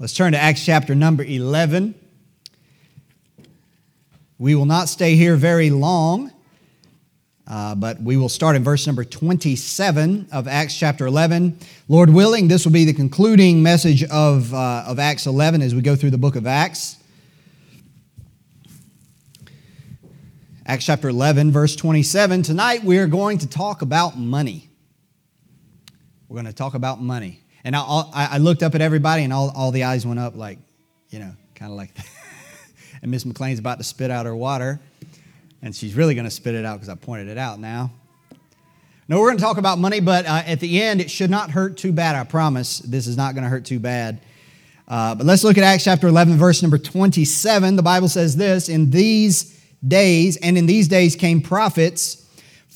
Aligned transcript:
Let's 0.00 0.12
turn 0.12 0.30
to 0.30 0.38
Acts 0.38 0.64
chapter 0.64 0.94
number 0.94 1.24
11. 1.24 1.92
We 4.38 4.54
will 4.54 4.64
not 4.64 4.88
stay 4.88 5.16
here 5.16 5.34
very 5.34 5.70
long, 5.70 6.30
uh, 7.48 7.74
but 7.74 8.00
we 8.00 8.16
will 8.16 8.28
start 8.28 8.54
in 8.54 8.62
verse 8.62 8.86
number 8.86 9.02
27 9.02 10.28
of 10.30 10.46
Acts 10.46 10.78
chapter 10.78 11.04
11. 11.04 11.58
Lord 11.88 12.10
willing, 12.10 12.46
this 12.46 12.64
will 12.64 12.70
be 12.70 12.84
the 12.84 12.92
concluding 12.92 13.60
message 13.60 14.04
of, 14.04 14.54
uh, 14.54 14.84
of 14.86 15.00
Acts 15.00 15.26
11 15.26 15.62
as 15.62 15.74
we 15.74 15.80
go 15.80 15.96
through 15.96 16.10
the 16.10 16.18
book 16.18 16.36
of 16.36 16.46
Acts. 16.46 16.96
Acts 20.64 20.86
chapter 20.86 21.08
11, 21.08 21.50
verse 21.50 21.74
27. 21.74 22.44
Tonight 22.44 22.84
we 22.84 22.98
are 22.98 23.08
going 23.08 23.38
to 23.38 23.48
talk 23.48 23.82
about 23.82 24.16
money. 24.16 24.70
We're 26.28 26.36
going 26.36 26.46
to 26.46 26.52
talk 26.52 26.74
about 26.74 27.02
money. 27.02 27.40
And 27.64 27.74
I, 27.74 27.82
I 28.14 28.38
looked 28.38 28.62
up 28.62 28.74
at 28.74 28.80
everybody, 28.80 29.24
and 29.24 29.32
all, 29.32 29.50
all 29.54 29.70
the 29.70 29.84
eyes 29.84 30.06
went 30.06 30.20
up, 30.20 30.36
like, 30.36 30.58
you 31.10 31.18
know, 31.18 31.32
kind 31.54 31.70
of 31.70 31.76
like 31.76 31.94
that. 31.94 32.06
and 33.02 33.10
Miss 33.10 33.24
McLean's 33.24 33.58
about 33.58 33.78
to 33.78 33.84
spit 33.84 34.10
out 34.10 34.26
her 34.26 34.36
water, 34.36 34.80
and 35.62 35.74
she's 35.74 35.94
really 35.94 36.14
going 36.14 36.24
to 36.24 36.30
spit 36.30 36.54
it 36.54 36.64
out 36.64 36.74
because 36.74 36.88
I 36.88 36.94
pointed 36.94 37.28
it 37.28 37.38
out 37.38 37.58
now. 37.58 37.90
No, 39.08 39.18
we're 39.20 39.28
going 39.28 39.38
to 39.38 39.42
talk 39.42 39.56
about 39.56 39.78
money, 39.78 40.00
but 40.00 40.26
uh, 40.26 40.42
at 40.46 40.60
the 40.60 40.82
end, 40.82 41.00
it 41.00 41.10
should 41.10 41.30
not 41.30 41.50
hurt 41.50 41.78
too 41.78 41.92
bad. 41.92 42.14
I 42.14 42.24
promise. 42.24 42.80
This 42.80 43.06
is 43.06 43.16
not 43.16 43.34
going 43.34 43.44
to 43.44 43.50
hurt 43.50 43.64
too 43.64 43.80
bad. 43.80 44.20
Uh, 44.86 45.14
but 45.14 45.26
let's 45.26 45.44
look 45.44 45.56
at 45.56 45.64
Acts 45.64 45.84
chapter 45.84 46.08
11, 46.08 46.36
verse 46.36 46.62
number 46.62 46.78
27. 46.78 47.76
The 47.76 47.82
Bible 47.82 48.08
says 48.08 48.36
this 48.36 48.68
In 48.68 48.90
these 48.90 49.58
days, 49.86 50.36
and 50.36 50.58
in 50.58 50.66
these 50.66 50.88
days 50.88 51.16
came 51.16 51.40
prophets 51.40 52.27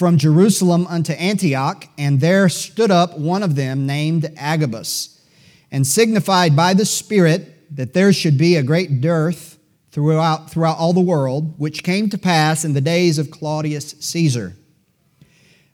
from 0.02 0.19
Jerusalem 0.19 0.84
unto 0.88 1.12
Antioch, 1.12 1.87
and 1.97 2.20
there 2.20 2.48
stood 2.48 2.91
up 2.91 3.16
one 3.16 3.45
of 3.45 3.55
them 3.55 3.87
named 3.87 4.28
Agabus, 4.37 5.20
and 5.70 5.87
signified 5.87 6.56
by 6.56 6.75
the 6.75 6.84
Spirit 6.84 7.73
that 7.77 7.95
there 7.95 8.12
should 8.12 8.37
be 8.37 8.56
a 8.56 8.65
great 8.65 9.01
dearth 9.01 9.61
throughout, 9.92 10.51
throughout 10.51 10.77
all 10.77 10.92
the 10.92 10.98
world, 10.98 11.56
which 11.56 11.84
came 11.84 12.11
to 12.11 12.19
pass 12.19 12.64
in 12.64 12.72
the 12.72 12.81
days 12.81 13.17
of 13.17 13.31
Claudius 13.31 13.94
Caesar. 14.00 14.56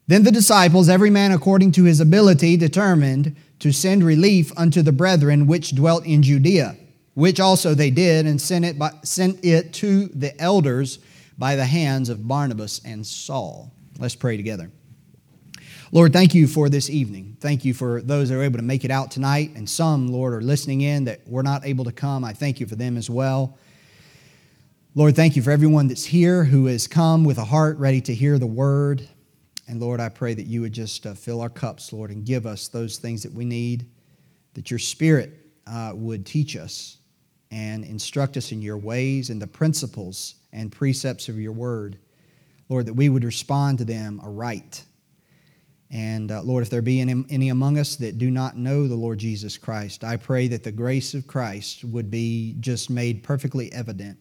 Then 0.09 0.25
the 0.25 0.31
disciples, 0.31 0.91
every 0.91 1.09
man 1.09 1.33
according 1.33 1.73
to 1.73 1.85
his 1.85 1.99
ability, 1.99 2.59
determined 2.59 3.35
to 3.61 3.73
send 3.73 4.05
relief 4.05 4.53
unto 4.59 4.83
the 4.83 4.93
brethren 4.93 5.47
which 5.47 5.75
dwelt 5.75 6.05
in 6.05 6.23
Judea, 6.23 6.77
which 7.15 7.41
also 7.41 7.73
they 7.73 7.91
did, 7.91 8.27
and 8.27 8.39
sent 8.39 8.67
it, 8.67 8.79
by, 8.79 8.91
sent 9.05 9.43
it 9.43 9.73
to 9.73 10.09
the 10.09 10.39
elders 10.39 10.99
by 11.39 11.57
the 11.57 11.65
hands 11.65 12.11
of 12.11 12.29
Barnabas 12.29 12.83
and 12.85 13.07
Saul. 13.07 13.73
Let's 13.99 14.15
pray 14.15 14.37
together. 14.37 14.71
Lord, 15.91 16.13
thank 16.13 16.35
you 16.35 16.47
for 16.47 16.69
this 16.69 16.89
evening. 16.89 17.37
Thank 17.41 17.65
you 17.65 17.75
for 17.75 18.01
those 18.01 18.29
that 18.29 18.37
are 18.37 18.43
able 18.43 18.59
to 18.59 18.65
make 18.65 18.85
it 18.85 18.93
out 18.93 19.11
tonight, 19.11 19.53
and 19.57 19.69
some, 19.69 20.07
Lord, 20.07 20.35
are 20.35 20.41
listening 20.41 20.83
in 20.83 21.05
that 21.05 21.27
were 21.27 21.43
not 21.43 21.67
able 21.67 21.85
to 21.87 21.93
come. 21.93 22.25
I 22.25 22.33
thank 22.33 22.61
you 22.61 22.67
for 22.67 22.77
them 22.77 22.97
as 22.97 23.11
well. 23.11 23.59
Lord, 24.95 25.17
thank 25.17 25.35
you 25.35 25.43
for 25.43 25.51
everyone 25.51 25.89
that's 25.89 26.05
here 26.05 26.45
who 26.45 26.67
has 26.67 26.87
come 26.87 27.25
with 27.25 27.39
a 27.39 27.45
heart 27.45 27.79
ready 27.79 28.01
to 28.03 28.15
hear 28.15 28.39
the 28.39 28.47
word. 28.47 29.09
And 29.67 29.81
Lord, 29.81 29.99
I 29.99 30.11
pray 30.11 30.35
that 30.35 30.47
you 30.47 30.61
would 30.61 30.73
just 30.73 31.07
uh, 31.07 31.15
fill 31.15 31.41
our 31.41 31.49
cups, 31.49 31.93
Lord, 31.93 32.11
and 32.11 32.25
give 32.25 32.47
us 32.47 32.69
those 32.69 32.99
things 32.99 33.23
that 33.23 33.33
we 33.33 33.45
need, 33.45 33.87
that 34.55 34.71
your 34.71 34.79
spirit 34.79 35.33
uh, 35.67 35.93
would 35.95 36.25
teach 36.25 36.57
us 36.57 36.99
and 37.51 37.85
instruct 37.85 38.37
us 38.37 38.53
in 38.53 38.63
your 38.63 38.79
ways 38.79 39.31
and 39.31 39.41
the 39.41 39.47
principles 39.47 40.37
and 40.53 40.71
precepts 40.71 41.29
of 41.29 41.39
your 41.39 41.53
word. 41.53 41.99
Lord, 42.69 42.87
that 42.87 42.95
we 42.95 43.09
would 43.09 43.25
respond 43.25 43.79
to 43.79 43.85
them 43.85 44.21
aright. 44.23 44.85
And 45.91 46.31
uh, 46.31 46.43
Lord, 46.43 46.63
if 46.63 46.71
there 46.71 46.83
be 46.83 47.01
any, 47.01 47.25
any 47.31 47.49
among 47.49 47.79
us 47.79 47.97
that 47.97 48.19
do 48.19 48.31
not 48.31 48.59
know 48.59 48.87
the 48.87 48.95
Lord 48.95 49.19
Jesus 49.19 49.57
Christ, 49.57 50.05
I 50.05 50.17
pray 50.17 50.49
that 50.49 50.63
the 50.63 50.73
grace 50.73 51.15
of 51.15 51.27
Christ 51.27 51.85
would 51.85 52.11
be 52.11 52.57
just 52.61 52.91
made 52.91 53.23
perfectly 53.23 53.73
evident 53.73 54.19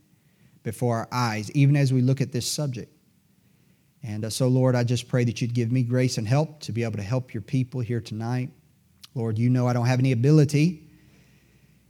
before 0.63 0.97
our 0.97 1.07
eyes, 1.11 1.51
even 1.51 1.75
as 1.75 1.91
we 1.91 2.01
look 2.01 2.21
at 2.21 2.31
this 2.31 2.49
subject. 2.49 2.93
And 4.01 4.23
uh, 4.23 4.29
so, 4.29 4.47
Lord, 4.47 4.75
I 4.75 4.85
just 4.85 5.09
pray 5.09 5.25
that 5.25 5.41
you'd 5.41 5.53
give 5.53 5.71
me 5.71 5.83
grace 5.83 6.17
and 6.17 6.27
help 6.27 6.61
to 6.61 6.71
be 6.71 6.83
able 6.83 6.97
to 6.97 7.03
help 7.03 7.33
your 7.33 7.41
people 7.41 7.81
here 7.81 7.99
tonight. 7.99 8.49
Lord, 9.13 9.37
you 9.37 9.49
know 9.49 9.67
I 9.67 9.73
don't 9.73 9.87
have 9.87 9.99
any 9.99 10.13
ability 10.13 10.83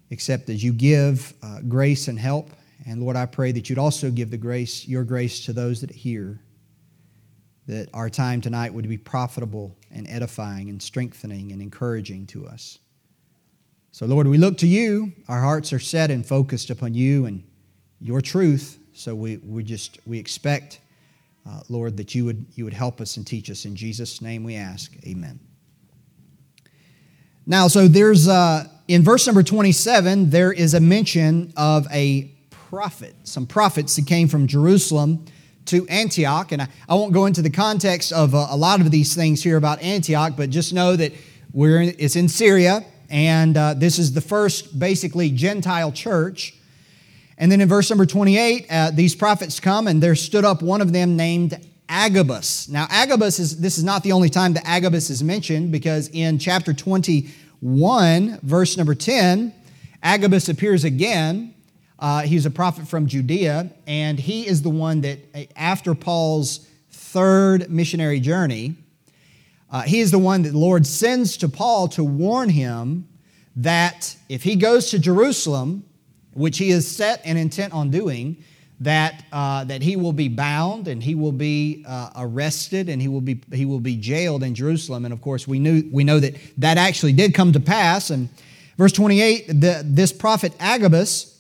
except 0.10 0.50
as 0.50 0.64
you 0.64 0.72
give 0.74 1.34
uh, 1.44 1.60
grace 1.68 2.08
and 2.08 2.18
help. 2.18 2.52
And 2.88 3.04
Lord, 3.04 3.16
I 3.16 3.26
pray 3.26 3.52
that 3.52 3.70
you'd 3.70 3.78
also 3.78 4.10
give 4.10 4.32
the 4.32 4.38
grace, 4.38 4.88
your 4.88 5.04
grace 5.04 5.46
to 5.46 5.54
those 5.54 5.82
that 5.82 5.92
hear 5.92 6.40
that 7.68 7.90
our 7.94 8.10
time 8.10 8.42
tonight 8.42 8.74
would 8.74 8.88
be 8.88 8.98
profitable 8.98 9.76
and 9.92 10.08
edifying 10.10 10.70
and 10.70 10.82
strengthening 10.82 11.52
and 11.52 11.62
encouraging 11.62 12.26
to 12.28 12.48
us. 12.48 12.80
So, 13.92 14.06
Lord, 14.06 14.28
we 14.28 14.38
look 14.38 14.58
to 14.60 14.68
you. 14.68 15.12
Our 15.28 15.42
hearts 15.42 15.74
are 15.74 15.80
set 15.80 16.12
and 16.12 16.26
focused 16.26 16.70
upon 16.70 16.94
you 16.94 17.26
and 17.26 17.44
your 18.00 18.22
truth. 18.22 18.80
So 18.94 19.16
we, 19.16 19.38
we 19.38 19.64
just 19.64 20.00
we 20.06 20.18
expect, 20.18 20.80
uh, 21.48 21.62
Lord, 21.70 21.98
that 21.98 22.16
you 22.16 22.26
would 22.26 22.46
you 22.56 22.64
would 22.64 22.74
help 22.74 23.02
us 23.02 23.18
and 23.18 23.28
teach 23.28 23.50
us. 23.50 23.66
In 23.66 23.76
Jesus' 23.76 24.22
name 24.22 24.44
we 24.44 24.56
ask. 24.56 24.94
Amen. 25.06 25.40
Now, 27.46 27.68
so 27.68 27.88
there's 27.88 28.28
uh, 28.28 28.68
in 28.88 29.04
verse 29.04 29.26
number 29.26 29.44
27, 29.44 30.30
there 30.30 30.52
is 30.52 30.74
a 30.74 30.80
mention 30.80 31.54
of 31.58 31.88
a 31.92 32.32
prophet, 32.50 33.16
some 33.24 33.46
prophets 33.46 33.96
that 33.96 34.06
came 34.06 34.28
from 34.28 34.48
Jerusalem 34.48 35.26
to 35.68 35.88
Antioch. 35.88 36.52
And 36.52 36.62
I, 36.62 36.68
I 36.90 36.96
won't 36.96 37.14
go 37.14 37.26
into 37.26 37.42
the 37.42 37.50
context 37.50 38.12
of 38.12 38.34
a, 38.34 38.48
a, 38.50 38.58
lot 38.58 38.82
of 38.82 38.92
these 38.92 39.16
things 39.16 39.44
here 39.44 39.58
about 39.58 39.82
Antioch, 39.82 40.34
but 40.36 40.50
just 40.50 40.74
know 40.74 40.96
that 40.96 41.14
we're 41.54 41.82
in, 41.82 41.96
it's 41.98 42.16
in 42.16 42.30
Syria, 42.30 42.86
and 43.10 43.56
uh, 43.56 43.74
this 43.74 44.00
is 44.00 44.14
the 44.14 44.22
first 44.22 44.78
basically 44.78 45.30
Gentile 45.30 45.92
church. 45.92 46.54
And 47.38 47.52
then 47.52 47.62
in 47.62 47.70
verse 47.70 47.90
number 47.90 48.06
28, 48.06 48.66
uh, 48.70 48.92
these 48.92 49.16
prophets 49.16 49.60
come, 49.60 49.88
and 49.88 50.02
there 50.02 50.16
stood 50.16 50.44
up 50.44 50.62
one 50.62 50.82
of 50.82 50.92
them 50.92 51.16
named 51.16 51.60
Agabus. 51.88 52.68
Now, 52.68 52.88
Agabus 52.90 53.40
is 53.40 53.60
this 53.60 53.78
is 53.78 53.84
not 53.84 54.04
the 54.04 54.12
only 54.12 54.30
time 54.30 54.54
that 54.54 54.68
Agabus 54.68 55.10
is 55.10 55.24
mentioned, 55.24 55.72
because 55.72 56.10
in 56.10 56.40
chapter 56.40 56.74
21, 56.74 58.40
verse 58.44 58.76
number 58.76 58.96
10, 58.96 59.54
Agabus 60.04 60.50
appears 60.50 60.84
again 60.84 61.54
uh, 62.00 62.22
he's 62.22 62.46
a 62.46 62.52
prophet 62.52 62.88
from 62.88 63.08
Judea, 63.08 63.72
and 63.88 64.20
he 64.20 64.48
is 64.48 64.62
the 64.62 64.70
one 64.70 65.02
that, 65.02 65.20
after 65.56 65.96
Paul's 65.96 66.68
third 66.92 67.70
missionary 67.70 68.20
journey, 68.20 68.76
uh, 69.70 69.82
he 69.82 70.00
is 70.00 70.12
the 70.12 70.20
one 70.20 70.44
that 70.44 70.52
the 70.52 70.58
Lord 70.58 70.86
sends 70.86 71.38
to 71.38 71.50
Paul 71.50 71.88
to 71.90 72.04
warn 72.04 72.50
him 72.50 73.08
that 73.58 74.16
if 74.30 74.44
he 74.44 74.56
goes 74.56 74.92
to 74.92 75.00
Jerusalem, 75.00 75.84
which 76.34 76.58
he 76.60 76.70
is 76.70 76.90
set 76.90 77.22
and 77.26 77.38
intent 77.38 77.74
on 77.74 77.90
doing, 77.90 78.38
that, 78.80 79.26
uh, 79.32 79.64
that 79.64 79.82
he 79.82 79.96
will 79.96 80.14
be 80.14 80.28
bound 80.28 80.88
and 80.88 81.02
he 81.02 81.16
will 81.16 81.32
be 81.32 81.84
uh, 81.88 82.12
arrested 82.16 82.90
and 82.90 83.02
he 83.02 83.08
will 83.08 83.22
be, 83.22 83.42
he 83.52 83.66
will 83.66 83.80
be 83.80 83.96
jailed 83.96 84.44
in 84.44 84.54
Jerusalem. 84.54 85.04
And 85.04 85.14
of 85.14 85.22
course, 85.22 85.48
we, 85.48 85.58
knew, 85.58 85.90
we 85.92 86.04
know 86.04 86.20
that 86.20 86.36
that 86.58 86.78
actually 86.78 87.14
did 87.14 87.34
come 87.34 87.52
to 87.54 87.60
pass. 87.60 88.12
And 88.12 88.30
verse 88.78 88.92
28, 88.92 89.48
the, 89.48 89.82
this 89.84 90.14
prophet 90.14 90.54
Agabus, 90.60 91.37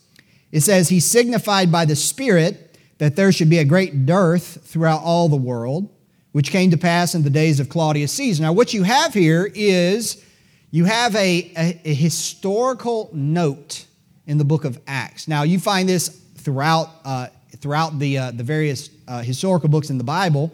it 0.51 0.61
says, 0.61 0.89
He 0.89 0.99
signified 0.99 1.71
by 1.71 1.85
the 1.85 1.95
Spirit 1.95 2.77
that 2.97 3.15
there 3.15 3.31
should 3.31 3.49
be 3.49 3.59
a 3.59 3.65
great 3.65 4.05
dearth 4.05 4.63
throughout 4.63 5.01
all 5.03 5.29
the 5.29 5.35
world, 5.35 5.89
which 6.31 6.51
came 6.51 6.71
to 6.71 6.77
pass 6.77 7.15
in 7.15 7.23
the 7.23 7.29
days 7.29 7.59
of 7.59 7.69
Claudius 7.69 8.11
Caesar. 8.13 8.43
Now, 8.43 8.53
what 8.53 8.73
you 8.73 8.83
have 8.83 9.13
here 9.13 9.51
is 9.53 10.23
you 10.71 10.85
have 10.85 11.15
a, 11.15 11.51
a, 11.57 11.81
a 11.85 11.93
historical 11.93 13.09
note 13.13 13.85
in 14.25 14.37
the 14.37 14.45
book 14.45 14.65
of 14.65 14.79
Acts. 14.87 15.27
Now, 15.27 15.43
you 15.43 15.59
find 15.59 15.87
this 15.87 16.09
throughout, 16.37 16.89
uh, 17.05 17.27
throughout 17.57 17.99
the, 17.99 18.17
uh, 18.17 18.31
the 18.31 18.43
various 18.43 18.89
uh, 19.07 19.21
historical 19.21 19.69
books 19.69 19.89
in 19.89 19.97
the 19.97 20.03
Bible. 20.03 20.51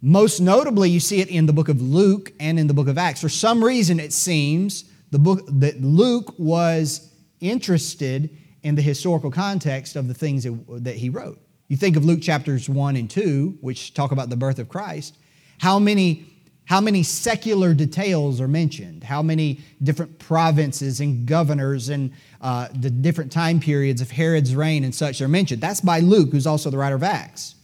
Most 0.00 0.40
notably, 0.40 0.90
you 0.90 1.00
see 1.00 1.20
it 1.20 1.28
in 1.28 1.46
the 1.46 1.52
book 1.52 1.68
of 1.68 1.82
Luke 1.82 2.32
and 2.38 2.58
in 2.58 2.66
the 2.66 2.74
book 2.74 2.88
of 2.88 2.98
Acts. 2.98 3.20
For 3.20 3.28
some 3.28 3.62
reason, 3.62 4.00
it 4.00 4.12
seems 4.12 4.84
the 5.10 5.18
book 5.18 5.42
that 5.46 5.80
Luke 5.80 6.34
was 6.38 7.12
interested 7.40 8.30
in 8.62 8.74
the 8.74 8.82
historical 8.82 9.30
context 9.30 9.96
of 9.96 10.08
the 10.08 10.14
things 10.14 10.46
that 10.68 10.96
he 10.96 11.08
wrote. 11.08 11.38
You 11.68 11.76
think 11.76 11.96
of 11.96 12.04
Luke 12.04 12.22
chapters 12.22 12.68
1 12.68 12.96
and 12.96 13.10
2, 13.10 13.58
which 13.60 13.94
talk 13.94 14.10
about 14.10 14.30
the 14.30 14.36
birth 14.36 14.58
of 14.58 14.68
Christ. 14.68 15.16
How 15.58 15.78
many, 15.78 16.24
how 16.64 16.80
many 16.80 17.02
secular 17.02 17.74
details 17.74 18.40
are 18.40 18.48
mentioned? 18.48 19.04
How 19.04 19.22
many 19.22 19.60
different 19.82 20.18
provinces 20.18 21.00
and 21.00 21.26
governors 21.26 21.90
and 21.90 22.12
uh, 22.40 22.68
the 22.74 22.90
different 22.90 23.30
time 23.30 23.60
periods 23.60 24.00
of 24.00 24.10
Herod's 24.10 24.54
reign 24.54 24.82
and 24.82 24.94
such 24.94 25.20
are 25.20 25.28
mentioned? 25.28 25.60
That's 25.60 25.82
by 25.82 26.00
Luke, 26.00 26.30
who's 26.32 26.46
also 26.46 26.70
the 26.70 26.78
writer 26.78 26.96
of 26.96 27.02
Acts. 27.02 27.54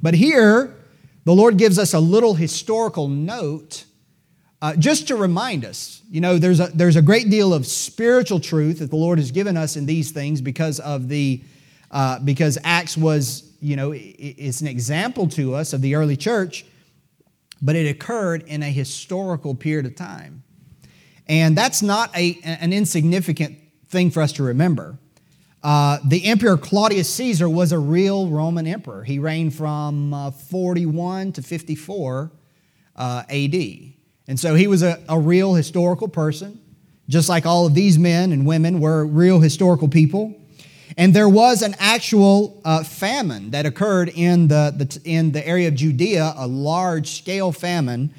But 0.00 0.14
here, 0.14 0.74
the 1.24 1.34
Lord 1.34 1.56
gives 1.56 1.78
us 1.78 1.92
a 1.92 2.00
little 2.00 2.34
historical 2.34 3.08
note 3.08 3.84
uh, 4.64 4.74
just 4.76 5.08
to 5.08 5.14
remind 5.14 5.62
us, 5.62 6.00
you 6.10 6.22
know, 6.22 6.38
there's 6.38 6.58
a, 6.58 6.68
there's 6.68 6.96
a 6.96 7.02
great 7.02 7.28
deal 7.28 7.52
of 7.52 7.66
spiritual 7.66 8.40
truth 8.40 8.78
that 8.78 8.88
the 8.88 8.96
Lord 8.96 9.18
has 9.18 9.30
given 9.30 9.58
us 9.58 9.76
in 9.76 9.84
these 9.84 10.10
things 10.10 10.40
because 10.40 10.80
of 10.80 11.08
the, 11.08 11.42
uh, 11.90 12.18
because 12.20 12.56
Acts 12.64 12.96
was, 12.96 13.52
you 13.60 13.76
know, 13.76 13.92
it's 13.94 14.62
an 14.62 14.66
example 14.66 15.28
to 15.28 15.54
us 15.54 15.74
of 15.74 15.82
the 15.82 15.94
early 15.96 16.16
church, 16.16 16.64
but 17.60 17.76
it 17.76 17.86
occurred 17.86 18.44
in 18.44 18.62
a 18.62 18.70
historical 18.70 19.54
period 19.54 19.84
of 19.84 19.96
time. 19.96 20.42
And 21.28 21.58
that's 21.58 21.82
not 21.82 22.16
a, 22.16 22.40
an 22.42 22.72
insignificant 22.72 23.58
thing 23.88 24.10
for 24.10 24.22
us 24.22 24.32
to 24.32 24.44
remember. 24.44 24.96
Uh, 25.62 25.98
the 26.06 26.24
Emperor 26.24 26.56
Claudius 26.56 27.12
Caesar 27.12 27.50
was 27.50 27.70
a 27.70 27.78
real 27.78 28.30
Roman 28.30 28.66
emperor. 28.66 29.04
He 29.04 29.18
reigned 29.18 29.54
from 29.54 30.14
uh, 30.14 30.30
41 30.30 31.32
to 31.32 31.42
54 31.42 32.32
uh, 32.96 33.24
AD. 33.28 33.93
And 34.26 34.38
so 34.40 34.54
he 34.54 34.66
was 34.66 34.82
a, 34.82 35.02
a 35.08 35.18
real 35.18 35.54
historical 35.54 36.08
person, 36.08 36.60
just 37.08 37.28
like 37.28 37.44
all 37.44 37.66
of 37.66 37.74
these 37.74 37.98
men 37.98 38.32
and 38.32 38.46
women 38.46 38.80
were 38.80 39.06
real 39.06 39.40
historical 39.40 39.88
people. 39.88 40.34
And 40.96 41.12
there 41.12 41.28
was 41.28 41.62
an 41.62 41.74
actual 41.78 42.60
uh, 42.64 42.84
famine 42.84 43.50
that 43.50 43.66
occurred 43.66 44.10
in 44.10 44.48
the, 44.48 44.72
the, 44.76 45.00
in 45.04 45.32
the 45.32 45.46
area 45.46 45.68
of 45.68 45.74
Judea, 45.74 46.34
a 46.36 46.46
large 46.46 47.18
scale 47.18 47.52
famine 47.52 48.14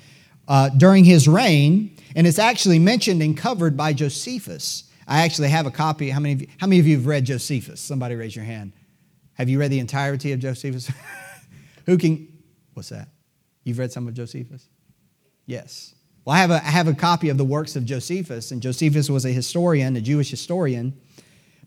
uh, 0.48 0.70
during 0.70 1.04
his 1.06 1.28
reign. 1.28 1.96
And 2.16 2.28
it's 2.28 2.40
actually 2.40 2.80
mentioned 2.80 3.22
and 3.22 3.36
covered 3.36 3.78
by 3.78 3.94
Josephus. 3.94 4.84
I 5.08 5.24
actually 5.24 5.50
have 5.50 5.66
a 5.66 5.72
copy. 5.72 6.10
How 6.10 6.20
many 6.20 6.34
of 6.34 6.42
you, 6.42 6.48
how 6.58 6.68
many 6.68 6.80
of 6.80 6.88
you 6.88 6.98
have 6.98 7.06
read 7.06 7.26
Josephus? 7.26 7.80
Somebody 7.80 8.16
raise 8.16 8.36
your 8.36 8.46
hand. 8.46 8.74
Have 9.34 9.50
you 9.50 9.60
read 9.60 9.72
the 9.72 9.80
entirety 9.80 10.32
of 10.32 10.40
Josephus? 10.40 10.92
Who 11.86 11.98
can, 11.98 12.28
what's 12.74 12.90
that? 12.90 13.10
You've 13.64 13.80
read 13.80 13.92
some 13.92 14.08
of 14.08 14.14
Josephus? 14.14 14.68
Yes. 15.46 15.95
Well, 16.26 16.36
I 16.36 16.40
have, 16.40 16.50
a, 16.50 16.56
I 16.56 16.72
have 16.72 16.88
a 16.88 16.96
copy 16.96 17.30
of 17.30 17.38
the 17.38 17.46
works 17.46 17.76
of 17.76 17.86
Josephus, 17.86 18.50
and 18.50 18.60
Josephus 18.60 19.12
was 19.12 19.26
a 19.26 19.30
historian, 19.30 19.96
a 19.96 20.02
Jewish 20.02 20.32
historian, 20.32 21.00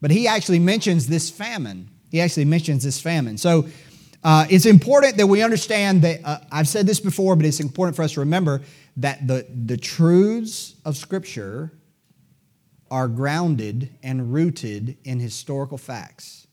but 0.00 0.10
he 0.10 0.26
actually 0.26 0.58
mentions 0.58 1.06
this 1.06 1.30
famine. 1.30 1.88
He 2.10 2.20
actually 2.20 2.44
mentions 2.44 2.82
this 2.82 3.00
famine. 3.00 3.38
So 3.38 3.68
uh, 4.24 4.46
it's 4.50 4.66
important 4.66 5.16
that 5.16 5.28
we 5.28 5.42
understand 5.42 6.02
that, 6.02 6.20
uh, 6.24 6.38
I've 6.50 6.66
said 6.66 6.88
this 6.88 6.98
before, 6.98 7.36
but 7.36 7.46
it's 7.46 7.60
important 7.60 7.94
for 7.94 8.02
us 8.02 8.14
to 8.14 8.20
remember 8.20 8.62
that 8.96 9.24
the, 9.28 9.46
the 9.48 9.76
truths 9.76 10.74
of 10.84 10.96
Scripture 10.96 11.72
are 12.90 13.06
grounded 13.06 13.90
and 14.02 14.32
rooted 14.32 14.96
in 15.04 15.20
historical 15.20 15.78
facts. 15.78 16.48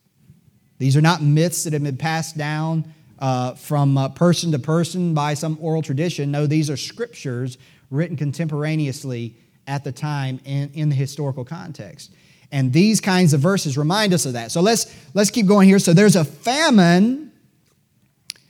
These 0.78 0.96
are 0.96 1.02
not 1.02 1.24
myths 1.24 1.64
that 1.64 1.74
have 1.74 1.82
been 1.82 1.98
passed 1.98 2.38
down 2.38 2.94
uh, 3.18 3.54
from 3.54 3.98
uh, 3.98 4.10
person 4.10 4.52
to 4.52 4.60
person 4.60 5.14
by 5.14 5.34
some 5.34 5.58
oral 5.62 5.82
tradition. 5.82 6.32
No, 6.32 6.46
these 6.46 6.70
are 6.70 6.78
scriptures 6.78 7.58
written 7.96 8.18
contemporaneously 8.18 9.36
at 9.68 9.84
the 9.84 9.92
time 9.92 10.40
in, 10.46 10.72
in 10.74 10.90
the 10.90 10.96
historical 10.96 11.44
context. 11.44 12.14
And 12.52 12.72
these 12.72 13.02
kinds 13.02 13.34
of 13.34 13.42
verses 13.42 13.78
remind 13.78 14.14
us 14.14 14.26
of 14.26 14.34
that. 14.34 14.52
So 14.52 14.62
let's, 14.62 14.94
let's 15.14 15.32
keep 15.32 15.48
going 15.48 15.68
here. 15.68 15.80
So 15.80 15.94
there's 15.94 16.16
a 16.16 16.24
famine, 16.24 17.32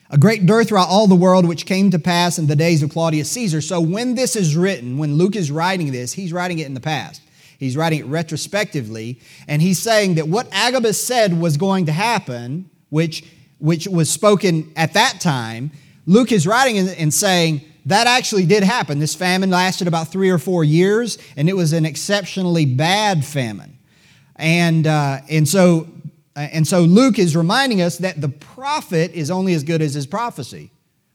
a 0.09 0.17
great 0.17 0.45
dearth 0.45 0.67
throughout 0.67 0.89
all 0.89 1.07
the 1.07 1.15
world, 1.15 1.47
which 1.47 1.65
came 1.65 1.91
to 1.91 1.99
pass 1.99 2.37
in 2.37 2.47
the 2.47 2.55
days 2.55 2.83
of 2.83 2.89
Claudius 2.91 3.31
Caesar. 3.31 3.61
So 3.61 3.79
when 3.79 4.15
this 4.15 4.35
is 4.35 4.55
written, 4.55 4.97
when 4.97 5.15
Luke 5.15 5.35
is 5.35 5.49
writing 5.49 5.91
this, 5.91 6.13
he's 6.13 6.33
writing 6.33 6.59
it 6.59 6.67
in 6.67 6.73
the 6.73 6.81
past. 6.81 7.21
He's 7.57 7.77
writing 7.77 7.99
it 7.99 8.05
retrospectively, 8.07 9.21
and 9.47 9.61
he's 9.61 9.81
saying 9.81 10.15
that 10.15 10.27
what 10.27 10.47
Agabus 10.51 11.01
said 11.01 11.39
was 11.39 11.55
going 11.55 11.85
to 11.85 11.93
happen, 11.93 12.69
which, 12.89 13.23
which 13.59 13.87
was 13.87 14.09
spoken 14.09 14.73
at 14.75 14.93
that 14.93 15.21
time, 15.21 15.71
Luke 16.05 16.33
is 16.33 16.45
writing 16.45 16.77
and 16.77 17.13
saying, 17.13 17.61
that 17.85 18.07
actually 18.07 18.45
did 18.45 18.63
happen. 18.63 18.99
This 18.99 19.13
famine 19.13 19.51
lasted 19.51 19.87
about 19.87 20.11
three 20.11 20.29
or 20.29 20.39
four 20.39 20.63
years, 20.63 21.17
and 21.37 21.47
it 21.47 21.55
was 21.55 21.71
an 21.71 21.85
exceptionally 21.85 22.65
bad 22.65 23.23
famine. 23.23 23.77
And, 24.35 24.87
uh, 24.87 25.19
and, 25.29 25.47
so, 25.47 25.87
and 26.35 26.67
so 26.67 26.81
Luke 26.81 27.19
is 27.19 27.35
reminding 27.35 27.81
us 27.81 27.99
that 27.99 28.19
the 28.19 28.29
prophet 28.29 29.13
is 29.13 29.29
only 29.29 29.53
as 29.53 29.63
good 29.63 29.81
as 29.81 29.93
his 29.93 30.07
prophecy. 30.07 30.71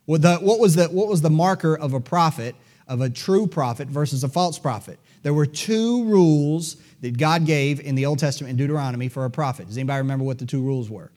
What, 0.07 0.23
the, 0.23 0.37
what, 0.37 0.59
was 0.61 0.77
the, 0.77 0.87
what 0.87 1.09
was 1.09 1.23
the 1.23 1.31
marker 1.31 1.77
of 1.77 1.93
a 1.93 2.01
prophet, 2.01 2.55
of 2.87 3.01
a 3.01 3.11
true 3.11 3.47
prophet 3.47 3.89
versus 3.89 4.25
a 4.25 4.29
false 4.29 4.59
prophet? 4.59 4.99
There 5.23 5.35
were 5.35 5.47
two 5.47 6.05
rules 6.05 6.77
that 7.01 7.19
God 7.19 7.47
gave 7.47 7.81
in 7.81 7.95
the 7.95 8.07
Old 8.07 8.19
Testament 8.19 8.53
in 8.53 8.57
Deuteronomy 8.57 9.09
for 9.09 9.25
a 9.25 9.31
prophet. 9.31 9.67
Does 9.67 9.77
anybody 9.77 9.99
remember 9.99 10.25
what 10.25 10.39
the 10.39 10.47
two 10.47 10.63
rules 10.63 10.89
were? 10.89 11.11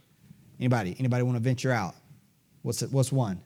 Anybody? 0.59 0.95
Anybody 0.99 1.23
want 1.23 1.35
to 1.35 1.43
venture 1.43 1.71
out? 1.71 1.95
What's 2.63 2.81
it, 2.81 2.91
what's 2.91 3.11
one? 3.11 3.41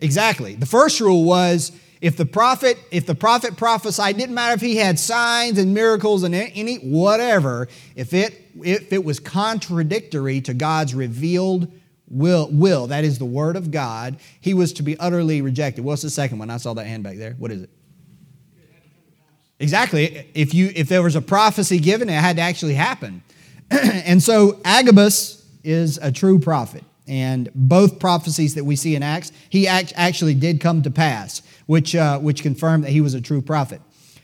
Exactly. 0.00 0.54
The 0.54 0.66
first 0.66 1.00
rule 1.00 1.24
was 1.24 1.72
if 2.00 2.16
the 2.16 2.26
prophet 2.26 2.78
if 2.90 3.06
the 3.06 3.14
prophet 3.14 3.56
prophesied 3.56 4.16
didn't 4.16 4.34
matter 4.34 4.54
if 4.54 4.60
he 4.60 4.76
had 4.76 4.98
signs 4.98 5.58
and 5.58 5.74
miracles 5.74 6.22
and 6.22 6.34
any 6.34 6.76
whatever 6.76 7.68
if 7.96 8.14
it 8.14 8.44
if 8.62 8.92
it 8.92 9.04
was 9.04 9.18
contradictory 9.18 10.40
to 10.42 10.54
God's 10.54 10.94
revealed 10.94 11.72
will, 12.10 12.48
will, 12.50 12.86
that 12.88 13.04
is 13.04 13.18
the 13.18 13.24
word 13.24 13.56
of 13.56 13.70
God, 13.70 14.16
he 14.40 14.54
was 14.54 14.72
to 14.74 14.82
be 14.82 14.98
utterly 14.98 15.42
rejected. 15.42 15.84
What's 15.84 16.02
the 16.02 16.10
second 16.10 16.38
one? 16.38 16.50
I 16.50 16.56
saw 16.56 16.74
that 16.74 16.86
hand 16.86 17.02
back 17.02 17.16
there. 17.16 17.34
What 17.38 17.50
is 17.50 17.62
it? 17.62 17.70
Exactly. 19.60 20.28
If 20.34 20.54
you 20.54 20.70
if 20.76 20.88
there 20.88 21.02
was 21.02 21.16
a 21.16 21.20
prophecy 21.20 21.80
given, 21.80 22.08
it 22.08 22.12
had 22.12 22.36
to 22.36 22.42
actually 22.42 22.74
happen. 22.74 23.22
and 23.70 24.22
so 24.22 24.60
Agabus 24.64 25.44
is 25.64 25.98
a 25.98 26.12
true 26.12 26.38
prophet. 26.38 26.84
And 27.08 27.50
both 27.54 27.98
prophecies 27.98 28.54
that 28.54 28.64
we 28.64 28.76
see 28.76 28.94
in 28.94 29.02
Acts, 29.02 29.32
he 29.48 29.66
act, 29.66 29.92
actually 29.96 30.34
did 30.34 30.60
come 30.60 30.82
to 30.82 30.90
pass, 30.90 31.42
which, 31.66 31.96
uh, 31.96 32.18
which 32.18 32.42
confirmed 32.42 32.84
that 32.84 32.90
he 32.90 33.00
was 33.00 33.14
a 33.14 33.20
true 33.20 33.40
prophet. 33.40 33.80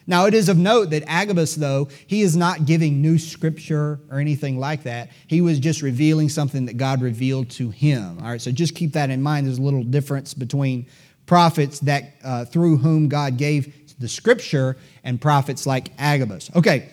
Now, 0.06 0.26
it 0.26 0.34
is 0.34 0.50
of 0.50 0.58
note 0.58 0.90
that 0.90 1.02
Agabus, 1.06 1.54
though, 1.54 1.88
he 2.06 2.20
is 2.20 2.36
not 2.36 2.66
giving 2.66 3.00
new 3.00 3.16
scripture 3.19 4.00
or 4.10 4.19
anything 4.19 4.58
like 4.58 4.82
that. 4.82 5.08
He 5.26 5.40
was 5.40 5.58
just 5.58 5.81
revealing 5.81 6.28
something 6.28 6.66
that 6.66 6.76
God 6.76 7.00
revealed 7.00 7.48
to 7.52 7.70
him. 7.70 8.19
All 8.20 8.28
right, 8.28 8.40
so 8.40 8.52
just 8.52 8.75
keep 8.75 8.92
that 8.92 9.08
in 9.08 9.22
mind. 9.22 9.46
There's 9.46 9.58
a 9.58 9.62
little 9.62 9.82
difference 9.82 10.34
between 10.34 10.87
prophets 11.25 11.80
that 11.80 12.16
uh, 12.22 12.44
through 12.44 12.76
whom 12.78 13.08
God 13.08 13.38
gave 13.38 13.98
the 13.98 14.08
scripture 14.08 14.76
and 15.04 15.19
prophets 15.19 15.66
like 15.66 15.88
Agabus. 15.98 16.50
Okay, 16.54 16.90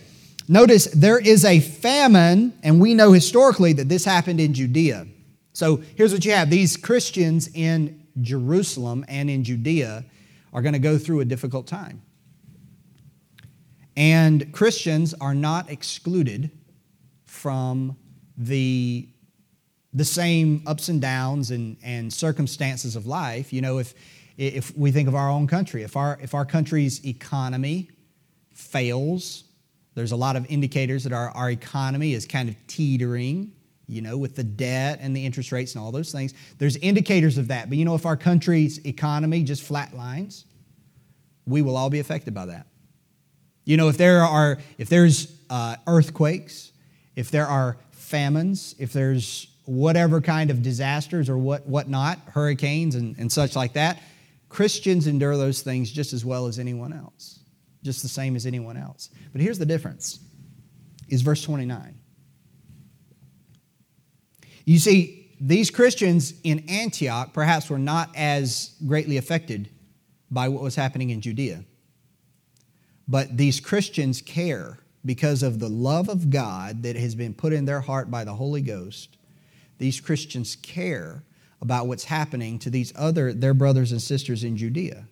notice 0.48 0.86
there 0.86 1.20
is 1.20 1.44
a 1.44 1.60
famine, 1.60 2.54
and 2.64 2.80
we 2.80 2.94
know 2.94 3.12
historically 3.12 3.74
that 3.74 3.90
this 3.90 4.06
happened 4.06 4.40
in 4.40 4.54
Judea. 4.54 5.08
So 5.54 5.78
here's 5.96 6.14
what 6.14 6.26
you 6.26 6.32
have 6.32 6.50
these 6.50 6.78
Christians 6.78 7.50
in 7.54 8.06
Jerusalem 8.22 9.06
and 9.08 9.30
in 9.30 9.44
Judea 9.44 10.06
are 10.54 10.62
going 10.62 10.74
to 10.74 10.80
go 10.80 10.98
through 10.98 11.22
a 11.22 11.26
difficult 11.26 11.68
time. 11.68 12.02
And 13.96 14.54
Christians 14.54 15.14
are 15.16 15.36
not 15.36 15.70
excluded 15.70 16.52
from 17.26 17.98
the, 18.38 19.08
the 19.94 20.06
same 20.06 20.64
ups 20.66 20.90
and 20.90 21.02
downs 21.02 21.52
and, 21.52 21.78
and 21.84 22.12
circumstances 22.12 22.96
of 22.96 23.06
life. 23.06 23.52
You 23.52 23.62
know, 23.62 23.80
if, 23.80 23.94
if 24.38 24.76
we 24.78 24.92
think 24.92 25.08
of 25.08 25.16
our 25.16 25.30
own 25.30 25.48
country, 25.48 25.84
if 25.84 25.98
our, 25.98 26.18
if 26.22 26.34
our 26.34 26.46
country's 26.46 27.06
economy 27.06 27.90
fails, 28.54 29.44
there's 29.96 30.14
a 30.14 30.16
lot 30.16 30.36
of 30.36 30.46
indicators 30.50 31.04
that 31.04 31.14
our, 31.14 31.30
our 31.32 31.52
economy 31.52 32.14
is 32.14 32.26
kind 32.26 32.48
of 32.48 32.56
teetering, 32.68 33.52
you 33.92 34.02
know, 34.02 34.18
with 34.18 34.36
the 34.36 34.44
debt 34.44 35.00
and 35.02 35.16
the 35.16 35.26
interest 35.26 35.52
rates 35.52 35.76
and 35.76 35.84
all 35.84 35.92
those 35.92 36.14
things. 36.14 36.34
There's 36.58 36.78
indicators 36.78 37.38
of 37.38 37.50
that. 37.50 37.68
But 37.68 37.78
you 37.78 37.84
know, 37.84 37.96
if 37.96 38.06
our 38.06 38.16
country's 38.16 38.84
economy 38.86 39.44
just 39.44 39.68
flatlines, 39.68 40.46
we 41.46 41.62
will 41.62 41.76
all 41.76 41.90
be 41.90 42.00
affected 42.00 42.34
by 42.34 42.46
that. 42.46 42.68
You 43.66 43.76
know, 43.76 43.90
if 43.90 43.98
there 43.98 44.24
are, 44.24 44.60
if 44.78 44.88
there's 44.88 45.36
uh, 45.50 45.76
earthquakes, 45.86 46.72
if 47.18 47.32
there 47.32 47.46
are 47.46 47.78
famines, 47.92 48.76
if 48.80 48.94
there's 48.94 49.48
whatever 49.66 50.22
kind 50.22 50.50
of 50.50 50.64
disasters 50.64 51.30
or 51.30 51.38
what 51.38 51.68
whatnot, 51.68 52.18
hurricanes 52.28 52.96
and, 52.96 53.18
and 53.18 53.30
such 53.32 53.58
like 53.58 53.74
that, 53.74 54.02
Christians 54.48 55.06
endure 55.06 55.36
those 55.36 55.62
things 55.62 55.92
just 55.92 56.14
as 56.14 56.24
well 56.24 56.48
as 56.48 56.60
anyone 56.60 56.94
else, 56.94 57.40
just 57.84 58.02
the 58.02 58.10
same 58.10 58.38
as 58.38 58.46
anyone 58.46 58.78
else. 58.78 59.10
But 59.34 59.42
here's 59.42 59.60
the 59.60 59.66
difference: 59.66 60.20
is 61.10 61.22
verse 61.22 61.44
29. 61.44 62.01
You 64.72 64.80
see, 64.80 65.36
these 65.42 65.70
Christians 65.70 66.34
in 66.46 66.64
Antioch 66.70 67.34
perhaps 67.34 67.70
were 67.70 67.78
not 67.78 68.10
as 68.16 68.74
greatly 68.88 69.18
affected 69.18 69.68
by 70.30 70.48
what 70.48 70.64
was 70.64 70.78
happening 70.78 71.10
in 71.10 71.20
Judea. 71.20 71.66
But 73.06 73.36
these 73.36 73.60
Christians 73.60 74.22
care 74.22 74.80
because 75.06 75.44
of 75.44 75.60
the 75.60 75.68
love 75.68 76.08
of 76.08 76.30
God 76.30 76.84
that 76.84 76.96
has 76.96 77.16
been 77.16 77.34
put 77.34 77.52
in 77.52 77.66
their 77.66 77.82
heart 77.82 78.10
by 78.10 78.24
the 78.24 78.36
Holy 78.36 78.62
Ghost. 78.62 79.18
These 79.78 80.00
Christians 80.00 80.56
care 80.56 81.26
about 81.62 81.88
what's 81.88 82.06
happening 82.06 82.58
to 82.60 82.70
these 82.70 82.94
other 82.96 83.34
their 83.34 83.54
brothers 83.54 83.92
and 83.92 84.02
sisters 84.02 84.46
in 84.46 84.56
Judea. 84.56 85.06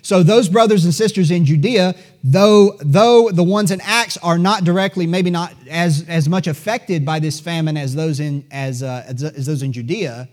So 0.00 0.22
those 0.22 0.48
brothers 0.48 0.84
and 0.84 0.94
sisters 0.94 1.30
in 1.30 1.44
Judea, 1.44 1.94
though 2.24 2.76
though 2.80 3.30
the 3.30 3.42
ones 3.42 3.70
in 3.70 3.80
Acts 3.82 4.16
are 4.18 4.38
not 4.38 4.64
directly, 4.64 5.06
maybe 5.06 5.30
not 5.30 5.54
as 5.68 6.04
as 6.08 6.28
much 6.28 6.46
affected 6.46 7.04
by 7.04 7.18
this 7.18 7.38
famine 7.38 7.76
as 7.76 7.94
those 7.94 8.20
in 8.20 8.46
as 8.50 8.82
uh, 8.82 9.04
as, 9.06 9.46
those 9.46 9.62
in 9.62 9.72
Judea, 9.72 10.28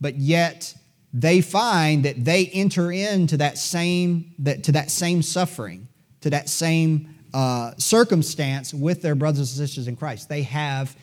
but 0.00 0.16
yet 0.16 0.74
they 1.12 1.40
find 1.40 2.04
that 2.04 2.24
they 2.24 2.46
enter 2.46 2.90
into 2.92 3.36
that 3.38 3.58
same 3.58 4.34
that 4.38 4.62
to 4.64 4.72
that 4.72 4.90
same 4.90 5.22
suffering 5.22 5.88
to 6.22 6.30
that 6.30 6.48
same 6.48 7.14
uh, 7.34 7.72
circumstance 7.76 8.72
with 8.72 9.02
their 9.02 9.14
brothers 9.14 9.38
and 9.58 9.68
sisters 9.68 9.88
in 9.88 9.96
Christ. 9.96 10.28
They 10.28 10.42
have 10.42 10.96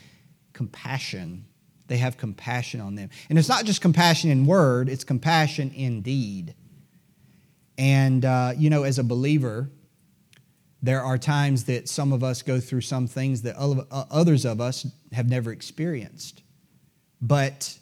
compassion. 0.53 1.45
They 1.87 1.97
have 1.97 2.17
compassion 2.17 2.81
on 2.81 2.95
them. 2.95 3.09
And 3.29 3.37
it's 3.37 3.49
not 3.49 3.65
just 3.65 3.81
compassion 3.81 4.29
in 4.29 4.45
word, 4.45 4.89
it's 4.89 5.03
compassion 5.03 5.71
in 5.71 6.01
deed. 6.01 6.55
And, 7.79 8.25
uh, 8.25 8.51
you 8.57 8.69
know, 8.69 8.83
as 8.83 9.00
a 9.00 9.03
believer, 9.05 9.69
there 10.83 11.01
are 11.01 11.17
times 11.17 11.63
that 11.63 11.88
some 11.88 12.12
of 12.12 12.25
us 12.25 12.41
go 12.41 12.59
through 12.59 12.81
some 12.81 13.07
things 13.07 13.41
that 13.43 13.57
uh, 13.57 14.05
others 14.12 14.43
of 14.43 14.59
us 14.59 14.86
have 15.13 15.29
never 15.29 15.53
experienced. 15.53 16.43
But 17.21 17.77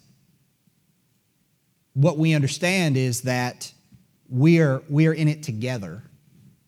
what 1.94 2.20
we 2.20 2.36
understand 2.36 2.96
is 2.96 3.22
that 3.22 3.74
we're, 4.30 4.84
we're 4.88 5.13
in 5.13 5.27
it 5.27 5.42
together. 5.42 6.04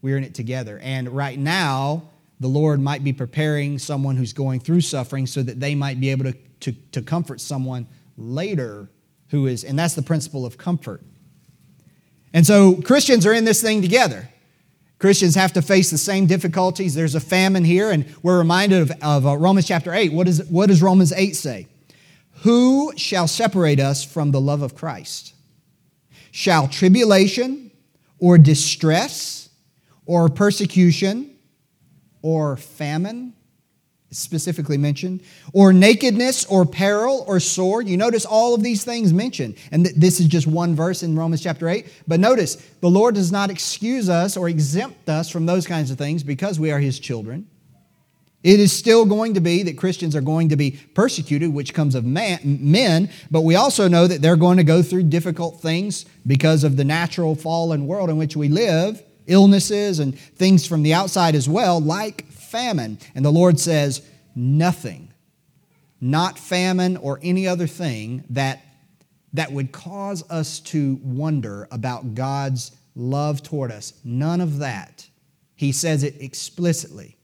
We're 0.02 0.18
in 0.18 0.24
it 0.24 0.34
together. 0.34 0.80
And 0.82 1.08
right 1.10 1.38
now, 1.38 2.10
the 2.40 2.48
Lord 2.48 2.80
might 2.80 3.04
be 3.04 3.14
preparing 3.14 3.78
someone 3.78 4.16
who's 4.18 4.34
going 4.34 4.60
through 4.60 4.82
suffering 4.82 5.28
so 5.28 5.44
that 5.44 5.60
they 5.60 5.76
might 5.76 6.00
be 6.00 6.10
able 6.10 6.26
to, 6.26 6.38
to, 6.62 6.72
to 6.94 7.04
comfort 7.04 7.42
someone 7.42 7.86
later 8.18 8.90
who 9.28 9.46
is, 9.46 9.64
and 9.64 9.78
that's 9.78 9.94
the 9.94 10.02
principle 10.02 10.48
of 10.48 10.58
comfort. 10.58 11.04
And 12.34 12.46
so 12.46 12.76
Christians 12.82 13.26
are 13.26 13.34
in 13.34 13.46
this 13.46 13.62
thing 13.62 13.82
together. 13.82 14.30
Christians 15.00 15.36
have 15.36 15.54
to 15.54 15.62
face 15.62 15.90
the 15.90 15.98
same 15.98 16.26
difficulties. 16.26 16.94
There's 16.94 17.16
a 17.16 17.22
famine 17.22 17.64
here, 17.64 17.90
and 17.90 18.06
we're 18.22 18.38
reminded 18.38 18.82
of, 18.82 18.92
of 19.02 19.26
uh, 19.26 19.38
Romans 19.38 19.66
chapter 19.66 19.94
8. 19.94 20.12
What, 20.12 20.28
is, 20.28 20.44
what 20.50 20.68
does 20.68 20.82
Romans 20.82 21.14
8 21.14 21.36
say? 21.36 21.68
Who 22.42 22.94
shall 22.98 23.28
separate 23.28 23.80
us 23.80 24.04
from 24.04 24.32
the 24.32 24.42
love 24.42 24.62
of 24.62 24.76
Christ? 24.76 25.34
Shall 26.32 26.68
tribulation 26.68 27.72
or 28.20 28.38
distress 28.38 29.50
or 30.06 30.30
persecution 30.30 31.36
or 32.22 32.58
famine 32.58 33.34
specifically 34.12 34.78
mentioned, 34.78 35.22
or 35.54 35.72
nakedness, 35.72 36.46
or 36.46 36.66
peril, 36.66 37.24
or 37.28 37.40
sword. 37.40 37.88
You 37.88 37.98
notice 37.98 38.26
all 38.26 38.56
of 38.56 38.64
these 38.64 38.84
things 38.84 39.14
mentioned. 39.14 39.56
And 39.72 39.86
th- 39.86 39.96
this 39.96 40.20
is 40.20 40.28
just 40.28 40.48
one 40.48 40.76
verse 40.76 41.04
in 41.04 41.16
Romans 41.16 41.42
chapter 41.42 41.70
8. 41.70 41.86
But 42.08 42.20
notice, 42.20 42.56
the 42.82 42.90
Lord 42.90 43.16
does 43.16 43.32
not 43.32 43.52
excuse 43.52 44.10
us 44.10 44.36
or 44.36 44.50
exempt 44.50 45.10
us 45.10 45.30
from 45.30 45.46
those 45.46 45.68
kinds 45.68 45.92
of 45.92 45.98
things 45.98 46.24
because 46.24 46.60
we 46.60 46.72
are 46.72 46.80
His 46.80 47.00
children. 47.00 47.48
It 48.42 48.62
is 48.62 48.72
still 48.72 49.06
going 49.06 49.34
to 49.34 49.42
be 49.42 49.64
that 49.64 49.78
Christians 49.78 50.16
are 50.16 50.22
going 50.22 50.50
to 50.50 50.56
be 50.56 50.72
persecuted, 50.94 51.54
which 51.54 51.74
comes 51.74 51.94
of 51.94 52.06
man, 52.06 52.40
men, 52.44 53.10
but 53.30 53.42
we 53.42 53.56
also 53.56 53.90
know 53.90 54.08
that 54.08 54.22
they're 54.22 54.38
going 54.38 54.58
to 54.58 54.64
go 54.64 54.82
through 54.82 55.04
difficult 55.04 55.60
things 55.60 56.06
because 56.26 56.64
of 56.64 56.78
the 56.78 56.86
natural 56.86 57.36
fallen 57.36 57.86
world 57.86 58.10
in 58.10 58.18
which 58.18 58.38
we 58.38 58.48
live, 58.48 59.04
illnesses 59.28 60.00
and 60.00 60.18
things 60.18 60.66
from 60.66 60.84
the 60.84 60.94
outside 60.94 61.36
as 61.36 61.50
well, 61.50 61.82
like 61.82 62.26
famine. 62.50 63.00
And 63.16 63.24
the 63.24 63.32
Lord 63.32 63.60
says, 63.60 64.02
nothing, 64.36 65.14
not 66.02 66.40
famine 66.40 66.98
or 66.98 67.20
any 67.22 67.48
other 67.48 67.68
thing 67.68 68.24
that, 68.30 68.62
that 69.34 69.52
would 69.52 69.72
cause 69.72 70.30
us 70.30 70.60
to 70.62 71.00
wonder 71.04 71.68
about 71.72 72.16
God's 72.16 72.72
love 72.96 73.44
toward 73.44 73.72
us. 73.72 73.94
None 74.04 74.42
of 74.42 74.60
that. 74.60 75.08
He 75.56 75.72
says 75.72 76.04
it 76.04 76.16
explicitly. 76.22 77.18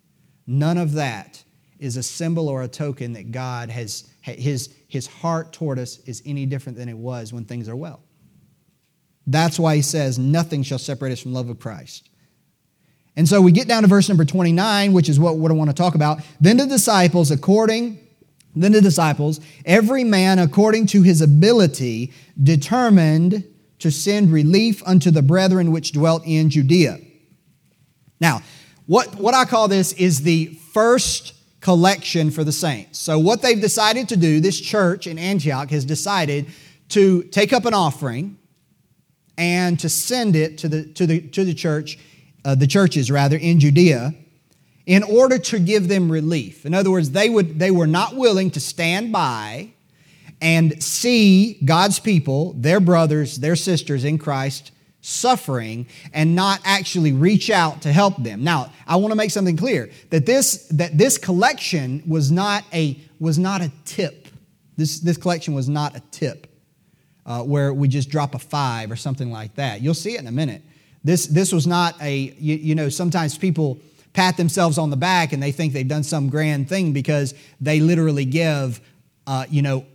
None 0.48 0.78
of 0.78 0.94
that 0.94 1.44
is 1.80 1.98
a 1.98 2.04
symbol 2.04 2.50
or 2.50 2.64
a 2.64 2.68
token 2.68 3.14
that 3.14 3.32
God 3.32 3.70
has, 3.70 4.10
his, 4.22 4.74
his 4.88 5.08
heart 5.08 5.54
toward 5.54 5.80
us 5.80 6.00
is 6.00 6.22
any 6.26 6.46
different 6.46 6.78
than 6.78 6.90
it 6.90 6.98
was 6.98 7.34
when 7.34 7.46
things 7.46 7.68
are 7.68 7.76
well. 7.76 8.02
That's 9.28 9.60
why 9.60 9.76
he 9.76 9.82
says, 9.82 10.20
Nothing 10.20 10.64
shall 10.64 10.78
separate 10.78 11.12
us 11.12 11.22
from 11.22 11.34
love 11.34 11.50
of 11.50 11.60
Christ. 11.60 12.10
And 13.18 13.28
so 13.28 13.42
we 13.42 13.52
get 13.52 13.68
down 13.68 13.84
to 13.84 13.88
verse 13.88 14.10
number 14.10 14.26
29, 14.26 14.92
which 14.94 15.08
is 15.08 15.20
what, 15.20 15.38
what 15.38 15.52
I 15.52 15.54
want 15.54 15.70
to 15.70 15.76
talk 15.76 15.96
about. 15.96 16.20
Then 16.42 16.58
the 16.58 16.66
disciples, 16.66 17.32
according, 17.32 18.00
then 18.56 18.72
the 18.72 18.82
disciples, 18.82 19.40
every 19.66 20.04
man 20.04 20.40
according 20.40 20.88
to 20.88 21.02
his 21.02 21.22
ability, 21.22 22.14
determined 22.42 23.46
to 23.80 23.92
send 23.92 24.32
relief 24.32 24.82
unto 24.86 25.12
the 25.12 25.22
brethren 25.22 25.72
which 25.72 25.92
dwelt 25.92 26.24
in 26.26 26.50
Judea. 26.50 27.00
Now, 28.20 28.42
what, 28.86 29.16
what 29.16 29.34
I 29.34 29.46
call 29.46 29.68
this 29.68 29.94
is 29.94 30.22
the 30.22 30.58
first 30.74 31.34
collection 31.60 32.32
for 32.32 32.44
the 32.44 32.52
saints. 32.52 33.00
So, 33.00 33.18
what 33.18 33.42
they've 33.42 33.60
decided 33.60 34.10
to 34.10 34.18
do, 34.18 34.40
this 34.40 34.60
church 34.60 35.08
in 35.08 35.18
Antioch 35.18 35.70
has 35.72 35.84
decided 35.84 36.48
to 36.90 37.24
take 37.24 37.52
up 37.52 37.66
an 37.66 37.74
offering 37.74 38.38
and 39.38 39.80
to 39.80 39.90
send 39.90 40.36
it 40.36 40.58
to 40.60 40.70
the, 40.70 40.86
to 40.94 41.08
the, 41.08 41.22
to 41.30 41.44
the 41.44 41.54
church 41.54 41.98
uh, 42.46 42.56
the 42.56 42.68
churches 42.68 43.12
rather, 43.12 43.36
in 43.36 43.60
Judea 43.60 44.14
in 44.86 45.04
order 45.04 45.38
to 45.38 45.60
give 45.60 45.88
them 45.88 46.12
relief. 46.12 46.66
In 46.66 46.74
other 46.74 46.92
words, 46.92 47.12
they, 47.12 47.30
would, 47.30 47.60
they 47.60 47.72
were 47.72 47.88
not 47.88 48.16
willing 48.16 48.52
to 48.52 48.60
stand 48.60 49.12
by 49.12 49.72
and 50.42 50.82
see 50.84 51.60
God's 51.66 52.00
people, 52.00 52.54
their 52.54 52.80
brothers, 52.80 53.38
their 53.38 53.56
sisters 53.56 54.04
in 54.04 54.18
Christ, 54.18 54.72
suffering 55.02 55.88
and 56.14 56.36
not 56.36 56.60
actually 56.66 57.14
reach 57.14 57.50
out 57.50 57.82
to 57.84 57.94
help 57.94 58.22
them. 58.22 58.44
Now, 58.44 58.72
I 58.88 58.96
want 58.98 59.12
to 59.12 59.16
make 59.16 59.32
something 59.32 59.58
clear 59.58 59.90
that 60.10 60.26
this, 60.26 60.68
that 60.70 60.98
this 60.98 61.18
collection 61.18 62.04
was 62.08 62.32
not 62.32 62.64
a, 62.74 63.00
was 63.20 63.38
not 63.38 63.62
a 63.62 63.72
tip. 63.86 64.28
This, 64.78 65.00
this 65.00 65.18
collection 65.18 65.54
was 65.54 65.70
not 65.70 65.96
a 65.96 66.02
tip 66.12 66.48
uh, 67.26 67.44
where 67.44 67.74
we 67.74 67.88
just 67.88 68.10
drop 68.10 68.36
a 68.36 68.40
five 68.40 68.92
or 68.92 68.96
something 68.96 69.32
like 69.32 69.56
that. 69.56 69.82
You'll 69.82 69.94
see 69.94 70.16
it 70.16 70.20
in 70.20 70.28
a 70.28 70.32
minute. 70.32 70.64
This, 71.06 71.28
this 71.28 71.52
was 71.52 71.68
not 71.68 72.02
a, 72.02 72.16
you, 72.18 72.56
you 72.56 72.74
know, 72.74 72.90
sometimes 72.90 73.38
people 73.38 73.78
pat 74.14 74.38
themselves 74.38 74.80
on 74.80 74.90
the 74.90 74.98
back 74.98 75.34
and 75.34 75.44
they 75.44 75.52
think 75.52 75.72
they've 75.72 75.88
done 75.88 76.02
some 76.02 76.30
grand 76.30 76.68
thing 76.68 76.94
because 76.94 77.36
they 77.62 77.80
literally 77.80 78.26
give, 78.26 78.82
uh, 79.28 79.46
you 79.48 79.62
know, 79.62 79.86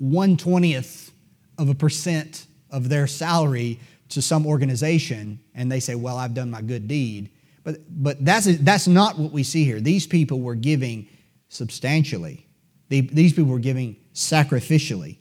120th 0.00 1.10
of 1.58 1.68
a 1.68 1.74
percent 1.74 2.46
of 2.70 2.88
their 2.88 3.08
salary 3.08 3.80
to 4.10 4.22
some 4.22 4.46
organization 4.46 5.40
and 5.56 5.72
they 5.72 5.80
say, 5.80 5.96
well, 5.96 6.16
I've 6.16 6.34
done 6.34 6.52
my 6.52 6.62
good 6.62 6.86
deed. 6.86 7.30
But, 7.64 7.78
but 7.88 8.24
that's, 8.24 8.46
that's 8.58 8.86
not 8.86 9.18
what 9.18 9.32
we 9.32 9.42
see 9.42 9.64
here. 9.64 9.80
These 9.80 10.06
people 10.06 10.40
were 10.40 10.54
giving 10.54 11.08
substantially. 11.48 12.46
These 12.90 13.32
people 13.32 13.50
were 13.50 13.58
giving 13.58 13.96
sacrificially. 14.14 15.18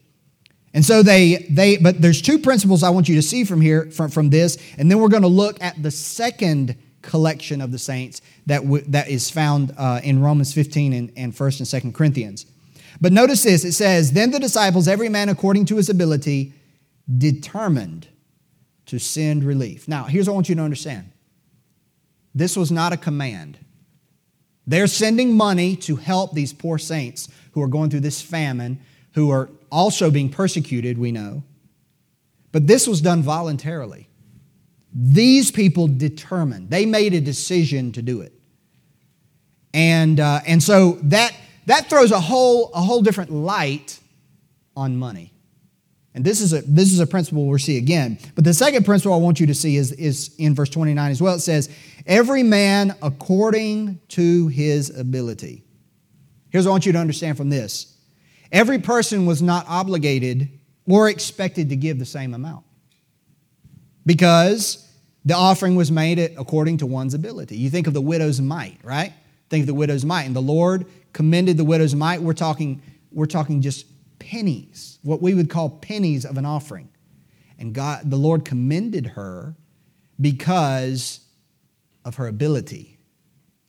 And 0.74 0.86
so 0.86 1.02
they, 1.02 1.48
they, 1.50 1.78
but 1.78 2.02
there's 2.02 2.22
two 2.22 2.40
principles 2.40 2.84
I 2.84 2.90
want 2.90 3.10
you 3.10 3.16
to 3.16 3.22
see 3.22 3.44
from 3.44 3.62
here, 3.62 3.90
from, 3.92 4.10
from 4.10 4.30
this, 4.30 4.58
and 4.78 4.92
then 4.92 5.00
we're 5.00 5.08
going 5.10 5.24
to 5.24 5.28
look 5.28 5.62
at 5.62 5.82
the 5.82 5.92
second 5.92 6.76
collection 7.02 7.62
of 7.62 7.72
the 7.72 7.80
saints 7.80 8.22
that, 8.46 8.64
w- 8.64 8.84
that 8.90 9.08
is 9.08 9.30
found 9.30 9.74
uh, 9.78 10.02
in 10.04 10.22
Romans 10.22 10.54
15 10.54 10.94
and, 10.94 11.12
and 11.16 11.34
1st 11.34 11.74
and 11.74 11.94
2nd 11.94 11.96
Corinthians. 11.96 12.46
But 13.00 13.14
notice 13.14 13.44
this 13.44 13.64
it 13.64 13.74
says, 13.74 14.12
Then 14.12 14.32
the 14.32 14.40
disciples, 14.40 14.88
every 14.88 15.10
man 15.10 15.30
according 15.30 15.66
to 15.66 15.78
his 15.78 15.90
ability, 15.90 16.54
determined 17.18 18.08
to 18.88 19.00
send 19.00 19.44
relief. 19.44 19.88
Now, 19.88 20.06
here's 20.06 20.28
what 20.28 20.34
I 20.34 20.36
want 20.36 20.50
you 20.50 20.56
to 20.56 20.62
understand 20.62 21.12
this 22.36 22.56
was 22.56 22.72
not 22.72 22.94
a 22.94 22.98
command. 22.98 23.58
They're 24.68 24.88
sending 24.88 25.36
money 25.36 25.76
to 25.78 25.96
help 25.96 26.34
these 26.34 26.54
poor 26.54 26.78
saints 26.78 27.30
who 27.54 27.62
are 27.62 27.68
going 27.68 27.90
through 27.90 28.02
this 28.02 28.22
famine, 28.22 28.80
who 29.14 29.32
are 29.32 29.50
also 29.72 30.12
being 30.12 30.30
persecuted, 30.30 30.98
we 30.98 31.12
know. 31.12 31.44
But 32.52 32.68
this 32.68 32.88
was 32.88 33.02
done 33.02 33.22
voluntarily. 33.22 34.10
These 34.94 35.52
people 35.52 35.88
determined, 35.88 36.70
they 36.70 36.86
made 36.86 37.14
a 37.14 37.22
decision 37.22 37.92
to 37.94 38.02
do 38.02 38.22
it. 38.22 38.34
And, 39.74 40.20
uh, 40.20 40.40
and 40.48 40.64
so 40.64 40.94
that, 41.04 41.36
that 41.68 41.90
throws 41.90 42.12
a 42.12 42.20
whole, 42.20 42.72
a 42.74 42.82
whole 42.82 43.02
different 43.02 43.32
light 43.32 44.00
on 44.76 44.98
money. 44.98 45.34
And 46.16 46.26
this 46.26 46.42
is, 46.42 46.52
a, 46.52 46.62
this 46.62 46.92
is 46.92 47.00
a 47.00 47.06
principle 47.06 47.46
we'll 47.46 47.60
see 47.60 47.78
again. 47.78 48.18
But 48.34 48.44
the 48.44 48.54
second 48.54 48.86
principle 48.86 49.14
I 49.14 49.18
want 49.18 49.40
you 49.40 49.46
to 49.46 49.54
see 49.54 49.76
is, 49.76 49.92
is 49.92 50.34
in 50.40 50.56
verse 50.56 50.70
29 50.70 51.12
as 51.12 51.22
well. 51.22 51.36
It 51.36 51.42
says, 51.42 51.70
Every 52.08 52.42
man 52.42 52.96
according 53.04 54.00
to 54.10 54.48
his 54.48 54.98
ability. 54.98 55.64
Here's 56.50 56.66
what 56.66 56.72
I 56.72 56.74
want 56.74 56.86
you 56.88 56.94
to 56.94 56.98
understand 56.98 57.38
from 57.38 57.50
this 57.50 57.97
Every 58.52 58.80
person 58.80 59.26
was 59.26 59.42
not 59.42 59.66
obligated 59.68 60.50
or 60.88 61.10
expected 61.10 61.70
to 61.70 61.76
give 61.76 62.00
the 62.00 62.06
same 62.06 62.34
amount 62.34 62.66
because 64.06 64.88
the 65.26 65.36
offering 65.36 65.76
was 65.76 65.92
made 65.92 66.20
according 66.20 66.78
to 66.78 66.86
one's 66.86 67.14
ability. 67.14 67.58
You 67.58 67.70
think 67.70 67.88
of 67.88 67.94
the 67.94 68.02
widow's 68.02 68.40
mite, 68.40 68.80
right? 68.84 69.14
Think 69.50 69.64
of 69.64 69.68
the 69.68 69.74
widow's 69.74 70.06
mite. 70.06 70.26
And 70.26 70.36
the 70.36 70.42
Lord 70.42 70.86
commended 71.12 71.58
the 71.58 71.66
widow's 71.66 71.94
mite. 71.94 72.22
We're 72.22 72.34
talking, 72.34 72.82
we're 73.12 73.26
talking 73.26 73.62
just 73.62 73.86
pennies, 74.20 75.00
what 75.04 75.22
we 75.22 75.34
would 75.34 75.50
call 75.50 75.70
pennies 75.70 76.26
of 76.26 76.38
an 76.38 76.46
offering. 76.46 76.90
And 77.60 77.74
God, 77.74 78.10
the 78.10 78.18
Lord 78.18 78.46
commended 78.46 79.08
her 79.08 79.56
because 80.20 81.22
of 82.06 82.16
her 82.16 82.28
ability. 82.28 82.98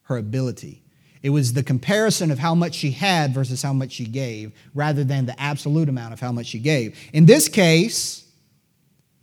Her 0.02 0.16
ability. 0.16 0.82
It 1.22 1.30
was 1.30 1.52
the 1.52 1.62
comparison 1.62 2.30
of 2.30 2.38
how 2.38 2.54
much 2.54 2.75
she 2.75 2.92
had 2.92 3.34
versus 3.34 3.62
how 3.62 3.72
much 3.72 3.92
she 3.92 4.06
gave, 4.06 4.52
rather 4.75 5.04
than 5.04 5.26
the 5.26 5.40
absolute 5.40 5.88
amount 5.88 6.12
of 6.12 6.20
how 6.20 6.32
much 6.32 6.46
she 6.46 6.58
gave. 6.58 6.98
In 7.12 7.26
this 7.26 7.48
case, 7.48 8.25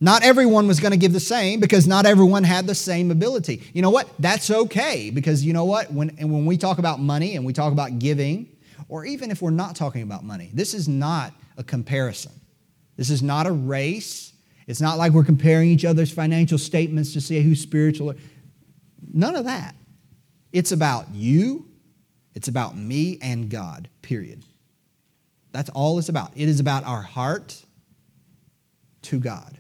not 0.02 0.24
everyone 0.24 0.68
was 0.68 0.80
going 0.80 0.92
to 0.92 0.98
give 0.98 1.14
the 1.14 1.20
same 1.20 1.60
because 1.60 1.88
not 1.88 2.06
everyone 2.06 2.44
had 2.44 2.68
the 2.68 2.76
same 2.76 3.12
ability. 3.12 3.64
You 3.74 3.82
know 3.82 3.90
what? 3.90 4.10
That's 4.20 4.52
okay 4.52 5.10
because 5.10 5.46
you 5.46 5.54
know 5.54 5.64
what? 5.66 5.92
When, 5.92 6.16
and 6.20 6.32
when 6.32 6.46
we 6.46 6.58
talk 6.58 6.80
about 6.80 7.00
money 7.00 7.36
and 7.38 7.46
we 7.46 7.54
talk 7.54 7.72
about 7.72 7.98
giving, 7.98 8.50
or 8.90 9.06
even 9.06 9.32
if 9.32 9.42
we're 9.42 9.52
not 9.52 9.76
talking 9.76 10.02
about 10.04 10.24
money, 10.24 10.52
this 10.54 10.74
is 10.74 10.88
not 10.88 11.34
a 11.58 11.64
comparison. 11.64 12.34
This 12.98 13.10
is 13.10 13.24
not 13.24 13.48
a 13.48 13.52
race, 13.52 14.34
It's 14.68 14.82
not 14.82 14.98
like 14.98 15.12
we're 15.12 15.24
comparing 15.24 15.70
each 15.70 15.86
other's 15.86 16.12
financial 16.12 16.58
statements 16.58 17.14
to 17.14 17.22
see 17.22 17.42
who's 17.42 17.62
spiritual. 17.62 18.16
None 19.14 19.36
of 19.36 19.46
that. 19.46 19.76
It's 20.52 20.72
about 20.72 21.14
you, 21.14 21.68
it's 22.36 22.50
about 22.50 22.78
me 22.78 23.18
and 23.22 23.50
God, 23.50 23.90
period. 24.02 24.44
That's 25.52 25.70
all 25.70 25.98
it's 25.98 26.10
about. 26.10 26.32
It 26.36 26.50
is 26.50 26.60
about 26.60 26.84
our 26.86 27.02
heart 27.02 27.60
to 29.04 29.20
God. 29.20 29.58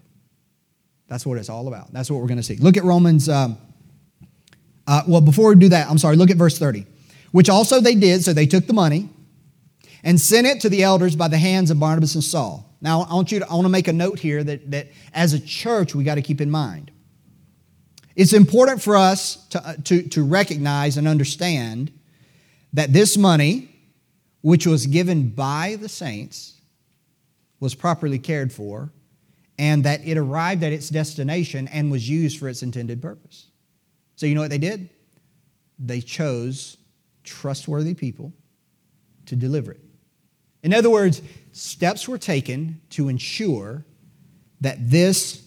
That's 1.07 1.25
what 1.25 1.37
it's 1.37 1.49
all 1.49 1.67
about. 1.67 1.93
That's 1.93 2.11
what 2.11 2.19
we're 2.19 2.27
going 2.27 2.37
to 2.37 2.43
see. 2.43 2.57
Look 2.57 2.77
at 2.77 2.83
Romans. 2.83 3.29
Um, 3.29 3.57
uh, 4.87 5.03
well, 5.07 5.21
before 5.21 5.49
we 5.49 5.55
do 5.55 5.69
that, 5.69 5.89
I'm 5.89 5.97
sorry, 5.97 6.17
look 6.17 6.29
at 6.29 6.37
verse 6.37 6.59
30. 6.59 6.85
Which 7.31 7.49
also 7.49 7.79
they 7.79 7.95
did, 7.95 8.23
so 8.23 8.33
they 8.33 8.45
took 8.45 8.67
the 8.67 8.73
money 8.73 9.09
and 10.03 10.19
sent 10.19 10.45
it 10.45 10.61
to 10.61 10.69
the 10.69 10.83
elders 10.83 11.15
by 11.15 11.27
the 11.27 11.37
hands 11.37 11.71
of 11.71 11.79
Barnabas 11.79 12.15
and 12.15 12.23
Saul. 12.23 12.75
Now, 12.81 13.01
I 13.09 13.13
want 13.13 13.31
you 13.31 13.39
to, 13.39 13.49
I 13.49 13.53
want 13.53 13.65
to 13.65 13.69
make 13.69 13.87
a 13.87 13.93
note 13.93 14.19
here 14.19 14.43
that, 14.43 14.69
that 14.71 14.89
as 15.13 15.33
a 15.33 15.39
church, 15.39 15.95
we 15.95 16.03
got 16.03 16.15
to 16.15 16.21
keep 16.21 16.41
in 16.41 16.51
mind. 16.51 16.91
It's 18.15 18.33
important 18.33 18.81
for 18.81 18.95
us 18.95 19.47
to, 19.47 19.65
uh, 19.65 19.73
to, 19.85 20.03
to 20.09 20.23
recognize 20.23 20.97
and 20.97 21.07
understand 21.07 21.91
that 22.75 22.91
this 22.91 23.17
money, 23.17 23.69
which 24.41 24.67
was 24.67 24.85
given 24.85 25.29
by 25.29 25.77
the 25.79 25.89
saints, 25.89 26.59
was 27.61 27.73
properly 27.73 28.19
cared 28.19 28.51
for, 28.51 28.91
and 29.57 29.85
that 29.85 30.05
it 30.05 30.17
arrived 30.17 30.61
at 30.61 30.73
its 30.73 30.89
destination 30.89 31.69
and 31.69 31.89
was 31.89 32.07
used 32.07 32.37
for 32.37 32.49
its 32.49 32.61
intended 32.61 33.01
purpose. 33.01 33.47
So, 34.17 34.25
you 34.25 34.35
know 34.35 34.41
what 34.41 34.49
they 34.49 34.57
did? 34.57 34.89
They 35.79 36.01
chose 36.01 36.75
trustworthy 37.23 37.93
people 37.93 38.33
to 39.27 39.37
deliver 39.37 39.71
it. 39.71 39.81
In 40.61 40.73
other 40.73 40.89
words, 40.89 41.21
steps 41.53 42.09
were 42.09 42.17
taken 42.17 42.81
to 42.91 43.07
ensure 43.07 43.85
that 44.59 44.89
this, 44.89 45.43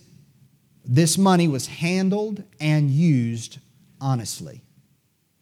this 0.82 1.18
money 1.18 1.46
was 1.46 1.66
handled 1.66 2.42
and 2.58 2.90
used 2.90 3.58
honestly. 4.00 4.62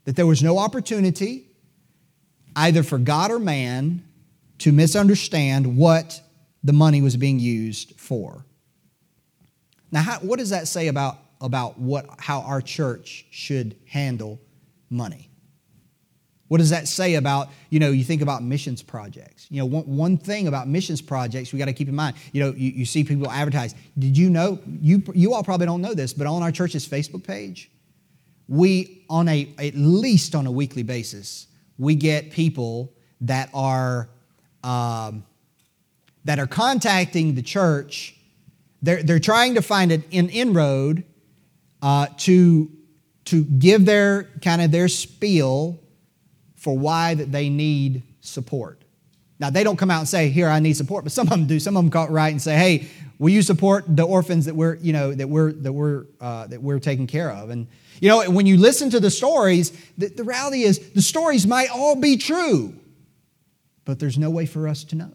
That 0.04 0.16
there 0.16 0.26
was 0.26 0.42
no 0.42 0.58
opportunity, 0.58 1.45
either 2.56 2.82
for 2.82 2.98
God 2.98 3.30
or 3.30 3.38
man, 3.38 4.02
to 4.58 4.72
misunderstand 4.72 5.76
what 5.76 6.20
the 6.64 6.72
money 6.72 7.02
was 7.02 7.16
being 7.16 7.38
used 7.38 8.00
for. 8.00 8.44
Now, 9.92 10.00
how, 10.00 10.18
what 10.20 10.38
does 10.38 10.50
that 10.50 10.66
say 10.66 10.88
about, 10.88 11.18
about 11.40 11.78
what, 11.78 12.06
how 12.18 12.40
our 12.40 12.60
church 12.60 13.26
should 13.30 13.76
handle 13.86 14.40
money? 14.90 15.30
What 16.48 16.58
does 16.58 16.70
that 16.70 16.88
say 16.88 17.14
about, 17.14 17.48
you 17.70 17.80
know, 17.80 17.90
you 17.90 18.04
think 18.04 18.22
about 18.22 18.42
missions 18.42 18.82
projects? 18.82 19.46
You 19.50 19.58
know, 19.58 19.66
one, 19.66 19.84
one 19.84 20.16
thing 20.16 20.46
about 20.46 20.68
missions 20.68 21.02
projects 21.02 21.52
we 21.52 21.58
got 21.58 21.66
to 21.66 21.72
keep 21.72 21.88
in 21.88 21.94
mind, 21.94 22.16
you 22.32 22.42
know, 22.42 22.54
you, 22.56 22.70
you 22.70 22.84
see 22.84 23.04
people 23.04 23.30
advertise. 23.30 23.74
Did 23.98 24.16
you 24.16 24.30
know, 24.30 24.60
you, 24.80 25.02
you 25.12 25.34
all 25.34 25.42
probably 25.42 25.66
don't 25.66 25.82
know 25.82 25.94
this, 25.94 26.12
but 26.12 26.26
on 26.26 26.42
our 26.42 26.52
church's 26.52 26.88
Facebook 26.88 27.24
page, 27.24 27.70
we, 28.48 29.04
on 29.10 29.28
a, 29.28 29.52
at 29.58 29.74
least 29.74 30.34
on 30.36 30.46
a 30.46 30.52
weekly 30.52 30.84
basis, 30.84 31.48
we 31.78 31.94
get 31.94 32.30
people 32.30 32.92
that 33.22 33.50
are, 33.52 34.08
um, 34.64 35.24
that 36.24 36.38
are 36.38 36.46
contacting 36.46 37.34
the 37.34 37.42
church. 37.42 38.14
They're, 38.82 39.02
they're 39.02 39.18
trying 39.18 39.54
to 39.54 39.62
find 39.62 39.92
an, 39.92 40.04
inroad 40.10 41.04
uh, 41.82 42.06
to, 42.18 42.70
to 43.26 43.44
give 43.44 43.84
their 43.84 44.24
kind 44.42 44.62
of 44.62 44.70
their 44.70 44.88
spiel 44.88 45.78
for 46.56 46.76
why 46.76 47.14
that 47.14 47.32
they 47.32 47.48
need 47.48 48.02
support. 48.20 48.82
Now, 49.38 49.50
they 49.50 49.64
don't 49.64 49.76
come 49.76 49.90
out 49.90 50.00
and 50.00 50.08
say, 50.08 50.30
here, 50.30 50.48
I 50.48 50.60
need 50.60 50.76
support, 50.76 51.04
but 51.04 51.12
some 51.12 51.26
of 51.26 51.30
them 51.30 51.46
do. 51.46 51.60
Some 51.60 51.76
of 51.76 51.84
them 51.84 51.90
call 51.90 52.08
right 52.08 52.30
and 52.30 52.40
say, 52.40 52.56
hey, 52.56 52.88
will 53.18 53.28
you 53.28 53.42
support 53.42 53.84
the 53.86 54.02
orphans 54.02 54.46
that 54.46 54.56
we're, 54.56 54.76
you 54.76 54.92
know, 54.92 55.12
that 55.12 55.28
we're, 55.28 55.52
that 55.52 55.72
we're, 55.72 56.06
uh, 56.20 56.46
that 56.46 56.62
we're 56.62 56.80
taking 56.80 57.06
care 57.06 57.30
of? 57.30 57.50
And, 57.50 57.66
you 58.00 58.08
know, 58.08 58.28
when 58.30 58.46
you 58.46 58.56
listen 58.56 58.90
to 58.90 59.00
the 59.00 59.10
stories, 59.10 59.70
the, 59.96 60.08
the 60.08 60.24
reality 60.24 60.62
is 60.62 60.90
the 60.90 61.02
stories 61.02 61.46
might 61.46 61.70
all 61.70 61.96
be 61.96 62.16
true, 62.16 62.74
but 63.84 63.98
there's 63.98 64.18
no 64.18 64.30
way 64.30 64.46
for 64.46 64.68
us 64.68 64.84
to 64.84 64.96
know. 64.96 65.12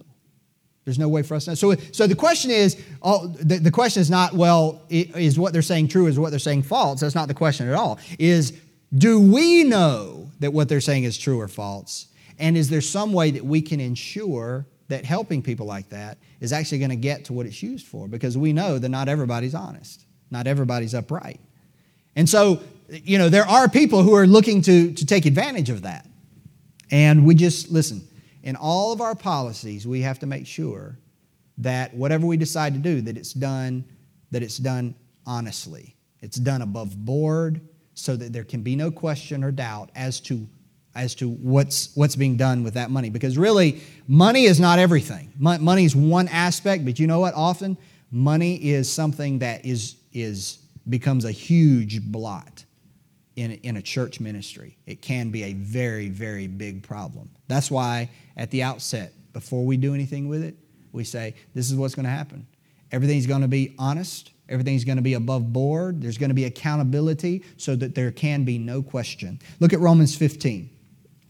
There's 0.85 0.97
no 0.97 1.09
way 1.09 1.21
for 1.21 1.35
us 1.35 1.45
to 1.45 1.51
know. 1.51 1.55
So, 1.55 1.75
so 1.91 2.07
the 2.07 2.15
question 2.15 2.49
is, 2.49 2.81
oh, 3.03 3.27
the, 3.27 3.57
the 3.57 3.71
question 3.71 4.01
is 4.01 4.09
not, 4.09 4.33
well, 4.33 4.81
is 4.89 5.37
what 5.37 5.53
they're 5.53 5.61
saying 5.61 5.89
true? 5.89 6.07
Is 6.07 6.17
what 6.17 6.31
they're 6.31 6.39
saying 6.39 6.63
false? 6.63 7.01
That's 7.01 7.15
not 7.15 7.27
the 7.27 7.33
question 7.33 7.67
at 7.67 7.75
all. 7.75 7.99
Is 8.17 8.53
do 8.97 9.19
we 9.19 9.63
know 9.63 10.31
that 10.39 10.51
what 10.51 10.69
they're 10.69 10.81
saying 10.81 11.03
is 11.03 11.17
true 11.17 11.39
or 11.39 11.47
false? 11.47 12.07
And 12.39 12.57
is 12.57 12.69
there 12.69 12.81
some 12.81 13.13
way 13.13 13.31
that 13.31 13.45
we 13.45 13.61
can 13.61 13.79
ensure 13.79 14.65
that 14.87 15.05
helping 15.05 15.41
people 15.41 15.65
like 15.65 15.89
that 15.89 16.17
is 16.39 16.51
actually 16.51 16.79
going 16.79 16.89
to 16.89 16.95
get 16.95 17.25
to 17.25 17.33
what 17.33 17.45
it's 17.45 17.61
used 17.61 17.85
for? 17.85 18.07
Because 18.07 18.37
we 18.37 18.51
know 18.51 18.79
that 18.79 18.89
not 18.89 19.07
everybody's 19.07 19.55
honest, 19.55 20.03
not 20.31 20.47
everybody's 20.47 20.95
upright. 20.95 21.39
And 22.15 22.27
so, 22.27 22.61
you 22.91 23.17
know, 23.17 23.29
there 23.29 23.47
are 23.47 23.69
people 23.69 24.03
who 24.03 24.13
are 24.15 24.27
looking 24.27 24.61
to, 24.63 24.91
to 24.93 25.05
take 25.05 25.25
advantage 25.25 25.69
of 25.69 25.83
that. 25.83 26.05
And 26.91 27.25
we 27.25 27.35
just, 27.35 27.71
listen, 27.71 28.05
in 28.43 28.55
all 28.57 28.91
of 28.91 28.99
our 28.99 29.15
policies, 29.15 29.87
we 29.87 30.01
have 30.01 30.19
to 30.19 30.25
make 30.25 30.45
sure 30.45 30.97
that 31.59 31.93
whatever 31.93 32.25
we 32.25 32.37
decide 32.37 32.73
to 32.73 32.79
do, 32.79 33.01
that 33.01 33.17
it's 33.17 33.33
done, 33.33 33.85
that 34.31 34.43
it's 34.43 34.57
done 34.57 34.95
honestly. 35.25 35.95
It's 36.21 36.37
done 36.37 36.61
above 36.61 36.97
board 37.05 37.61
so 37.93 38.15
that 38.15 38.33
there 38.33 38.43
can 38.43 38.61
be 38.61 38.75
no 38.75 38.91
question 38.91 39.43
or 39.43 39.51
doubt 39.51 39.89
as 39.95 40.19
to 40.21 40.47
as 40.93 41.15
to 41.15 41.29
what's 41.29 41.95
what's 41.95 42.17
being 42.17 42.35
done 42.35 42.63
with 42.63 42.73
that 42.73 42.91
money 42.91 43.09
because 43.09 43.37
really 43.37 43.81
money 44.09 44.43
is 44.43 44.59
not 44.59 44.77
everything 44.77 45.31
money 45.39 45.85
is 45.85 45.95
one 45.95 46.27
aspect 46.27 46.83
but 46.83 46.99
you 46.99 47.07
know 47.07 47.21
what 47.21 47.33
often 47.33 47.77
money 48.11 48.55
is 48.57 48.91
something 48.91 49.39
that 49.39 49.65
is 49.65 49.95
is 50.11 50.59
becomes 50.89 51.23
a 51.23 51.31
huge 51.31 52.01
blot 52.01 52.65
in, 53.35 53.51
in 53.63 53.77
a 53.77 53.81
church 53.81 54.19
ministry 54.19 54.77
it 54.85 55.01
can 55.01 55.31
be 55.31 55.43
a 55.43 55.53
very 55.53 56.09
very 56.09 56.47
big 56.47 56.83
problem 56.83 57.29
that's 57.47 57.71
why 57.71 58.09
at 58.37 58.51
the 58.51 58.61
outset 58.63 59.13
before 59.33 59.65
we 59.65 59.77
do 59.77 59.93
anything 59.93 60.27
with 60.27 60.43
it 60.43 60.55
we 60.91 61.03
say 61.03 61.33
this 61.53 61.69
is 61.71 61.77
what's 61.77 61.95
going 61.95 62.05
to 62.05 62.11
happen 62.11 62.45
everything's 62.91 63.27
going 63.27 63.41
to 63.41 63.47
be 63.47 63.73
honest 63.79 64.31
Everything's 64.51 64.83
going 64.83 64.97
to 64.97 65.01
be 65.01 65.13
above 65.13 65.53
board. 65.53 66.01
There's 66.01 66.17
going 66.17 66.29
to 66.29 66.35
be 66.35 66.43
accountability 66.43 67.43
so 67.55 67.73
that 67.77 67.95
there 67.95 68.11
can 68.11 68.43
be 68.43 68.57
no 68.57 68.83
question. 68.83 69.39
Look 69.61 69.71
at 69.71 69.79
Romans 69.79 70.13
15. 70.15 70.69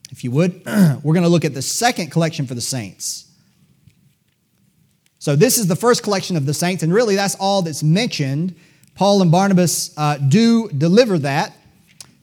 If 0.10 0.24
you 0.24 0.32
would, 0.32 0.64
we're 0.66 1.14
going 1.14 1.24
to 1.24 1.30
look 1.30 1.46
at 1.46 1.54
the 1.54 1.62
second 1.62 2.10
collection 2.10 2.48
for 2.48 2.56
the 2.56 2.62
saints. 2.62 3.28
So, 5.20 5.36
this 5.36 5.60
is 5.60 5.68
the 5.68 5.76
first 5.76 6.02
collection 6.02 6.36
of 6.36 6.48
the 6.48 6.54
saints, 6.54 6.82
and 6.82 6.92
really 6.92 7.16
that's 7.16 7.36
all 7.36 7.62
that's 7.62 7.84
mentioned. 7.84 8.56
Paul 8.96 9.22
and 9.22 9.32
Barnabas 9.32 9.94
uh, 9.96 10.18
do 10.18 10.68
deliver 10.70 11.20
that. 11.20 11.56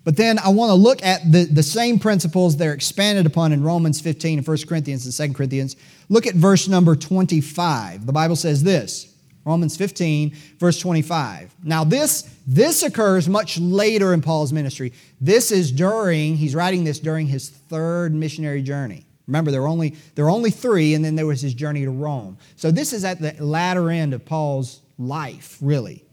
But 0.04 0.16
then 0.16 0.38
I 0.38 0.48
want 0.48 0.70
to 0.70 0.74
look 0.74 1.02
at 1.02 1.30
the, 1.30 1.44
the 1.44 1.62
same 1.62 1.98
principles 1.98 2.56
they're 2.56 2.72
expanded 2.72 3.26
upon 3.26 3.52
in 3.52 3.62
Romans 3.62 4.00
15 4.00 4.38
and 4.38 4.46
1 4.46 4.58
Corinthians 4.68 5.04
and 5.04 5.30
2 5.30 5.36
Corinthians. 5.36 5.76
Look 6.08 6.26
at 6.26 6.34
verse 6.34 6.68
number 6.68 6.96
25. 6.96 8.06
The 8.06 8.12
Bible 8.12 8.36
says 8.36 8.62
this 8.62 9.14
Romans 9.44 9.76
15, 9.76 10.34
verse 10.58 10.78
25. 10.78 11.54
Now, 11.64 11.82
this, 11.82 12.28
this 12.46 12.82
occurs 12.82 13.28
much 13.28 13.58
later 13.58 14.12
in 14.12 14.20
Paul's 14.20 14.52
ministry. 14.52 14.92
This 15.20 15.50
is 15.50 15.72
during, 15.72 16.36
he's 16.36 16.54
writing 16.54 16.84
this 16.84 16.98
during 16.98 17.26
his 17.26 17.48
third 17.48 18.14
missionary 18.14 18.62
journey. 18.62 19.06
Remember, 19.26 19.50
there 19.50 19.62
were 19.62 19.68
only, 19.68 19.94
there 20.14 20.24
were 20.24 20.30
only 20.30 20.50
three, 20.50 20.94
and 20.94 21.04
then 21.04 21.14
there 21.14 21.26
was 21.26 21.40
his 21.40 21.54
journey 21.54 21.84
to 21.84 21.90
Rome. 21.90 22.38
So 22.56 22.70
this 22.70 22.92
is 22.92 23.04
at 23.04 23.20
the 23.20 23.34
latter 23.44 23.90
end 23.90 24.14
of 24.14 24.24
Paul's 24.24 24.80
life, 24.98 25.58
really. 25.60 26.04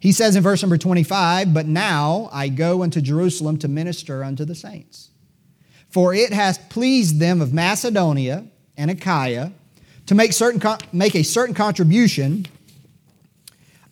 He 0.00 0.12
says 0.12 0.34
in 0.34 0.42
verse 0.42 0.62
number 0.62 0.78
25, 0.78 1.52
But 1.52 1.66
now 1.66 2.30
I 2.32 2.48
go 2.48 2.82
unto 2.82 3.02
Jerusalem 3.02 3.58
to 3.58 3.68
minister 3.68 4.24
unto 4.24 4.46
the 4.46 4.54
saints. 4.54 5.10
For 5.90 6.14
it 6.14 6.32
hath 6.32 6.70
pleased 6.70 7.20
them 7.20 7.40
of 7.40 7.52
Macedonia 7.52 8.46
and 8.76 8.90
Achaia 8.90 9.52
to 10.06 10.14
make, 10.14 10.32
certain, 10.32 10.62
make 10.92 11.14
a 11.14 11.22
certain 11.22 11.54
contribution 11.54 12.46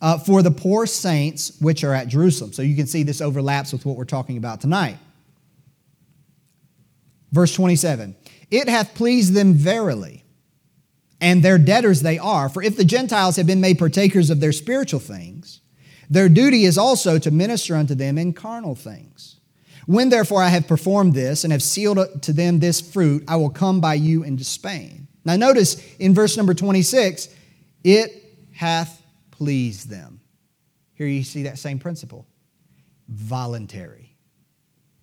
uh, 0.01 0.17
for 0.17 0.41
the 0.41 0.51
poor 0.51 0.87
saints 0.87 1.57
which 1.59 1.83
are 1.83 1.93
at 1.93 2.07
Jerusalem. 2.07 2.53
So 2.53 2.61
you 2.61 2.75
can 2.75 2.87
see 2.87 3.03
this 3.03 3.21
overlaps 3.21 3.71
with 3.71 3.85
what 3.85 3.95
we're 3.95 4.05
talking 4.05 4.37
about 4.37 4.61
tonight. 4.61 4.97
Verse 7.31 7.53
27 7.53 8.15
It 8.49 8.67
hath 8.67 8.95
pleased 8.95 9.33
them 9.33 9.53
verily, 9.53 10.23
and 11.21 11.43
their 11.43 11.59
debtors 11.59 12.01
they 12.01 12.17
are. 12.17 12.49
For 12.49 12.63
if 12.63 12.75
the 12.75 12.85
Gentiles 12.85 13.35
have 13.35 13.45
been 13.45 13.61
made 13.61 13.77
partakers 13.77 14.29
of 14.29 14.39
their 14.39 14.53
spiritual 14.53 14.99
things, 14.99 15.61
their 16.09 16.29
duty 16.29 16.65
is 16.65 16.77
also 16.77 17.19
to 17.19 17.31
minister 17.31 17.75
unto 17.75 17.95
them 17.95 18.17
in 18.17 18.33
carnal 18.33 18.75
things. 18.75 19.39
When 19.85 20.09
therefore 20.09 20.41
I 20.43 20.49
have 20.49 20.67
performed 20.67 21.13
this 21.13 21.43
and 21.43 21.51
have 21.51 21.63
sealed 21.63 22.21
to 22.23 22.33
them 22.33 22.59
this 22.59 22.79
fruit, 22.81 23.23
I 23.27 23.35
will 23.37 23.49
come 23.49 23.81
by 23.81 23.95
you 23.95 24.23
into 24.23 24.43
Spain. 24.43 25.07
Now, 25.25 25.35
notice 25.35 25.83
in 25.97 26.13
verse 26.13 26.37
number 26.37 26.53
26, 26.53 27.29
it 27.83 28.23
hath 28.53 29.01
pleased 29.31 29.89
them. 29.89 30.21
Here 30.93 31.07
you 31.07 31.23
see 31.23 31.43
that 31.43 31.57
same 31.57 31.79
principle 31.79 32.27
voluntary. 33.07 34.15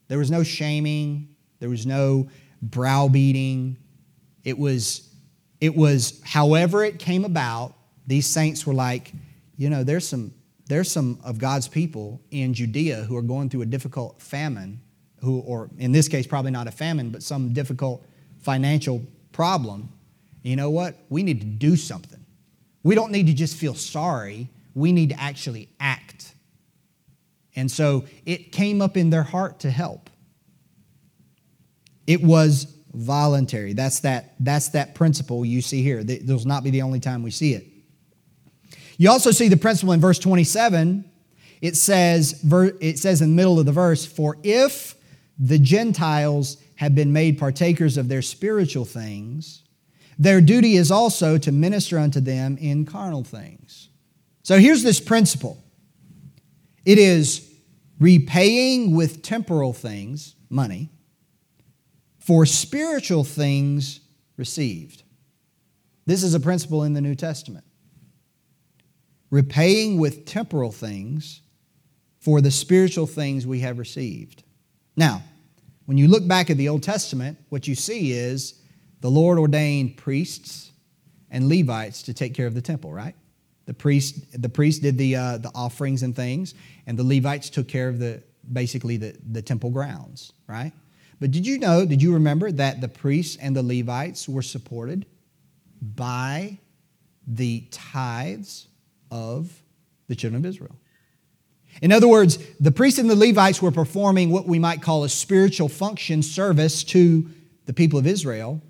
There 0.09 0.19
was 0.19 0.31
no 0.31 0.43
shaming, 0.43 1.35
there 1.59 1.69
was 1.69 1.87
no 1.87 2.29
browbeating. 2.63 3.77
It 4.45 4.59
was, 4.59 5.13
it 5.61 5.75
was 5.75 6.21
however 6.25 6.85
it 6.85 6.99
came 6.99 7.25
about, 7.25 7.75
these 8.07 8.27
saints 8.27 8.67
were 8.67 8.75
like, 8.75 9.13
you 9.57 9.69
know, 9.71 9.83
there's 9.83 10.07
some, 10.07 10.33
there's 10.69 10.91
some 10.91 11.21
of 11.25 11.39
God's 11.39 11.69
people 11.69 12.21
in 12.31 12.53
Judea 12.55 13.05
who 13.05 13.17
are 13.17 13.23
going 13.23 13.49
through 13.49 13.63
a 13.63 13.67
difficult 13.67 14.21
famine, 14.21 14.81
who, 15.21 15.41
or 15.41 15.71
in 15.79 15.93
this 15.93 16.09
case, 16.09 16.27
probably 16.27 16.51
not 16.51 16.67
a 16.67 16.73
famine, 16.73 17.11
but 17.11 17.23
some 17.23 17.53
difficult 17.53 18.05
financial 18.41 19.03
problem. 19.33 19.89
You 20.43 20.57
know 20.57 20.71
what? 20.71 20.97
We 21.09 21.23
need 21.23 21.41
to 21.41 21.47
do 21.47 21.77
something. 21.77 22.25
We 22.83 22.95
don't 22.95 23.13
need 23.13 23.27
to 23.27 23.35
just 23.35 23.57
feel 23.57 23.75
sorry, 23.75 24.49
we 24.75 24.93
need 24.93 25.11
to 25.11 25.21
actually 25.21 25.69
act. 25.81 26.35
And 27.57 27.71
so 27.71 28.05
it 28.27 28.53
came 28.53 28.83
up 28.83 28.97
in 28.97 29.11
their 29.11 29.23
heart 29.23 29.61
to 29.61 29.71
help. 29.71 30.11
It 32.07 32.23
was 32.23 32.73
voluntary. 32.93 33.73
That's 33.73 34.01
that, 34.01 34.35
that's 34.39 34.69
that 34.69 34.95
principle 34.95 35.45
you 35.45 35.63
see 35.63 35.83
here. 35.83 36.05
This 36.05 36.23
will 36.29 36.45
not 36.45 36.63
be 36.63 36.71
the 36.71 36.83
only 36.83 37.01
time 37.01 37.23
we 37.23 37.31
see 37.31 37.55
it. 37.55 37.67
You 38.99 39.11
also 39.11 39.31
see 39.31 39.49
the 39.49 39.57
principle 39.57 39.93
in 39.93 40.01
verse 40.01 40.19
27. 40.19 41.05
It 41.61 41.77
says, 41.77 42.43
it 42.81 42.99
says 42.99 43.23
in 43.23 43.31
the 43.31 43.37
middle 43.37 43.59
of 43.59 43.67
the 43.67 43.73
verse, 43.73 44.07
For 44.07 44.37
if 44.43 44.95
the 45.39 45.59
Gentiles 45.59 46.59
have 46.77 46.95
been 46.95 47.13
made 47.13 47.39
partakers 47.39 47.97
of 47.97 48.09
their 48.09 48.23
spiritual 48.23 48.85
things, 48.85 49.63
their 50.19 50.41
duty 50.41 50.77
is 50.77 50.91
also 50.91 51.37
to 51.39 51.53
minister 51.53 51.99
unto 51.99 52.21
them 52.21 52.57
in 52.59 52.87
carnal 52.87 53.25
things. 53.25 53.89
So 54.43 54.59
here's 54.59 54.83
this 54.83 55.01
principle 55.01 55.63
it 56.85 56.99
is 56.99 57.53
repaying 57.99 58.95
with 58.95 59.23
temporal 59.23 59.73
things, 59.73 60.37
money, 60.49 60.91
for 62.19 62.47
spiritual 62.47 63.25
things 63.25 64.01
received. 64.37 65.03
This 66.07 66.23
is 66.23 66.35
a 66.35 66.41
principle 66.41 66.85
in 66.85 66.93
the 66.93 67.01
New 67.01 67.15
Testament 67.15 67.66
repaying 69.31 69.99
with 69.99 70.25
temporal 70.25 70.73
things 70.73 71.41
for 72.19 72.41
the 72.41 72.51
spiritual 72.51 73.07
things 73.07 73.47
we 73.47 73.61
have 73.61 73.79
received. 73.79 74.43
Now, 74.97 75.23
when 75.85 75.99
you 75.99 76.09
look 76.09 76.27
back 76.27 76.51
at 76.51 76.57
the 76.57 76.69
Old 76.69 76.83
Testament, 76.83 77.39
what 77.49 77.69
you 77.69 77.75
see 77.75 78.13
is 78.13 78.61
the 79.01 79.11
Lord 79.11 79.39
ordained 79.39 79.97
priests 79.97 80.73
and 81.31 81.49
Levites 81.49 82.03
to 82.03 82.15
take 82.15 82.35
care 82.35 82.47
of 82.47 82.55
the 82.55 82.63
temple, 82.63 82.93
right? 82.93 83.15
The 83.67 83.75
priest, 83.75 84.41
the 84.41 84.49
priest 84.49 84.83
did 84.83 84.97
the, 84.99 85.17
uh, 85.17 85.39
the 85.39 85.51
offerings 85.55 86.03
and 86.03 86.15
things, 86.15 86.55
and 86.87 86.99
the 86.99 87.05
Levites 87.05 87.51
took 87.51 87.69
care 87.69 87.89
of 87.89 87.99
the 87.99 88.23
basically 88.53 88.97
the, 88.97 89.17
the 89.33 89.43
temple 89.43 89.71
grounds, 89.71 90.33
right? 90.49 90.73
But 91.21 91.31
did 91.31 91.47
you 91.47 91.59
know, 91.59 91.85
did 91.85 92.03
you 92.03 92.15
remember 92.15 92.53
that 92.53 92.81
the 92.81 92.89
priests 92.89 93.37
and 93.41 93.57
the 93.57 93.63
Levites 93.63 94.29
were 94.29 94.43
supported 94.43 95.07
by 95.81 96.59
the 97.27 97.67
tithes 97.71 98.69
of 99.11 99.63
the 100.09 100.15
children 100.15 100.45
of 100.45 100.49
Israel. 100.49 100.77
In 101.83 101.93
other 101.93 102.09
words, 102.09 102.39
the 102.59 102.73
priests 102.73 102.99
and 102.99 103.11
the 103.11 103.17
Levites 103.17 103.61
were 103.61 103.71
performing 103.71 104.31
what 104.31 104.47
we 104.47 104.59
might 104.59 104.81
call 104.81 105.05
a 105.05 105.09
spiritual 105.09 105.69
function 105.69 106.23
service 106.23 106.83
to 106.85 107.29
the 107.67 107.73
people 107.73 107.99
of 107.99 108.07
Israel. 108.07 108.63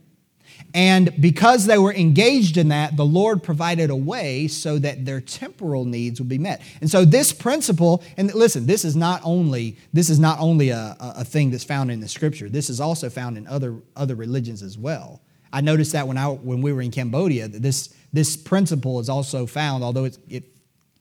And 0.74 1.12
because 1.20 1.66
they 1.66 1.78
were 1.78 1.92
engaged 1.92 2.56
in 2.56 2.68
that, 2.68 2.96
the 2.96 3.04
Lord 3.04 3.42
provided 3.42 3.90
a 3.90 3.96
way 3.96 4.48
so 4.48 4.78
that 4.78 5.04
their 5.04 5.20
temporal 5.20 5.84
needs 5.84 6.20
would 6.20 6.28
be 6.28 6.38
met. 6.38 6.62
And 6.80 6.90
so 6.90 7.04
this 7.04 7.32
principle, 7.32 8.02
and 8.16 8.34
listen, 8.34 8.66
this 8.66 8.84
is 8.84 8.96
not 8.96 9.20
only 9.24 9.76
this 9.92 10.10
is 10.10 10.18
not 10.18 10.38
only 10.40 10.70
a, 10.70 10.96
a 10.98 11.24
thing 11.24 11.50
that's 11.50 11.64
found 11.64 11.90
in 11.90 12.00
the 12.00 12.08
scripture. 12.08 12.48
This 12.48 12.68
is 12.70 12.80
also 12.80 13.08
found 13.10 13.38
in 13.38 13.46
other 13.46 13.76
other 13.94 14.14
religions 14.14 14.62
as 14.62 14.76
well. 14.76 15.20
I 15.52 15.60
noticed 15.60 15.92
that 15.92 16.06
when 16.06 16.18
I 16.18 16.26
when 16.28 16.62
we 16.62 16.72
were 16.72 16.82
in 16.82 16.90
Cambodia, 16.90 17.48
that 17.48 17.62
this 17.62 17.94
this 18.12 18.36
principle 18.36 19.00
is 19.00 19.08
also 19.08 19.46
found, 19.46 19.84
although 19.84 20.04
it 20.04 20.44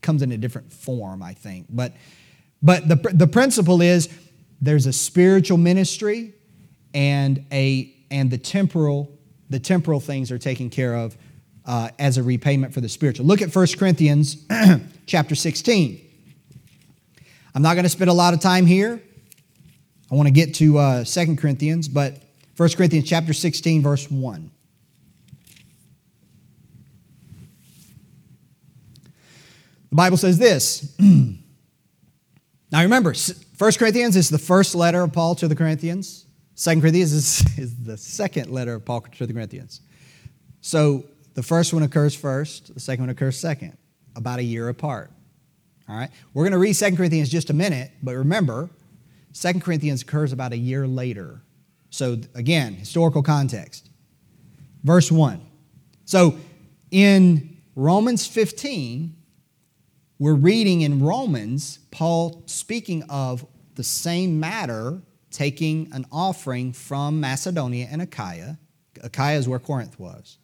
comes 0.01 0.21
in 0.21 0.31
a 0.31 0.37
different 0.37 0.71
form, 0.71 1.21
I 1.23 1.33
think. 1.33 1.67
But 1.69 1.93
but 2.61 2.87
the 2.87 2.95
the 3.13 3.27
principle 3.27 3.81
is 3.81 4.09
there's 4.61 4.85
a 4.85 4.93
spiritual 4.93 5.57
ministry 5.57 6.33
and 6.93 7.45
a 7.51 7.93
and 8.11 8.31
the 8.31 8.37
temporal 8.37 9.11
the 9.49 9.59
temporal 9.59 9.99
things 9.99 10.31
are 10.31 10.37
taken 10.37 10.69
care 10.69 10.95
of 10.95 11.17
uh, 11.65 11.89
as 11.99 12.17
a 12.17 12.23
repayment 12.23 12.73
for 12.73 12.81
the 12.81 12.89
spiritual. 12.89 13.25
Look 13.25 13.41
at 13.41 13.53
1 13.53 13.67
Corinthians 13.77 14.45
chapter 15.05 15.35
16. 15.35 16.01
I'm 17.53 17.61
not 17.61 17.73
going 17.73 17.83
to 17.83 17.89
spend 17.89 18.09
a 18.09 18.13
lot 18.13 18.33
of 18.33 18.39
time 18.39 18.65
here. 18.65 19.01
I 20.11 20.15
want 20.15 20.27
to 20.27 20.33
get 20.33 20.55
to 20.55 20.77
uh, 20.77 21.03
2 21.03 21.35
Corinthians, 21.35 21.87
but 21.87 22.21
1 22.57 22.69
Corinthians 22.69 23.07
chapter 23.07 23.33
16, 23.33 23.81
verse 23.81 24.09
1. 24.09 24.51
The 29.89 29.95
Bible 29.95 30.17
says 30.17 30.37
this. 30.37 30.95
now 30.99 32.81
remember, 32.81 33.13
1 33.57 33.71
Corinthians 33.73 34.15
is 34.15 34.29
the 34.29 34.37
first 34.37 34.73
letter 34.73 35.01
of 35.03 35.11
Paul 35.13 35.35
to 35.35 35.47
the 35.47 35.55
Corinthians. 35.55 36.25
2 36.57 36.79
Corinthians 36.79 37.11
is, 37.11 37.45
is 37.57 37.75
the 37.83 37.97
second 37.97 38.49
letter 38.49 38.75
of 38.75 38.85
Paul 38.85 39.01
to 39.01 39.25
the 39.25 39.33
Corinthians. 39.33 39.81
So 40.61 41.05
the 41.33 41.43
first 41.43 41.73
one 41.73 41.83
occurs 41.83 42.15
first, 42.15 42.73
the 42.73 42.79
second 42.79 43.03
one 43.03 43.09
occurs 43.09 43.37
second, 43.37 43.77
about 44.15 44.39
a 44.39 44.43
year 44.43 44.69
apart. 44.69 45.11
All 45.89 45.95
right? 45.95 46.09
We're 46.33 46.43
going 46.43 46.53
to 46.53 46.57
read 46.57 46.73
2 46.75 46.95
Corinthians 46.95 47.29
just 47.29 47.49
a 47.49 47.53
minute, 47.53 47.91
but 48.01 48.15
remember, 48.15 48.69
2 49.33 49.59
Corinthians 49.59 50.01
occurs 50.01 50.31
about 50.31 50.53
a 50.53 50.57
year 50.57 50.87
later. 50.87 51.41
So, 51.95 52.19
again, 52.33 52.73
historical 52.73 53.23
context. 53.23 53.89
Verse 54.83 55.09
1. 55.09 55.39
So, 56.03 56.35
in 56.91 57.55
Romans 57.73 58.27
15, 58.27 59.15
we're 60.19 60.33
reading 60.33 60.81
in 60.81 61.01
Romans 61.01 61.79
Paul 61.91 62.43
speaking 62.47 63.03
of 63.09 63.45
the 63.75 63.83
same 63.83 64.41
matter, 64.41 65.03
taking 65.31 65.87
an 65.93 66.05
offering 66.11 66.73
from 66.73 67.21
Macedonia 67.21 67.87
and 67.89 68.01
Achaia. 68.01 68.57
Achaia 69.01 69.37
is 69.37 69.47
where 69.47 69.59
Corinth 69.59 69.97
was, 69.97 70.37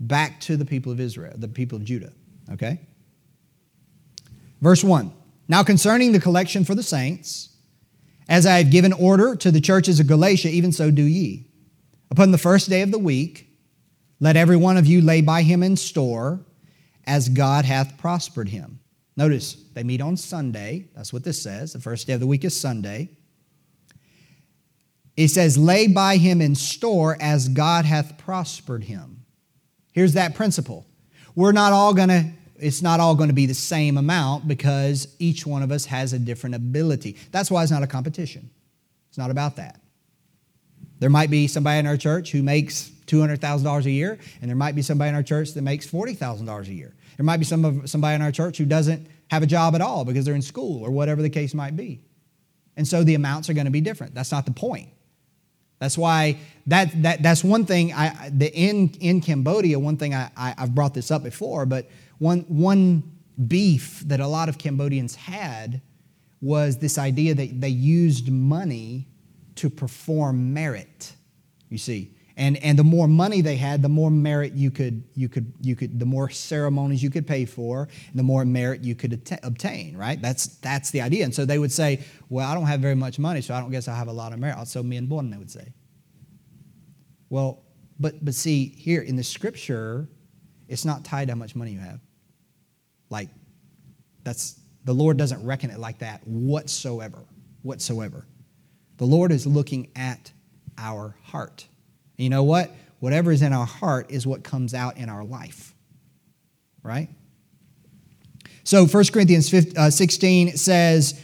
back 0.00 0.40
to 0.40 0.56
the 0.56 0.64
people 0.64 0.90
of 0.90 1.00
Israel, 1.00 1.34
the 1.36 1.48
people 1.48 1.76
of 1.76 1.84
Judah. 1.84 2.14
Okay? 2.50 2.80
Verse 4.62 4.82
1 4.82 5.12
Now 5.48 5.62
concerning 5.64 6.12
the 6.12 6.20
collection 6.20 6.64
for 6.64 6.74
the 6.74 6.82
saints, 6.82 7.51
as 8.28 8.46
I 8.46 8.58
have 8.58 8.70
given 8.70 8.92
order 8.92 9.36
to 9.36 9.50
the 9.50 9.60
churches 9.60 10.00
of 10.00 10.06
Galatia, 10.06 10.48
even 10.48 10.72
so 10.72 10.90
do 10.90 11.02
ye. 11.02 11.46
Upon 12.10 12.30
the 12.30 12.38
first 12.38 12.68
day 12.68 12.82
of 12.82 12.90
the 12.90 12.98
week, 12.98 13.48
let 14.20 14.36
every 14.36 14.56
one 14.56 14.76
of 14.76 14.86
you 14.86 15.00
lay 15.00 15.20
by 15.20 15.42
him 15.42 15.62
in 15.62 15.76
store, 15.76 16.40
as 17.04 17.28
God 17.28 17.64
hath 17.64 17.98
prospered 17.98 18.48
him. 18.48 18.78
Notice, 19.16 19.54
they 19.74 19.82
meet 19.82 20.00
on 20.00 20.16
Sunday. 20.16 20.88
That's 20.94 21.12
what 21.12 21.24
this 21.24 21.42
says. 21.42 21.72
The 21.72 21.80
first 21.80 22.06
day 22.06 22.12
of 22.12 22.20
the 22.20 22.26
week 22.26 22.44
is 22.44 22.58
Sunday. 22.58 23.10
It 25.16 25.28
says, 25.28 25.58
lay 25.58 25.88
by 25.88 26.16
him 26.16 26.40
in 26.40 26.54
store 26.54 27.18
as 27.20 27.48
God 27.48 27.84
hath 27.84 28.16
prospered 28.18 28.84
him. 28.84 29.24
Here's 29.92 30.14
that 30.14 30.34
principle. 30.34 30.86
We're 31.34 31.52
not 31.52 31.72
all 31.72 31.92
going 31.92 32.08
to 32.08 32.30
it's 32.62 32.80
not 32.80 33.00
all 33.00 33.14
going 33.14 33.28
to 33.28 33.34
be 33.34 33.46
the 33.46 33.54
same 33.54 33.98
amount 33.98 34.46
because 34.46 35.08
each 35.18 35.44
one 35.44 35.62
of 35.62 35.72
us 35.72 35.84
has 35.86 36.12
a 36.12 36.18
different 36.18 36.54
ability. 36.54 37.16
That's 37.30 37.50
why 37.50 37.62
it's 37.62 37.72
not 37.72 37.82
a 37.82 37.86
competition. 37.86 38.50
It's 39.08 39.18
not 39.18 39.30
about 39.30 39.56
that. 39.56 39.80
There 40.98 41.10
might 41.10 41.30
be 41.30 41.48
somebody 41.48 41.80
in 41.80 41.86
our 41.86 41.96
church 41.96 42.30
who 42.30 42.42
makes 42.42 42.90
$200,000 43.06 43.84
a 43.84 43.90
year, 43.90 44.18
and 44.40 44.48
there 44.48 44.56
might 44.56 44.76
be 44.76 44.82
somebody 44.82 45.08
in 45.08 45.14
our 45.14 45.22
church 45.22 45.52
that 45.52 45.62
makes 45.62 45.86
$40,000 45.86 46.68
a 46.68 46.72
year. 46.72 46.94
There 47.16 47.24
might 47.24 47.38
be 47.38 47.44
some 47.44 47.64
of, 47.64 47.90
somebody 47.90 48.14
in 48.14 48.22
our 48.22 48.30
church 48.30 48.58
who 48.58 48.64
doesn't 48.64 49.06
have 49.28 49.42
a 49.42 49.46
job 49.46 49.74
at 49.74 49.80
all 49.80 50.04
because 50.04 50.24
they're 50.24 50.34
in 50.34 50.42
school 50.42 50.82
or 50.84 50.90
whatever 50.90 51.20
the 51.20 51.30
case 51.30 51.54
might 51.54 51.76
be. 51.76 52.00
And 52.76 52.86
so 52.86 53.02
the 53.02 53.14
amounts 53.14 53.50
are 53.50 53.54
going 53.54 53.66
to 53.66 53.72
be 53.72 53.80
different. 53.80 54.14
That's 54.14 54.32
not 54.32 54.46
the 54.46 54.52
point. 54.52 54.88
That's 55.78 55.98
why 55.98 56.38
that, 56.68 57.02
that 57.02 57.24
that's 57.24 57.42
one 57.42 57.66
thing 57.66 57.92
I 57.92 58.30
the 58.32 58.54
in 58.54 58.90
in 59.00 59.20
Cambodia, 59.20 59.80
one 59.80 59.96
thing 59.96 60.14
I, 60.14 60.30
I 60.36 60.54
have 60.56 60.76
brought 60.76 60.94
this 60.94 61.10
up 61.10 61.24
before, 61.24 61.66
but 61.66 61.90
one, 62.22 62.42
one 62.42 63.02
beef 63.48 64.00
that 64.06 64.20
a 64.20 64.26
lot 64.28 64.48
of 64.48 64.56
Cambodians 64.56 65.16
had 65.16 65.82
was 66.40 66.78
this 66.78 66.96
idea 66.96 67.34
that 67.34 67.60
they 67.60 67.68
used 67.68 68.30
money 68.30 69.08
to 69.56 69.68
perform 69.68 70.54
merit, 70.54 71.14
you 71.68 71.78
see. 71.78 72.14
And, 72.36 72.56
and 72.58 72.78
the 72.78 72.84
more 72.84 73.08
money 73.08 73.40
they 73.40 73.56
had, 73.56 73.82
the 73.82 73.88
more 73.88 74.08
merit 74.08 74.52
you 74.52 74.70
could, 74.70 75.02
you 75.16 75.28
could, 75.28 75.52
you 75.60 75.74
could, 75.74 75.98
the 75.98 76.06
more 76.06 76.30
ceremonies 76.30 77.02
you 77.02 77.10
could 77.10 77.26
pay 77.26 77.44
for, 77.44 77.88
the 78.14 78.22
more 78.22 78.44
merit 78.44 78.82
you 78.82 78.94
could 78.94 79.14
att- 79.14 79.40
obtain, 79.42 79.96
right? 79.96 80.22
That's, 80.22 80.46
that's 80.58 80.92
the 80.92 81.00
idea. 81.00 81.24
And 81.24 81.34
so 81.34 81.44
they 81.44 81.58
would 81.58 81.72
say, 81.72 82.04
well, 82.28 82.48
I 82.48 82.54
don't 82.54 82.66
have 82.66 82.78
very 82.78 82.94
much 82.94 83.18
money, 83.18 83.40
so 83.40 83.52
I 83.52 83.60
don't 83.60 83.72
guess 83.72 83.88
I 83.88 83.96
have 83.96 84.06
a 84.06 84.12
lot 84.12 84.32
of 84.32 84.38
merit. 84.38 84.68
So 84.68 84.80
me 84.84 84.96
and 84.96 85.08
Bon, 85.08 85.28
they 85.28 85.38
would 85.38 85.50
say. 85.50 85.72
Well, 87.30 87.64
but, 87.98 88.24
but 88.24 88.34
see, 88.34 88.68
here 88.78 89.02
in 89.02 89.16
the 89.16 89.24
scripture, 89.24 90.08
it's 90.68 90.84
not 90.84 91.04
tied 91.04 91.26
to 91.26 91.34
how 91.34 91.38
much 91.38 91.56
money 91.56 91.72
you 91.72 91.80
have. 91.80 92.00
Like, 93.12 93.28
that's 94.24 94.58
the 94.84 94.94
Lord 94.94 95.18
doesn't 95.18 95.44
reckon 95.44 95.70
it 95.70 95.78
like 95.78 95.98
that 95.98 96.26
whatsoever. 96.26 97.18
Whatsoever. 97.60 98.26
The 98.96 99.04
Lord 99.04 99.30
is 99.30 99.46
looking 99.46 99.90
at 99.94 100.32
our 100.78 101.14
heart. 101.24 101.66
And 102.16 102.24
you 102.24 102.30
know 102.30 102.42
what? 102.42 102.70
Whatever 103.00 103.30
is 103.30 103.42
in 103.42 103.52
our 103.52 103.66
heart 103.66 104.10
is 104.10 104.26
what 104.26 104.42
comes 104.42 104.72
out 104.72 104.96
in 104.96 105.10
our 105.10 105.24
life. 105.24 105.74
Right? 106.82 107.10
So 108.64 108.86
1 108.86 109.04
Corinthians 109.12 109.52
uh, 109.76 109.90
16 109.90 110.56
says, 110.56 111.20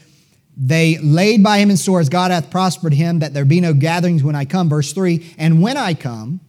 They 0.56 0.98
laid 0.98 1.42
by 1.42 1.58
him 1.58 1.70
in 1.70 1.78
stores, 1.78 2.10
God 2.10 2.30
hath 2.30 2.50
prospered 2.50 2.92
him, 2.92 3.20
that 3.20 3.32
there 3.32 3.46
be 3.46 3.60
no 3.60 3.72
gatherings 3.72 4.22
when 4.22 4.36
I 4.36 4.44
come. 4.44 4.68
Verse 4.68 4.92
3 4.92 5.34
And 5.38 5.62
when 5.62 5.78
I 5.78 5.94
come, 5.94 6.40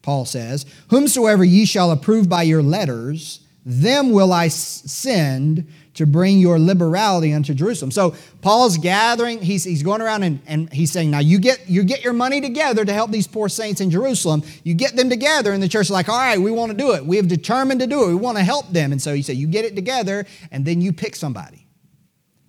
Paul 0.00 0.24
says, 0.24 0.64
Whomsoever 0.88 1.44
ye 1.44 1.66
shall 1.66 1.90
approve 1.90 2.28
by 2.28 2.42
your 2.42 2.62
letters, 2.62 3.41
them 3.64 4.10
will 4.10 4.32
I 4.32 4.48
send 4.48 5.68
to 5.94 6.06
bring 6.06 6.38
your 6.38 6.58
liberality 6.58 7.34
unto 7.34 7.52
Jerusalem. 7.52 7.90
So 7.90 8.14
Paul's 8.40 8.78
gathering, 8.78 9.42
he's, 9.42 9.62
he's 9.62 9.82
going 9.82 10.00
around 10.00 10.22
and, 10.22 10.40
and 10.46 10.72
he's 10.72 10.90
saying, 10.90 11.10
now 11.10 11.18
you 11.18 11.38
get, 11.38 11.68
you 11.68 11.84
get 11.84 12.02
your 12.02 12.14
money 12.14 12.40
together 12.40 12.84
to 12.84 12.92
help 12.92 13.10
these 13.10 13.26
poor 13.26 13.48
saints 13.48 13.80
in 13.80 13.90
Jerusalem. 13.90 14.42
You 14.64 14.74
get 14.74 14.96
them 14.96 15.10
together, 15.10 15.52
and 15.52 15.62
the 15.62 15.68
church 15.68 15.86
is 15.86 15.90
like, 15.90 16.08
all 16.08 16.18
right, 16.18 16.40
we 16.40 16.50
want 16.50 16.72
to 16.72 16.76
do 16.76 16.92
it. 16.92 17.04
We 17.04 17.16
have 17.18 17.28
determined 17.28 17.80
to 17.80 17.86
do 17.86 18.04
it. 18.04 18.08
We 18.08 18.14
want 18.14 18.38
to 18.38 18.44
help 18.44 18.70
them. 18.70 18.90
And 18.90 19.02
so 19.02 19.14
he 19.14 19.20
said, 19.20 19.36
you 19.36 19.46
get 19.46 19.66
it 19.66 19.76
together, 19.76 20.24
and 20.50 20.64
then 20.64 20.80
you 20.80 20.92
pick 20.92 21.14
somebody 21.14 21.66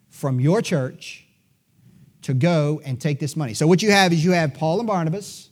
from 0.10 0.39
your 0.39 0.62
church 0.62 1.26
to 2.21 2.34
go 2.34 2.82
and 2.86 2.99
take 2.99 3.19
this 3.19 3.36
money. 3.36 3.54
So 3.54 3.67
what 3.67 3.82
you 3.82 3.91
have 3.91 4.13
is 4.13 4.23
you 4.23 4.32
have 4.32 4.54
Paul 4.54 4.80
and 4.80 4.88
Barnabas, 4.88 5.49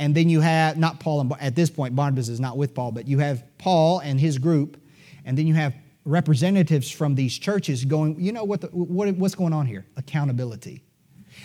and 0.00 0.14
then 0.14 0.30
you 0.30 0.40
have, 0.40 0.78
not 0.78 0.98
Paul 0.98 1.20
and, 1.20 1.32
at 1.40 1.54
this 1.54 1.68
point, 1.68 1.94
Barnabas 1.94 2.30
is 2.30 2.40
not 2.40 2.56
with 2.56 2.74
Paul, 2.74 2.90
but 2.90 3.06
you 3.06 3.18
have 3.18 3.44
Paul 3.58 3.98
and 3.98 4.18
his 4.18 4.38
group 4.38 4.80
and 5.26 5.36
then 5.36 5.46
you 5.46 5.52
have 5.52 5.74
representatives 6.06 6.90
from 6.90 7.14
these 7.14 7.38
churches 7.38 7.84
going, 7.84 8.18
you 8.18 8.32
know 8.32 8.42
what, 8.44 8.62
the, 8.62 8.68
what 8.68 9.14
what's 9.16 9.34
going 9.34 9.52
on 9.52 9.66
here? 9.66 9.86
Accountability. 9.98 10.82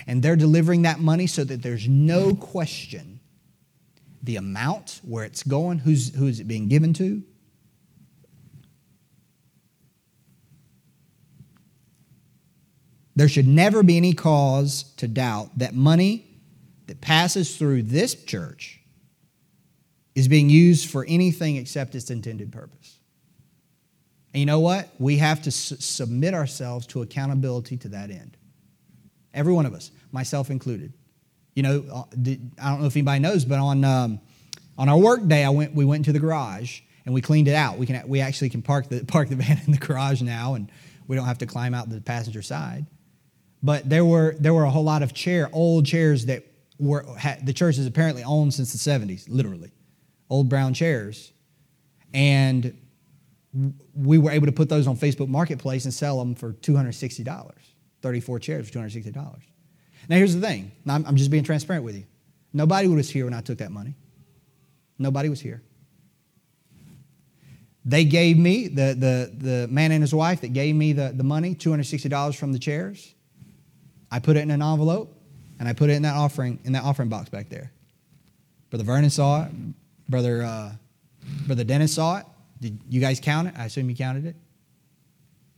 And 0.08 0.24
they're 0.24 0.38
delivering 0.38 0.84
that 0.84 1.00
money 1.00 1.28
so 1.28 1.44
that 1.44 1.62
there's 1.62 1.88
no 1.88 2.34
question 2.34 3.20
the 4.24 4.38
amount, 4.38 5.02
where 5.04 5.26
it's 5.26 5.44
going, 5.44 5.78
who's, 5.78 6.16
who's 6.16 6.40
it 6.40 6.48
being 6.48 6.68
given 6.70 6.94
to. 6.94 7.22
There 13.18 13.28
should 13.28 13.48
never 13.48 13.84
be 13.84 13.98
any 13.98 14.14
cause 14.14 14.84
to 14.96 15.08
doubt 15.08 15.58
that 15.60 15.76
money 15.76 16.25
that 16.88 17.02
passes 17.02 17.58
through 17.58 17.84
this 17.84 18.16
church 18.16 18.82
is 20.16 20.28
being 20.28 20.50
used 20.50 20.90
for 20.90 21.06
anything 21.08 21.58
except 21.58 21.94
its 21.94 22.10
intended 22.10 22.52
purpose. 22.52 23.00
And 24.34 24.40
you 24.40 24.46
know 24.46 24.60
what? 24.60 24.90
We 25.00 25.18
have 25.18 25.42
to 25.44 25.52
su- 25.52 25.78
submit 25.80 26.34
ourselves 26.34 26.88
to 26.88 27.02
accountability 27.02 27.78
to 27.78 27.90
that 27.90 28.10
end. 28.10 28.38
Every 29.34 29.54
one 29.54 29.66
of 29.66 29.74
us, 29.74 29.92
myself 30.12 30.50
included. 30.50 30.94
You 31.56 31.64
know, 31.64 31.86
uh, 31.92 32.04
I 32.62 32.70
don't 32.70 32.82
know 32.82 32.88
if 32.88 32.96
anybody 32.96 33.20
knows, 33.20 33.46
but 33.46 33.60
on, 33.60 33.84
um, 33.84 34.20
on 34.78 34.90
our 34.90 34.98
work 34.98 35.26
day, 35.28 35.44
I 35.44 35.50
went, 35.50 35.74
we 35.74 35.86
went 35.86 36.06
to 36.06 36.14
the 36.14 36.20
garage 36.20 36.82
and 37.06 37.14
we 37.14 37.22
cleaned 37.22 37.48
it 37.48 37.56
out. 37.56 37.78
We, 37.78 37.86
can, 37.86 38.08
we 38.08 38.22
actually 38.22 38.50
can 38.50 38.62
park 38.62 38.90
the, 38.90 39.06
park 39.08 39.30
the 39.30 39.36
van 39.36 39.62
in 39.66 39.72
the 39.72 39.78
garage 39.78 40.22
now, 40.22 40.56
and 40.56 40.72
we 41.08 41.16
don't 41.16 41.26
have 41.26 41.38
to 41.40 41.46
climb 41.46 41.74
out 41.74 41.90
the 41.90 42.02
passenger 42.02 42.42
side. 42.42 42.86
But 43.62 43.90
there 43.90 44.06
were, 44.06 44.36
there 44.40 44.54
were 44.54 44.64
a 44.64 44.70
whole 44.70 44.84
lot 44.84 45.02
of 45.02 45.14
chair, 45.14 45.50
old 45.54 45.86
chairs 45.86 46.26
that 46.26 46.44
were, 46.80 47.06
had, 47.18 47.46
the 47.46 47.54
church 47.54 47.78
is 47.78 47.86
apparently 47.86 48.24
owned 48.24 48.54
since 48.54 48.72
the 48.72 48.78
70s, 48.78 49.26
literally. 49.28 49.72
Old 50.30 50.50
brown 50.50 50.74
chairs. 50.74 51.32
And 52.14 52.78
we 53.94 54.18
were 54.18 54.32
able 54.32 54.48
to 54.48 54.52
put 54.52 54.70
those 54.70 54.88
on 54.88 54.98
Facebook 54.98 55.28
Marketplace 55.28 55.86
and 55.86 55.94
sell 55.94 56.20
them 56.20 56.36
for 56.36 56.54
$260, 56.54 57.52
34 58.02 58.40
chairs 58.40 58.70
for 58.70 58.80
$260. 58.80 59.16
Now, 60.08 60.18
here's 60.18 60.36
the 60.36 60.42
thing 60.42 60.72
I'm, 60.88 61.16
just 61.16 61.32
being 61.32 61.44
transparent 61.44 61.86
with 61.86 61.96
you. 61.96 62.06
Nobody 62.54 62.88
was 62.88 63.10
here 63.10 63.26
when 63.26 63.34
I 63.34 63.42
took 63.42 63.58
that 63.60 63.72
money. 63.72 63.96
Nobody 64.98 65.30
was 65.30 65.42
here. 65.42 65.62
They 67.84 68.04
gave 68.04 68.38
me, 68.38 68.68
the, 68.68 68.96
the, 68.98 69.32
the 69.38 69.68
man 69.70 69.92
and 69.92 70.02
his 70.02 70.14
wife 70.14 70.42
that 70.42 70.54
gave 70.54 70.76
me 70.76 70.94
the, 70.94 71.14
the 71.16 71.24
money, 71.24 71.54
$260 71.54 72.36
from 72.36 72.52
the 72.52 72.60
chairs. 72.60 73.14
I 74.10 74.20
put 74.20 74.38
it 74.38 74.42
in 74.42 74.52
an 74.52 74.62
envelope 74.62 75.15
and 75.60 75.68
I 75.68 75.74
put 75.74 75.90
it 75.90 75.94
in 75.94 76.02
that 76.04 76.16
offering, 76.16 76.60
in 76.64 76.74
that 76.74 76.84
offering 76.84 77.10
box 77.10 77.30
back 77.30 77.50
there. 77.50 77.72
Brother 78.70 78.84
Vernon 78.84 79.10
saw 79.10 79.46
it. 79.46 79.52
Brother, 80.10 80.44
uh, 80.44 80.72
Brother 81.48 81.64
Dennis 81.64 81.94
saw 81.94 82.18
it. 82.18 82.26
Did 82.62 82.80
you 82.90 83.02
guys 83.02 83.20
count 83.20 83.48
it? 83.48 83.54
I 83.58 83.66
assume 83.66 83.90
you 83.90 83.96
counted 83.96 84.26
it? 84.26 84.36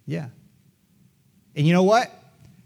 Yeah. 0.06 0.28
And 1.56 1.66
you 1.66 1.74
know 1.74 1.84
what? 1.84 2.12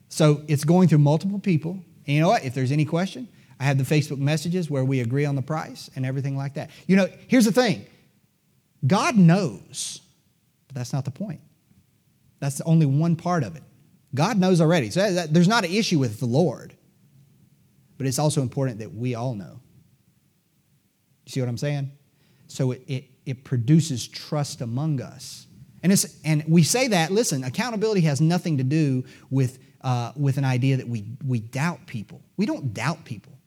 So 0.09 0.41
it's 0.47 0.63
going 0.63 0.87
through 0.87 0.99
multiple 0.99 1.39
people. 1.39 1.71
And 2.05 2.15
you 2.15 2.21
know 2.21 2.27
what? 2.27 2.43
If 2.43 2.53
there's 2.53 2.71
any 2.71 2.85
question, 2.85 3.27
I 3.59 3.63
have 3.63 3.77
the 3.77 3.83
Facebook 3.83 4.17
messages 4.17 4.69
where 4.69 4.83
we 4.83 4.99
agree 4.99 5.25
on 5.25 5.35
the 5.35 5.41
price 5.41 5.89
and 5.95 6.05
everything 6.05 6.35
like 6.35 6.55
that. 6.55 6.69
You 6.87 6.95
know, 6.97 7.07
here's 7.27 7.45
the 7.45 7.51
thing 7.51 7.85
God 8.85 9.15
knows, 9.15 10.01
but 10.67 10.75
that's 10.75 10.93
not 10.93 11.05
the 11.05 11.11
point. 11.11 11.41
That's 12.39 12.59
only 12.61 12.85
one 12.85 13.15
part 13.15 13.43
of 13.43 13.55
it. 13.55 13.63
God 14.15 14.37
knows 14.37 14.59
already. 14.59 14.89
So 14.89 15.13
that, 15.13 15.33
there's 15.33 15.47
not 15.47 15.63
an 15.63 15.71
issue 15.71 15.99
with 15.99 16.19
the 16.19 16.25
Lord. 16.25 16.75
But 18.01 18.07
it's 18.07 18.17
also 18.17 18.41
important 18.41 18.79
that 18.79 18.95
we 18.95 19.13
all 19.13 19.35
know. 19.35 19.59
You 21.23 21.31
see 21.31 21.39
what 21.39 21.47
I'm 21.47 21.57
saying? 21.59 21.91
So 22.47 22.71
it, 22.71 22.81
it, 22.87 23.05
it 23.27 23.43
produces 23.43 24.07
trust 24.07 24.61
among 24.61 25.01
us. 25.01 25.45
And, 25.83 25.91
it's, 25.91 26.19
and 26.25 26.43
we 26.47 26.63
say 26.63 26.87
that, 26.87 27.11
listen, 27.11 27.43
accountability 27.43 28.01
has 28.01 28.19
nothing 28.19 28.57
to 28.57 28.63
do 28.63 29.03
with, 29.29 29.59
uh, 29.81 30.13
with 30.15 30.39
an 30.39 30.45
idea 30.45 30.77
that 30.77 30.87
we, 30.89 31.05
we 31.23 31.41
doubt 31.41 31.85
people. 31.85 32.23
We 32.37 32.47
don't 32.47 32.73
doubt 32.73 33.05
people. 33.05 33.37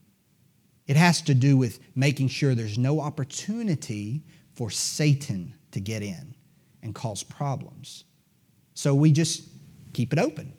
It 0.87 0.95
has 0.95 1.21
to 1.23 1.35
do 1.35 1.57
with 1.57 1.81
making 1.97 2.29
sure 2.29 2.55
there's 2.55 2.79
no 2.79 3.01
opportunity 3.01 4.23
for 4.53 4.71
Satan 4.71 5.57
to 5.73 5.81
get 5.81 6.05
in 6.05 6.33
and 6.81 6.95
cause 6.95 7.25
problems. 7.25 8.05
So 8.75 8.95
we 8.95 9.11
just 9.11 9.49
keep 9.95 10.13
it 10.13 10.21
open, 10.21 10.53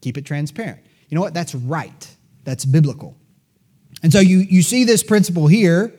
keep 0.00 0.18
it 0.18 0.26
transparent. 0.26 0.80
You 1.08 1.14
know 1.14 1.20
what? 1.20 1.32
That's 1.32 1.54
right, 1.54 2.16
that's 2.42 2.64
biblical. 2.64 3.16
And 4.02 4.12
so 4.12 4.20
you, 4.20 4.38
you 4.38 4.62
see 4.62 4.84
this 4.84 5.02
principle 5.02 5.46
here 5.46 5.92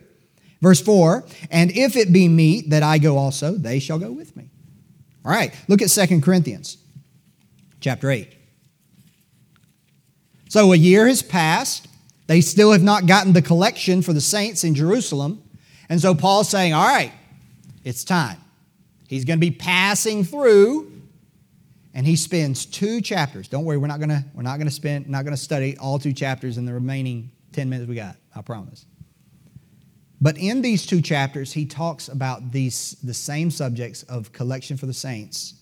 Verse 0.62 0.82
4 0.82 1.26
And 1.52 1.72
if 1.72 1.96
it 1.96 2.12
be 2.12 2.28
meet 2.28 2.70
that 2.70 2.84
I 2.84 2.98
go 2.98 3.18
also, 3.18 3.54
they 3.54 3.80
shall 3.80 4.00
go 4.00 4.12
with 4.12 4.36
me. 4.36 4.50
All 5.26 5.32
right, 5.32 5.54
look 5.68 5.82
at 5.82 5.90
Second 5.90 6.24
Corinthians 6.24 6.78
chapter 7.80 8.10
8. 8.10 8.34
So 10.50 10.72
a 10.72 10.78
year 10.78 11.08
has 11.08 11.22
passed. 11.22 11.88
They 12.28 12.42
still 12.42 12.72
have 12.72 12.84
not 12.84 13.06
gotten 13.06 13.34
the 13.34 13.42
collection 13.42 14.02
for 14.02 14.14
the 14.14 14.22
saints 14.22 14.64
in 14.64 14.76
Jerusalem. 14.76 15.44
And 15.90 16.02
so 16.02 16.16
Paul's 16.16 16.50
saying, 16.50 16.74
All 16.74 16.88
right, 16.88 17.12
it's 17.84 18.04
time. 18.04 18.38
He's 19.08 19.26
going 19.26 19.40
to 19.40 19.46
be 19.46 19.52
passing 19.52 20.24
through 20.24 20.92
and 21.94 22.06
he 22.06 22.16
spends 22.16 22.66
two 22.66 23.02
chapters. 23.02 23.48
Don't 23.48 23.64
worry, 23.64 23.78
we're 23.78 23.88
not 23.88 24.00
going 24.00 24.10
to 24.10 24.24
we're 24.34 24.44
not 24.44 24.58
going 24.58 24.68
to 24.68 24.74
spend 24.74 25.08
not 25.08 25.24
going 25.24 25.36
to 25.36 25.42
study 25.42 25.78
all 25.78 26.00
two 26.00 26.14
chapters 26.14 26.58
in 26.58 26.66
the 26.66 26.74
remaining 26.74 27.32
10 27.58 27.72
minutes 27.72 27.90
we 27.90 27.96
got. 27.96 28.16
I 28.36 28.44
promise. 28.44 28.86
But 30.22 30.38
in 30.38 30.62
these 30.62 30.86
two 30.86 31.02
chapters, 31.02 31.52
he 31.52 31.66
talks 31.66 32.08
about 32.08 32.52
these, 32.52 32.98
the 33.02 33.16
same 33.16 33.50
subjects 33.50 34.04
of 34.04 34.32
collection 34.32 34.78
for 34.78 34.86
the 34.86 34.94
saints. 34.94 35.56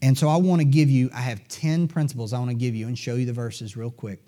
And 0.00 0.16
so 0.16 0.26
I 0.28 0.36
want 0.36 0.62
to 0.62 0.64
give 0.64 0.88
you, 0.88 1.10
I 1.12 1.20
have 1.20 1.46
10 1.48 1.86
principles 1.86 2.32
I 2.32 2.38
want 2.38 2.50
to 2.50 2.56
give 2.56 2.74
you 2.74 2.86
and 2.86 2.98
show 2.98 3.16
you 3.16 3.26
the 3.26 3.32
verses 3.34 3.76
real 3.76 3.90
quick 3.90 4.22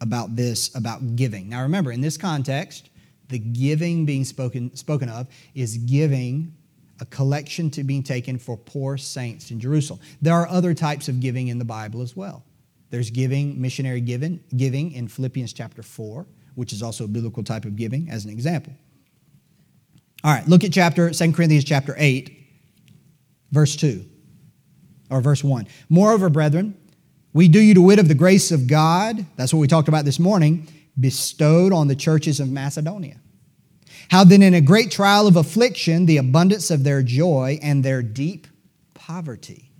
about 0.00 0.36
this, 0.36 0.72
about 0.76 1.16
giving. 1.16 1.48
Now 1.48 1.62
remember, 1.62 1.90
in 1.90 2.00
this 2.00 2.16
context, 2.16 2.90
the 3.28 3.40
giving 3.40 4.06
being 4.06 4.24
spoken, 4.24 4.76
spoken 4.76 5.08
of 5.08 5.26
is 5.56 5.78
giving 5.78 6.54
a 7.00 7.06
collection 7.06 7.70
to 7.70 7.82
be 7.82 8.00
taken 8.02 8.38
for 8.38 8.56
poor 8.56 8.96
saints 8.96 9.50
in 9.50 9.58
Jerusalem. 9.58 9.98
There 10.22 10.34
are 10.34 10.46
other 10.46 10.74
types 10.74 11.08
of 11.08 11.18
giving 11.18 11.48
in 11.48 11.58
the 11.58 11.64
Bible 11.64 12.02
as 12.02 12.14
well. 12.14 12.44
There's 12.90 13.10
giving, 13.10 13.60
missionary 13.60 14.00
giving, 14.00 14.40
giving 14.56 14.92
in 14.92 15.08
Philippians 15.08 15.52
chapter 15.52 15.82
4 15.82 16.26
which 16.54 16.72
is 16.72 16.82
also 16.82 17.04
a 17.04 17.08
biblical 17.08 17.42
type 17.42 17.64
of 17.64 17.76
giving, 17.76 18.08
as 18.10 18.24
an 18.24 18.30
example. 18.30 18.72
All 20.22 20.32
right, 20.32 20.46
look 20.46 20.64
at 20.64 20.72
chapter 20.72 21.10
2 21.10 21.32
Corinthians 21.32 21.64
chapter 21.64 21.94
8, 21.98 22.30
verse 23.50 23.76
2, 23.76 24.04
or 25.10 25.20
verse 25.20 25.44
1. 25.44 25.66
Moreover, 25.88 26.30
brethren, 26.30 26.76
we 27.32 27.48
do 27.48 27.60
you 27.60 27.74
to 27.74 27.82
wit 27.82 27.98
of 27.98 28.08
the 28.08 28.14
grace 28.14 28.50
of 28.50 28.66
God, 28.66 29.26
that's 29.36 29.52
what 29.52 29.60
we 29.60 29.66
talked 29.66 29.88
about 29.88 30.04
this 30.04 30.18
morning, 30.18 30.68
bestowed 30.98 31.72
on 31.72 31.88
the 31.88 31.96
churches 31.96 32.40
of 32.40 32.50
Macedonia. 32.50 33.16
How 34.10 34.22
then, 34.22 34.42
in 34.42 34.54
a 34.54 34.60
great 34.60 34.90
trial 34.90 35.26
of 35.26 35.36
affliction, 35.36 36.06
the 36.06 36.18
abundance 36.18 36.70
of 36.70 36.84
their 36.84 37.02
joy 37.02 37.58
and 37.62 37.84
their 37.84 38.02
deep 38.02 38.46
poverty 38.92 39.72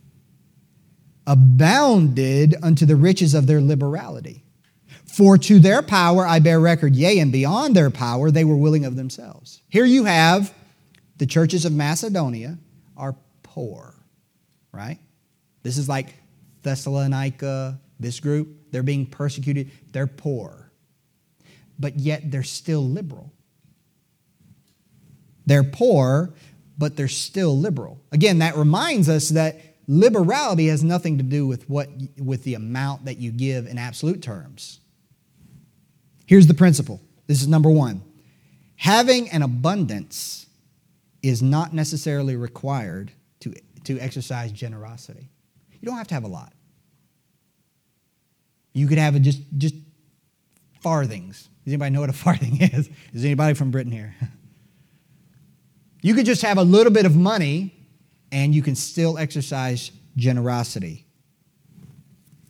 abounded 1.27 2.55
unto 2.63 2.87
the 2.87 2.97
riches 2.97 3.35
of 3.35 3.47
their 3.47 3.61
liberality. 3.61 4.45
For 5.07 5.39
to 5.39 5.59
their 5.59 5.81
power 5.81 6.27
I 6.27 6.39
bear 6.41 6.59
record, 6.59 6.97
yea, 6.97 7.19
and 7.19 7.31
beyond 7.31 7.77
their 7.77 7.91
power 7.91 8.31
they 8.31 8.45
were 8.45 8.57
willing 8.57 8.85
of 8.85 8.97
themselves. 8.97 9.63
Here 9.69 9.85
you 9.85 10.05
have 10.05 10.53
the 11.17 11.27
churches 11.27 11.65
of 11.65 11.73
Macedonia 11.73 12.59
are 12.97 13.15
poor, 13.43 13.95
right? 14.73 14.99
This 15.63 15.79
is 15.79 15.89
like 15.89 16.15
Thessalonica, 16.63 17.81
this 18.01 18.21
group, 18.21 18.49
they're 18.71 18.83
being 18.83 19.07
persecuted, 19.07 19.71
they're 19.93 20.07
poor. 20.07 20.73
But 21.79 21.99
yet 21.99 22.31
they're 22.31 22.43
still 22.43 22.87
liberal. 22.87 23.33
They're 25.47 25.65
poor, 25.65 26.35
but 26.79 26.97
they're 26.97 27.09
still 27.09 27.59
liberal. 27.59 28.01
Again, 28.13 28.39
that 28.39 28.57
reminds 28.57 29.09
us 29.09 29.31
that 29.31 29.61
liberality 29.87 30.68
has 30.68 30.83
nothing 30.83 31.18
to 31.18 31.25
do 31.25 31.47
with 31.47 31.68
what 31.68 31.88
with 32.18 32.44
the 32.44 32.55
amount 32.55 33.05
that 33.05 33.18
you 33.18 33.31
give 33.31 33.66
in 33.66 33.79
absolute 33.79 34.23
terms. 34.23 34.81
Here's 36.27 36.47
the 36.47 36.55
principle. 36.55 37.01
This 37.27 37.42
is 37.42 37.49
number 37.49 37.70
1. 37.70 38.03
Having 38.77 39.31
an 39.31 39.42
abundance 39.42 40.47
is 41.23 41.42
not 41.42 41.73
necessarily 41.73 42.37
required 42.37 43.12
to, 43.40 43.55
to 43.85 43.99
exercise 43.99 44.53
generosity. 44.53 45.31
You 45.81 45.87
don't 45.87 45.97
have 45.97 46.09
to 46.09 46.14
have 46.14 46.25
a 46.25 46.29
lot. 46.29 46.53
You 48.73 48.87
could 48.87 48.99
have 48.99 49.20
just 49.23 49.40
just 49.57 49.75
farthings. 50.81 51.49
Does 51.64 51.73
anybody 51.73 51.90
know 51.90 52.01
what 52.01 52.11
a 52.11 52.12
farthing 52.25 52.61
is? 52.61 52.90
Is 53.12 53.25
anybody 53.25 53.55
from 53.55 53.70
Britain 53.70 53.92
here? 53.92 54.14
You 56.03 56.12
could 56.14 56.27
just 56.27 56.42
have 56.42 56.59
a 56.59 56.62
little 56.62 56.92
bit 56.92 57.07
of 57.07 57.16
money 57.16 57.74
and 58.35 58.53
you 58.53 58.62
can 58.62 58.75
still 58.75 59.16
exercise 59.16 59.92
generosity 60.16 61.07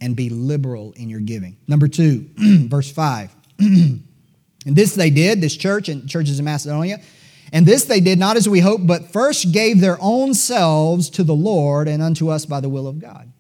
and 0.01 0.16
be 0.16 0.31
liberal 0.31 0.92
in 0.97 1.11
your 1.11 1.20
giving. 1.20 1.59
Number 1.68 1.88
two, 1.88 2.31
verse 2.38 2.90
5. 2.90 3.37
and 3.59 4.03
this 4.64 4.94
they 4.94 5.11
did, 5.11 5.42
this 5.42 5.55
church 5.55 5.90
and 5.90 6.09
churches 6.09 6.38
in 6.38 6.47
Macedonia. 6.47 7.01
And 7.53 7.66
this 7.66 7.85
they 7.85 8.01
did 8.01 8.18
not 8.18 8.38
as 8.38 8.49
we 8.49 8.61
hoped, 8.61 8.87
but 8.87 9.12
first 9.12 9.53
gave 9.53 9.83
their 9.83 9.99
own 10.01 10.33
selves 10.33 11.11
to 11.11 11.23
the 11.23 11.35
Lord 11.35 11.87
and 11.87 12.03
unto 12.03 12.31
us 12.31 12.47
by 12.47 12.61
the 12.61 12.70
will 12.70 12.88
of 12.88 12.99
God. 12.99 13.31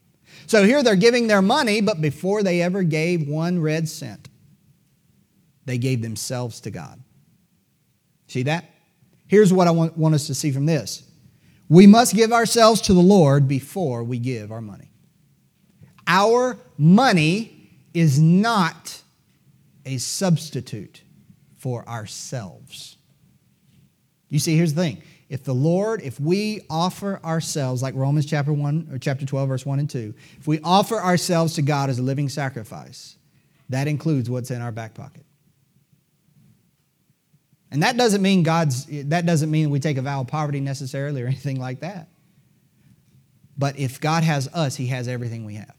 So 0.46 0.64
here 0.64 0.82
they're 0.82 0.96
giving 0.96 1.28
their 1.28 1.40
money, 1.40 1.80
but 1.80 2.02
before 2.02 2.42
they 2.42 2.60
ever 2.60 2.82
gave 2.82 3.26
one 3.26 3.58
red 3.58 3.88
cent, 3.88 4.28
they 5.64 5.78
gave 5.78 6.02
themselves 6.02 6.60
to 6.60 6.70
God. 6.70 7.02
See 8.26 8.42
that? 8.42 8.66
Here's 9.28 9.50
what 9.50 9.66
I 9.66 9.70
want, 9.70 9.96
want 9.96 10.14
us 10.14 10.26
to 10.26 10.34
see 10.34 10.52
from 10.52 10.66
this 10.66 11.04
we 11.68 11.86
must 11.86 12.14
give 12.14 12.32
ourselves 12.32 12.80
to 12.82 12.94
the 12.94 13.00
Lord 13.00 13.48
before 13.48 14.04
we 14.04 14.18
give 14.18 14.52
our 14.52 14.60
money. 14.60 14.90
Our 16.06 16.58
money 16.76 17.70
is 17.94 18.20
not 18.20 19.02
a 19.86 19.98
substitute 19.98 21.02
for 21.56 21.88
ourselves. 21.88 22.96
You 24.28 24.38
see, 24.38 24.56
here's 24.56 24.74
the 24.74 24.82
thing. 24.82 25.02
If 25.28 25.44
the 25.44 25.54
Lord, 25.54 26.02
if 26.02 26.20
we 26.20 26.60
offer 26.68 27.20
ourselves, 27.24 27.82
like 27.82 27.94
Romans 27.94 28.26
chapter 28.26 28.52
1 28.52 28.88
or 28.92 28.98
chapter 28.98 29.24
12, 29.24 29.48
verse 29.48 29.66
1 29.66 29.78
and 29.78 29.88
2, 29.88 30.14
if 30.38 30.46
we 30.46 30.60
offer 30.62 30.96
ourselves 30.96 31.54
to 31.54 31.62
God 31.62 31.88
as 31.88 31.98
a 31.98 32.02
living 32.02 32.28
sacrifice, 32.28 33.16
that 33.70 33.88
includes 33.88 34.28
what's 34.28 34.50
in 34.50 34.60
our 34.60 34.72
back 34.72 34.94
pocket. 34.94 35.24
And 37.74 37.82
that 37.82 37.96
doesn't 37.96 38.22
mean 38.22 38.44
God's, 38.44 38.86
that 39.08 39.26
doesn't 39.26 39.50
mean 39.50 39.68
we 39.68 39.80
take 39.80 39.96
a 39.96 40.02
vow 40.02 40.20
of 40.20 40.28
poverty 40.28 40.60
necessarily 40.60 41.22
or 41.22 41.26
anything 41.34 41.58
like 41.58 41.80
that. 41.80 42.08
But 43.58 43.80
if 43.80 44.00
God 44.00 44.22
has 44.22 44.48
us, 44.54 44.76
He 44.76 44.86
has 44.86 45.08
everything 45.08 45.44
we 45.44 45.56
have. 45.56 45.74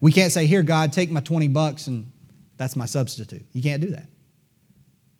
We 0.00 0.10
can't 0.10 0.32
say, 0.32 0.46
Here, 0.46 0.62
God, 0.62 0.94
take 0.94 1.10
my 1.10 1.20
20 1.20 1.48
bucks 1.48 1.86
and 1.86 2.10
that's 2.56 2.76
my 2.76 2.86
substitute. 2.86 3.44
You 3.52 3.62
can't 3.62 3.82
do 3.82 3.90
that. 3.90 4.06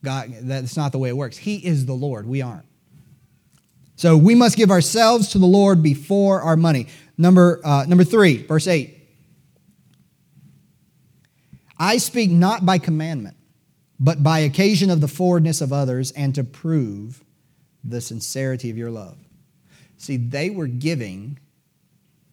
God, 0.03 0.33
that's 0.41 0.79
not 0.79 0.93
the 0.93 0.99
way 0.99 1.11
it 1.11 1.17
works. 1.17 1.37
He 1.37 1.57
is 1.57 1.85
the 1.85 1.93
Lord. 1.93 2.27
We 2.27 2.41
aren't. 2.41 2.65
So 3.97 4.17
we 4.17 4.35
must 4.35 4.57
give 4.57 4.71
ourselves 4.71 5.29
to 5.33 5.39
the 5.39 5.47
Lord 5.47 5.83
before 5.83 6.41
our 6.41 6.57
money. 6.57 6.87
Number, 7.19 7.61
uh, 7.63 7.85
number 7.87 8.05
three, 8.05 8.47
verse 8.47 8.67
8. 8.67 8.97
I 11.79 11.99
speak 11.99 12.31
not 12.31 12.65
by 12.65 12.79
commandment 12.79 13.37
but 14.01 14.23
by 14.23 14.39
occasion 14.39 14.89
of 14.89 15.03
the 15.03 15.09
forwardness 15.09 15.61
of 15.61 15.75
others 15.75 16.11
and 16.13 16.35
to 16.35 16.43
prove 16.43 17.23
the 17.85 18.01
sincerity 18.01 18.71
of 18.71 18.79
your 18.79 18.91
love. 18.91 19.19
See, 19.99 20.17
they 20.17 20.49
were 20.49 20.67
giving 20.67 21.39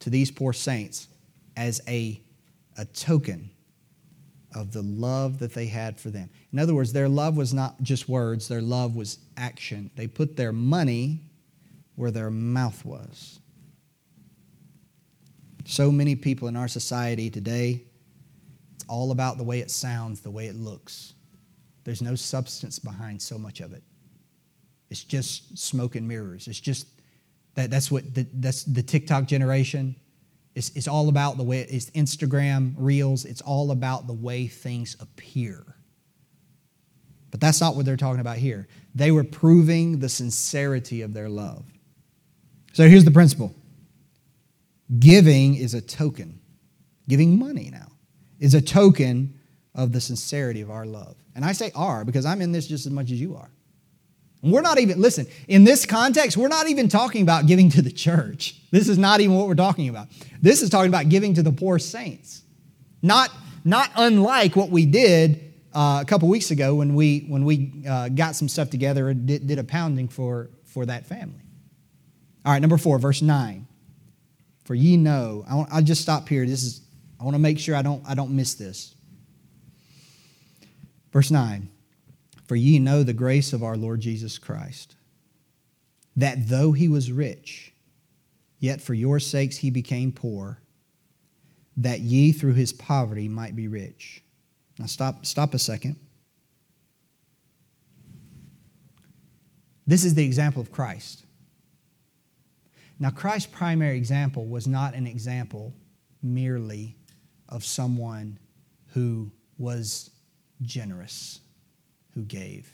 to 0.00 0.08
these 0.08 0.30
poor 0.30 0.54
saints 0.54 1.08
as 1.56 1.82
a, 1.86 2.20
a 2.78 2.86
token 2.86 3.50
of 4.54 4.72
the 4.72 4.80
love 4.80 5.40
that 5.40 5.52
they 5.52 5.66
had 5.66 6.00
for 6.00 6.08
them. 6.08 6.30
In 6.52 6.58
other 6.58 6.74
words, 6.74 6.94
their 6.94 7.08
love 7.08 7.36
was 7.36 7.52
not 7.52 7.82
just 7.82 8.08
words, 8.08 8.48
their 8.48 8.62
love 8.62 8.96
was 8.96 9.18
action. 9.36 9.90
They 9.94 10.06
put 10.06 10.36
their 10.36 10.52
money 10.52 11.20
where 11.96 12.10
their 12.10 12.30
mouth 12.30 12.82
was. 12.84 13.40
So 15.66 15.92
many 15.92 16.16
people 16.16 16.48
in 16.48 16.56
our 16.56 16.68
society 16.68 17.28
today, 17.28 17.82
it's 18.74 18.86
all 18.88 19.10
about 19.10 19.36
the 19.36 19.44
way 19.44 19.60
it 19.60 19.70
sounds, 19.70 20.20
the 20.20 20.30
way 20.30 20.46
it 20.46 20.56
looks. 20.56 21.12
There's 21.88 22.02
no 22.02 22.16
substance 22.16 22.78
behind 22.78 23.22
so 23.22 23.38
much 23.38 23.60
of 23.60 23.72
it. 23.72 23.82
It's 24.90 25.02
just 25.02 25.56
smoke 25.56 25.96
and 25.96 26.06
mirrors. 26.06 26.46
It's 26.46 26.60
just 26.60 26.86
that, 27.54 27.70
that's 27.70 27.90
what 27.90 28.14
the, 28.14 28.26
that's 28.34 28.64
the 28.64 28.82
TikTok 28.82 29.24
generation. 29.24 29.96
It's, 30.54 30.68
it's 30.76 30.86
all 30.86 31.08
about 31.08 31.38
the 31.38 31.44
way 31.44 31.60
it's 31.60 31.88
Instagram 31.92 32.74
reels. 32.76 33.24
It's 33.24 33.40
all 33.40 33.70
about 33.70 34.06
the 34.06 34.12
way 34.12 34.48
things 34.48 34.98
appear. 35.00 35.64
But 37.30 37.40
that's 37.40 37.58
not 37.58 37.74
what 37.74 37.86
they're 37.86 37.96
talking 37.96 38.20
about 38.20 38.36
here. 38.36 38.68
They 38.94 39.10
were 39.10 39.24
proving 39.24 40.00
the 40.00 40.10
sincerity 40.10 41.00
of 41.00 41.14
their 41.14 41.30
love. 41.30 41.64
So 42.74 42.86
here's 42.86 43.06
the 43.06 43.10
principle 43.10 43.54
giving 44.98 45.54
is 45.54 45.72
a 45.72 45.80
token. 45.80 46.38
Giving 47.08 47.38
money 47.38 47.70
now 47.72 47.92
is 48.38 48.52
a 48.52 48.60
token 48.60 49.40
of 49.74 49.92
the 49.92 50.02
sincerity 50.02 50.60
of 50.60 50.70
our 50.70 50.84
love. 50.84 51.16
And 51.38 51.44
I 51.44 51.52
say 51.52 51.70
are 51.76 52.04
because 52.04 52.26
I'm 52.26 52.42
in 52.42 52.50
this 52.50 52.66
just 52.66 52.84
as 52.84 52.90
much 52.90 53.12
as 53.12 53.20
you 53.20 53.36
are. 53.36 53.48
And 54.42 54.50
we're 54.50 54.60
not 54.60 54.80
even, 54.80 55.00
listen, 55.00 55.28
in 55.46 55.62
this 55.62 55.86
context, 55.86 56.36
we're 56.36 56.48
not 56.48 56.66
even 56.68 56.88
talking 56.88 57.22
about 57.22 57.46
giving 57.46 57.70
to 57.70 57.80
the 57.80 57.92
church. 57.92 58.60
This 58.72 58.88
is 58.88 58.98
not 58.98 59.20
even 59.20 59.36
what 59.36 59.46
we're 59.46 59.54
talking 59.54 59.88
about. 59.88 60.08
This 60.42 60.62
is 60.62 60.68
talking 60.68 60.88
about 60.88 61.08
giving 61.08 61.34
to 61.34 61.44
the 61.44 61.52
poor 61.52 61.78
saints. 61.78 62.42
Not, 63.02 63.30
not 63.64 63.92
unlike 63.94 64.56
what 64.56 64.70
we 64.70 64.84
did 64.84 65.54
uh, 65.72 66.00
a 66.02 66.04
couple 66.04 66.28
weeks 66.28 66.50
ago 66.50 66.74
when 66.74 66.96
we, 66.96 67.20
when 67.28 67.44
we 67.44 67.84
uh, 67.88 68.08
got 68.08 68.34
some 68.34 68.48
stuff 68.48 68.68
together 68.68 69.08
and 69.08 69.24
did, 69.24 69.46
did 69.46 69.60
a 69.60 69.64
pounding 69.64 70.08
for, 70.08 70.50
for 70.64 70.86
that 70.86 71.06
family. 71.06 71.44
All 72.44 72.50
right, 72.50 72.60
number 72.60 72.78
four, 72.78 72.98
verse 72.98 73.22
9. 73.22 73.64
For 74.64 74.74
ye 74.74 74.96
know, 74.96 75.44
I 75.48 75.76
will 75.76 75.82
just 75.82 76.02
stop 76.02 76.28
here. 76.28 76.44
This 76.44 76.64
is, 76.64 76.80
I 77.20 77.22
want 77.22 77.36
to 77.36 77.40
make 77.40 77.60
sure 77.60 77.76
I 77.76 77.82
don't, 77.82 78.02
I 78.08 78.16
don't 78.16 78.34
miss 78.34 78.54
this. 78.54 78.96
Verse 81.12 81.30
9 81.30 81.68
For 82.46 82.56
ye 82.56 82.78
know 82.78 83.02
the 83.02 83.12
grace 83.12 83.52
of 83.52 83.62
our 83.62 83.76
Lord 83.76 84.00
Jesus 84.00 84.38
Christ, 84.38 84.96
that 86.16 86.48
though 86.48 86.72
he 86.72 86.88
was 86.88 87.12
rich, 87.12 87.72
yet 88.58 88.80
for 88.80 88.94
your 88.94 89.20
sakes 89.20 89.58
he 89.58 89.70
became 89.70 90.12
poor, 90.12 90.60
that 91.76 92.00
ye 92.00 92.32
through 92.32 92.54
his 92.54 92.72
poverty 92.72 93.28
might 93.28 93.54
be 93.54 93.68
rich. 93.68 94.22
Now 94.78 94.86
stop, 94.86 95.24
stop 95.24 95.54
a 95.54 95.58
second. 95.58 95.96
This 99.86 100.04
is 100.04 100.14
the 100.14 100.24
example 100.24 100.60
of 100.60 100.70
Christ. 100.70 101.24
Now, 102.98 103.10
Christ's 103.10 103.50
primary 103.50 103.96
example 103.96 104.46
was 104.46 104.66
not 104.66 104.94
an 104.94 105.06
example 105.06 105.72
merely 106.22 106.96
of 107.48 107.64
someone 107.64 108.38
who 108.88 109.30
was 109.56 110.10
generous 110.62 111.40
who 112.14 112.22
gave. 112.22 112.72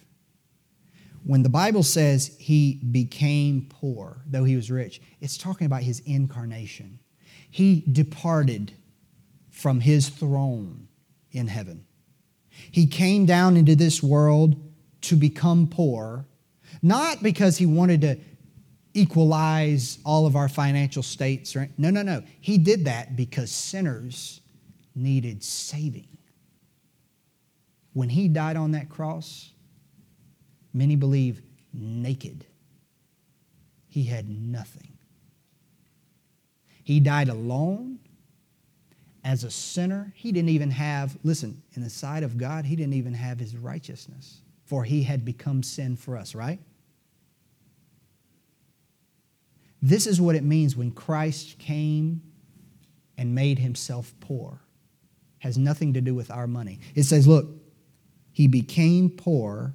When 1.25 1.43
the 1.43 1.49
Bible 1.49 1.83
says 1.83 2.37
he 2.39 2.75
became 2.91 3.67
poor, 3.71 4.23
though 4.27 4.45
he 4.45 4.57
was 4.57 4.71
rich, 4.71 5.01
it's 5.21 5.39
talking 5.39 5.67
about 5.67 5.83
his 5.83 6.01
incarnation. 6.01 6.99
He 7.51 7.83
departed 7.91 8.73
from 9.51 9.81
his 9.81 10.09
throne 10.09 10.89
in 11.33 11.47
heaven. 11.47 11.87
He 12.71 12.87
came 12.87 13.27
down 13.27 13.57
into 13.57 13.75
this 13.75 14.03
world 14.03 14.57
to 15.03 15.17
become 15.17 15.67
poor, 15.67 16.27
not 16.83 17.23
because 17.23 17.57
he 17.57 17.67
wanted 17.67 18.01
to 18.03 18.19
equalize 18.93 19.99
all 20.05 20.27
of 20.27 20.37
our 20.37 20.49
financial 20.49 21.03
states. 21.03 21.57
No, 21.77 21.91
no, 21.91 22.03
no. 22.03 22.23
He 22.41 22.59
did 22.59 22.85
that 22.85 23.17
because 23.17 23.51
sinners 23.51 24.41
needed 24.95 25.43
saving. 25.43 26.14
When 27.95 28.11
he 28.11 28.29
died 28.29 28.57
on 28.57 28.73
that 28.73 28.91
cross, 28.91 29.53
many 30.73 30.97
believe 30.97 31.41
naked. 31.73 32.45
He 33.89 34.05
had 34.05 34.29
nothing. 34.29 34.99
He 36.83 37.01
died 37.01 37.29
alone 37.29 38.01
as 39.23 39.45
a 39.45 39.51
sinner. 39.51 40.13
He 40.17 40.33
didn't 40.33 40.51
even 40.51 40.71
have, 40.73 41.17
listen, 41.23 41.63
in 41.75 41.83
the 41.83 41.89
sight 41.89 42.23
of 42.25 42.37
God, 42.37 42.67
he 42.67 42.77
didn't 42.77 42.95
even 42.95 43.15
have 43.15 43.39
his 43.39 43.57
righteousness, 43.57 44.43
for 44.65 44.85
he 44.85 45.03
had 45.05 45.25
become 45.25 45.63
sin 45.63 45.97
for 45.97 46.17
us, 46.17 46.35
right? 46.35 46.61
This 49.81 50.07
is 50.07 50.21
what 50.21 50.35
it 50.35 50.43
means 50.43 50.77
when 50.77 50.91
Christ 50.91 51.59
came 51.59 52.23
and 53.17 53.35
made 53.35 53.61
himself 53.61 54.13
poor. 54.19 54.61
Has 55.39 55.57
nothing 55.57 55.93
to 55.95 56.01
do 56.01 56.15
with 56.15 56.31
our 56.31 56.47
money. 56.47 56.81
It 56.95 57.05
says, 57.05 57.27
look, 57.29 57.64
he 58.35 58.49
became 58.49 59.09
poor 59.09 59.75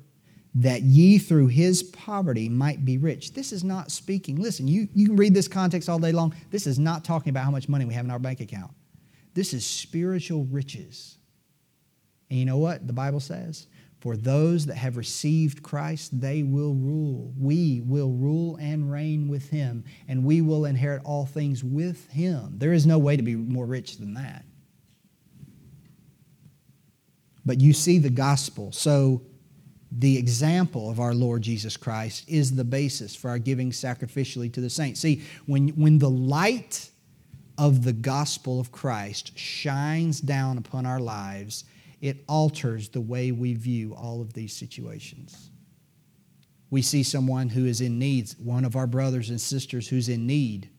that 0.54 0.82
ye 0.82 1.18
through 1.18 1.48
his 1.48 1.82
poverty 1.82 2.50
might 2.50 2.84
be 2.84 2.98
rich. 2.98 3.34
This 3.34 3.52
is 3.54 3.64
not 3.64 3.90
speaking. 3.90 4.36
Listen, 4.36 4.68
you, 4.68 4.88
you 4.94 5.08
can 5.08 5.16
read 5.16 5.34
this 5.34 5.48
context 5.48 5.88
all 5.88 5.98
day 5.98 6.12
long. 6.12 6.36
This 6.52 6.68
is 6.68 6.78
not 6.78 7.06
talking 7.06 7.30
about 7.30 7.46
how 7.46 7.52
much 7.52 7.70
money 7.70 7.86
we 7.86 7.94
have 7.94 8.06
in 8.06 8.12
our 8.12 8.20
bank 8.20 8.42
account. 8.42 8.72
This 9.34 9.54
is 9.54 9.66
spiritual 9.66 10.46
riches. 10.46 11.18
And 12.30 12.38
you 12.38 12.46
know 12.46 12.58
what 12.58 12.86
the 12.86 12.94
Bible 12.94 13.22
says? 13.22 13.68
For 14.00 14.18
those 14.18 14.66
that 14.66 14.76
have 14.76 14.98
received 14.98 15.64
Christ, 15.64 16.20
they 16.20 16.44
will 16.44 16.74
rule. 16.74 17.34
We 17.38 17.82
will 17.86 18.12
rule 18.12 18.58
and 18.58 18.92
reign 18.92 19.28
with 19.28 19.50
him, 19.50 19.84
and 20.08 20.24
we 20.24 20.42
will 20.42 20.66
inherit 20.66 21.02
all 21.06 21.26
things 21.26 21.64
with 21.64 22.10
him. 22.10 22.56
There 22.58 22.74
is 22.74 22.86
no 22.86 22.98
way 22.98 23.18
to 23.18 23.24
be 23.24 23.36
more 23.36 23.66
rich 23.66 23.98
than 23.98 24.14
that. 24.16 24.46
But 27.50 27.62
you 27.62 27.74
see 27.74 27.98
the 27.98 28.12
gospel. 28.12 28.72
So, 28.72 29.24
the 29.92 30.20
example 30.20 30.92
of 30.92 31.00
our 31.00 31.16
Lord 31.16 31.42
Jesus 31.42 31.78
Christ 31.78 32.26
is 32.28 32.56
the 32.56 32.64
basis 32.64 33.16
for 33.16 33.30
our 33.30 33.40
giving 33.40 33.72
sacrificially 33.72 34.54
to 34.54 34.62
the 34.62 34.70
saints. 34.70 35.00
See, 35.00 35.24
when, 35.48 35.70
when 35.70 35.98
the 35.98 36.12
light 36.12 36.92
of 37.58 37.84
the 37.84 37.92
gospel 37.92 38.60
of 38.60 38.72
Christ 38.72 39.36
shines 39.36 40.22
down 40.22 40.60
upon 40.60 40.86
our 40.86 41.00
lives, 41.00 41.64
it 42.02 42.24
alters 42.28 42.90
the 42.90 43.02
way 43.02 43.32
we 43.32 43.56
view 43.56 43.96
all 43.96 44.22
of 44.22 44.34
these 44.34 44.56
situations. 44.56 45.50
We 46.70 46.84
see 46.84 47.02
someone 47.02 47.50
who 47.50 47.66
is 47.66 47.82
in 47.82 47.98
need, 47.98 48.30
one 48.38 48.64
of 48.64 48.76
our 48.76 48.86
brothers 48.86 49.32
and 49.32 49.42
sisters 49.42 49.88
who's 49.88 50.08
in 50.08 50.28
need. 50.28 50.70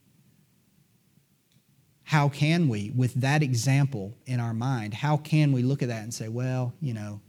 How 2.10 2.28
can 2.28 2.68
we, 2.68 2.90
with 2.90 3.14
that 3.20 3.40
example 3.40 4.16
in 4.26 4.40
our 4.40 4.52
mind, 4.52 4.94
how 4.94 5.16
can 5.16 5.52
we 5.52 5.62
look 5.62 5.80
at 5.80 5.90
that 5.90 6.02
and 6.02 6.12
say, 6.12 6.26
well, 6.26 6.72
you 6.80 6.92
know, 6.92 7.20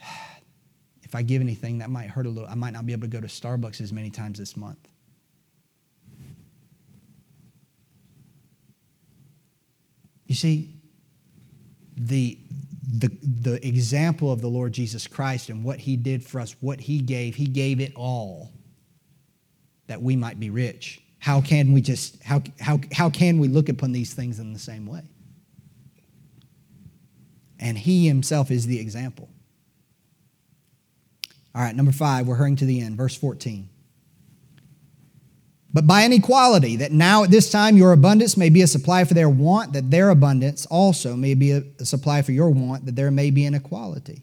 if 1.02 1.16
I 1.16 1.22
give 1.22 1.42
anything, 1.42 1.78
that 1.78 1.90
might 1.90 2.08
hurt 2.08 2.26
a 2.26 2.28
little. 2.28 2.48
I 2.48 2.54
might 2.54 2.72
not 2.72 2.86
be 2.86 2.92
able 2.92 3.02
to 3.02 3.08
go 3.08 3.20
to 3.20 3.26
Starbucks 3.26 3.80
as 3.80 3.92
many 3.92 4.10
times 4.10 4.38
this 4.38 4.56
month. 4.56 4.78
You 10.26 10.36
see, 10.36 10.72
the, 11.96 12.38
the, 12.92 13.10
the 13.22 13.66
example 13.66 14.30
of 14.30 14.40
the 14.40 14.46
Lord 14.46 14.72
Jesus 14.72 15.08
Christ 15.08 15.48
and 15.48 15.64
what 15.64 15.80
he 15.80 15.96
did 15.96 16.24
for 16.24 16.40
us, 16.40 16.54
what 16.60 16.78
he 16.78 17.00
gave, 17.00 17.34
he 17.34 17.46
gave 17.46 17.80
it 17.80 17.92
all 17.96 18.52
that 19.88 20.00
we 20.00 20.14
might 20.14 20.38
be 20.38 20.48
rich. 20.48 21.03
How 21.24 21.40
can 21.40 21.72
we 21.72 21.80
just, 21.80 22.22
how, 22.22 22.42
how, 22.60 22.80
how 22.92 23.08
can 23.08 23.38
we 23.38 23.48
look 23.48 23.70
upon 23.70 23.92
these 23.92 24.12
things 24.12 24.38
in 24.38 24.52
the 24.52 24.58
same 24.58 24.84
way? 24.84 25.00
And 27.58 27.78
he 27.78 28.06
himself 28.06 28.50
is 28.50 28.66
the 28.66 28.78
example. 28.78 29.30
All 31.54 31.62
right, 31.62 31.74
number 31.74 31.92
five, 31.92 32.26
we're 32.26 32.34
hurrying 32.34 32.56
to 32.56 32.66
the 32.66 32.82
end, 32.82 32.98
verse 32.98 33.16
14. 33.16 33.70
But 35.72 35.86
by 35.86 36.04
inequality, 36.04 36.76
that 36.76 36.92
now 36.92 37.24
at 37.24 37.30
this 37.30 37.50
time 37.50 37.78
your 37.78 37.92
abundance 37.92 38.36
may 38.36 38.50
be 38.50 38.60
a 38.60 38.66
supply 38.66 39.04
for 39.04 39.14
their 39.14 39.30
want, 39.30 39.72
that 39.72 39.90
their 39.90 40.10
abundance 40.10 40.66
also 40.66 41.16
may 41.16 41.32
be 41.32 41.52
a, 41.52 41.62
a 41.80 41.86
supply 41.86 42.20
for 42.20 42.32
your 42.32 42.50
want, 42.50 42.84
that 42.84 42.96
there 42.96 43.10
may 43.10 43.30
be 43.30 43.46
an 43.46 43.54
equality. 43.54 44.20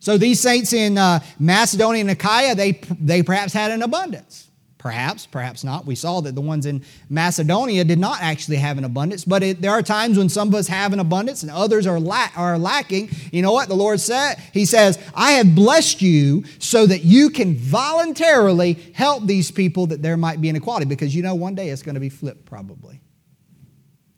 So 0.00 0.18
these 0.18 0.38
saints 0.38 0.74
in 0.74 0.98
uh, 0.98 1.20
Macedonia 1.38 2.02
and 2.02 2.10
Achaia, 2.10 2.54
they, 2.54 2.72
they 3.00 3.22
perhaps 3.22 3.54
had 3.54 3.70
an 3.70 3.80
abundance. 3.80 4.50
Perhaps, 4.82 5.26
perhaps 5.26 5.62
not. 5.62 5.86
We 5.86 5.94
saw 5.94 6.20
that 6.22 6.34
the 6.34 6.40
ones 6.40 6.66
in 6.66 6.82
Macedonia 7.08 7.84
did 7.84 8.00
not 8.00 8.20
actually 8.20 8.56
have 8.56 8.78
an 8.78 8.84
abundance, 8.84 9.24
but 9.24 9.44
it, 9.44 9.62
there 9.62 9.70
are 9.70 9.80
times 9.80 10.18
when 10.18 10.28
some 10.28 10.48
of 10.48 10.56
us 10.56 10.66
have 10.66 10.92
an 10.92 10.98
abundance 10.98 11.44
and 11.44 11.52
others 11.52 11.86
are, 11.86 12.00
la- 12.00 12.30
are 12.36 12.58
lacking. 12.58 13.08
You 13.30 13.42
know 13.42 13.52
what 13.52 13.68
the 13.68 13.76
Lord 13.76 14.00
said? 14.00 14.42
He 14.52 14.64
says, 14.64 14.98
I 15.14 15.32
have 15.32 15.54
blessed 15.54 16.02
you 16.02 16.42
so 16.58 16.84
that 16.86 17.04
you 17.04 17.30
can 17.30 17.54
voluntarily 17.54 18.72
help 18.92 19.24
these 19.24 19.52
people 19.52 19.86
that 19.86 20.02
there 20.02 20.16
might 20.16 20.40
be 20.40 20.48
inequality, 20.48 20.86
because 20.86 21.14
you 21.14 21.22
know 21.22 21.36
one 21.36 21.54
day 21.54 21.68
it's 21.68 21.82
going 21.82 21.94
to 21.94 22.00
be 22.00 22.08
flipped 22.08 22.44
probably. 22.44 23.00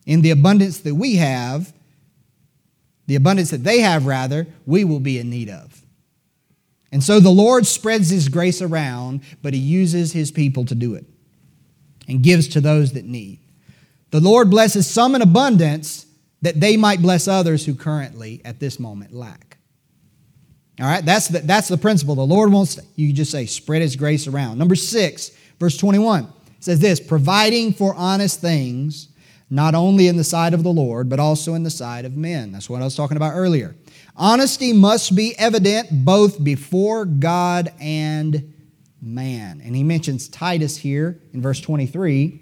In 0.07 0.23
the 0.23 0.31
abundance 0.31 0.81
that 0.81 0.95
we 0.95 1.17
have, 1.17 1.75
the 3.07 3.17
abundance 3.17 3.51
that 3.51 3.65
they 3.65 3.81
have, 3.81 4.07
rather, 4.07 4.47
we 4.65 4.85
will 4.85 5.01
be 5.01 5.19
in 5.19 5.29
need 5.29 5.51
of. 5.51 5.74
And 6.95 7.03
so 7.03 7.19
the 7.19 7.29
Lord 7.29 7.67
spreads 7.67 8.09
his 8.09 8.29
grace 8.29 8.63
around, 8.63 9.23
but 9.43 9.53
he 9.53 9.59
uses 9.59 10.13
his 10.13 10.31
people 10.31 10.65
to 10.67 10.77
do 10.77 10.95
it 10.95 11.05
and 12.07 12.23
gives 12.23 12.47
to 12.49 12.61
those 12.61 12.93
that 12.93 13.05
need. 13.05 13.41
The 14.13 14.21
Lord 14.21 14.49
blesses 14.49 14.89
some 14.89 15.17
in 15.17 15.21
abundance 15.21 16.07
that 16.43 16.61
they 16.61 16.77
might 16.77 17.03
bless 17.03 17.27
others 17.27 17.67
who 17.67 17.75
currently, 17.75 18.41
at 18.45 18.61
this 18.61 18.79
moment, 18.79 19.13
lack. 19.13 19.59
All 20.81 20.87
right, 20.87 21.05
that's 21.05 21.27
the, 21.27 21.41
that's 21.41 21.67
the 21.67 21.77
principle. 21.77 22.15
The 22.15 22.23
Lord 22.23 22.53
wants, 22.53 22.79
you 22.95 23.13
just 23.13 23.33
say, 23.33 23.47
spread 23.47 23.83
his 23.83 23.97
grace 23.97 24.29
around. 24.29 24.59
Number 24.59 24.77
six, 24.77 25.33
verse 25.59 25.77
21 25.77 26.33
says 26.61 26.79
this 26.79 27.01
providing 27.01 27.73
for 27.73 27.93
honest 27.97 28.41
things, 28.41 29.09
not 29.51 29.75
only 29.75 30.07
in 30.07 30.17
the 30.17 30.23
sight 30.23 30.55
of 30.55 30.63
the 30.63 30.73
Lord, 30.73 31.09
but 31.09 31.19
also 31.19 31.55
in 31.55 31.65
the 31.65 31.71
sight 31.71 32.05
of 32.05 32.17
men. 32.17 32.53
That's 32.53 32.71
what 32.71 32.83
I 32.83 32.85
was 32.85 32.95
talking 32.95 33.17
about 33.17 33.33
earlier. 33.35 33.75
Honesty 34.17 34.73
must 34.73 35.17
be 35.17 35.37
evident 35.39 35.89
both 36.05 36.43
before 36.43 37.05
God 37.05 37.73
and 37.81 38.55
man. 39.03 39.61
And 39.65 39.75
he 39.75 39.83
mentions 39.83 40.29
Titus 40.29 40.77
here 40.77 41.21
in 41.33 41.43
verse 41.43 41.61
23. 41.61 42.41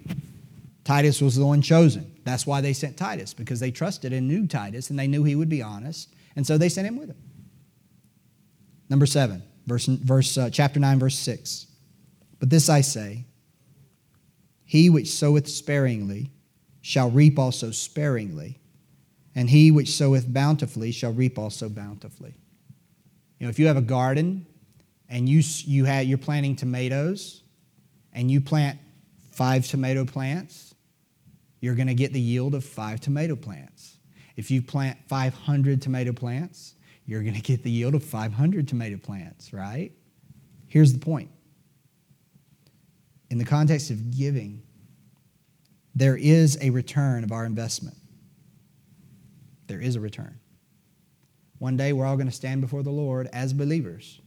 Titus 0.85 1.21
was 1.21 1.37
the 1.37 1.47
one 1.47 1.63
chosen. 1.63 2.13
That's 2.25 2.47
why 2.47 2.61
they 2.61 2.73
sent 2.73 2.97
Titus, 2.97 3.35
because 3.35 3.59
they 3.59 3.71
trusted 3.71 4.13
and 4.13 4.29
knew 4.29 4.47
Titus 4.47 4.91
and 4.91 4.99
they 4.99 5.07
knew 5.07 5.25
he 5.25 5.35
would 5.35 5.49
be 5.49 5.63
honest. 5.63 6.15
And 6.37 6.47
so 6.47 6.59
they 6.59 6.69
sent 6.69 6.87
him 6.87 6.99
with 6.99 7.09
them. 7.09 7.17
Number 8.89 9.07
seven, 9.07 9.43
verse, 9.67 9.87
verse 9.87 10.37
uh, 10.37 10.51
chapter 10.51 10.79
9, 10.79 10.99
verse 10.99 11.19
6. 11.19 11.67
But 12.39 12.51
this 12.51 12.69
I 12.69 12.83
say 12.83 13.25
He 14.65 14.91
which 14.91 15.11
soweth 15.11 15.49
sparingly 15.49 16.31
shall 16.83 17.11
reap 17.11 17.39
also 17.39 17.71
sparingly 17.71 18.59
and 19.35 19.49
he 19.49 19.71
which 19.71 19.91
soweth 19.91 20.33
bountifully 20.33 20.93
shall 20.93 21.13
reap 21.13 21.39
also 21.39 21.69
bountifully. 21.69 22.35
You 23.39 23.47
know, 23.47 23.51
if 23.51 23.59
you 23.59 23.67
have 23.67 23.77
a 23.77 23.83
garden 23.83 24.47
and 25.09 25.29
you, 25.29 25.43
you 25.65 25.85
had, 25.85 26.07
you're 26.07 26.19
planting 26.19 26.55
tomatoes 26.55 27.43
and 28.13 28.31
you 28.31 28.41
plant 28.41 28.79
five 29.31 29.67
tomato 29.67 30.05
plants, 30.05 30.75
you're 31.61 31.75
going 31.75 31.89
to 31.89 31.95
get 31.95 32.13
the 32.13 32.21
yield 32.21 32.55
of 32.55 32.65
five 32.65 33.01
tomato 33.01 33.37
plants. 33.37 33.97
If 34.37 34.51
you 34.51 34.63
plant 34.63 34.99
500 35.09 35.81
tomato 35.81 36.13
plants, 36.13 36.75
you're 37.07 37.23
going 37.23 37.35
to 37.35 37.41
get 37.41 37.63
the 37.63 37.71
yield 37.71 37.95
of 37.95 38.05
500 38.05 38.69
tomato 38.69 38.97
plants, 38.97 39.53
right? 39.53 39.93
Here's 40.69 40.93
the 40.93 40.99
point. 40.99 41.31
In 43.31 43.39
the 43.39 43.45
context 43.45 43.91
of 43.91 44.11
giving, 44.11 44.63
there 45.95 46.17
is 46.17 46.59
a 46.61 46.71
return 46.71 47.25
of 47.25 47.33
our 47.33 47.45
investment 47.45 47.97
there 49.73 49.81
is 49.81 49.97
a 49.97 50.01
return. 50.01 50.39
One 51.59 51.79
day 51.79 51.95
we're 51.95 52.05
all 52.05 52.17
going 52.17 52.29
to 52.29 52.33
stand 52.33 52.61
before 52.61 52.83
the 52.83 52.91
Lord 52.91 53.27
as 53.33 53.55
believers, 53.55 54.21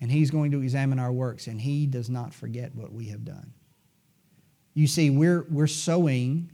and 0.00 0.10
He's 0.10 0.30
going 0.30 0.52
to 0.52 0.62
examine 0.62 0.98
our 0.98 1.12
works, 1.12 1.48
and 1.48 1.60
He 1.60 1.84
does 1.84 2.08
not 2.08 2.32
forget 2.32 2.74
what 2.74 2.90
we 2.90 3.08
have 3.08 3.22
done. 3.22 3.52
You 4.72 4.86
see, 4.86 5.10
we're, 5.10 5.44
we're 5.50 5.66
sowing, 5.66 6.50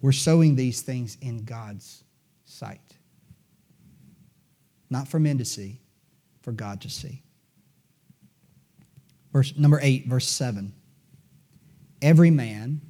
we're 0.00 0.12
sowing 0.12 0.56
these 0.56 0.80
things 0.80 1.18
in 1.20 1.44
God's 1.44 2.02
sight. 2.46 2.96
Not 4.88 5.06
for 5.06 5.20
men 5.20 5.36
to 5.36 5.44
see, 5.44 5.82
for 6.40 6.52
God 6.52 6.80
to 6.80 6.88
see. 6.88 7.22
Verse 9.34 9.52
number 9.58 9.80
eight, 9.82 10.06
verse 10.06 10.26
seven. 10.26 10.72
Every 12.00 12.30
man, 12.30 12.80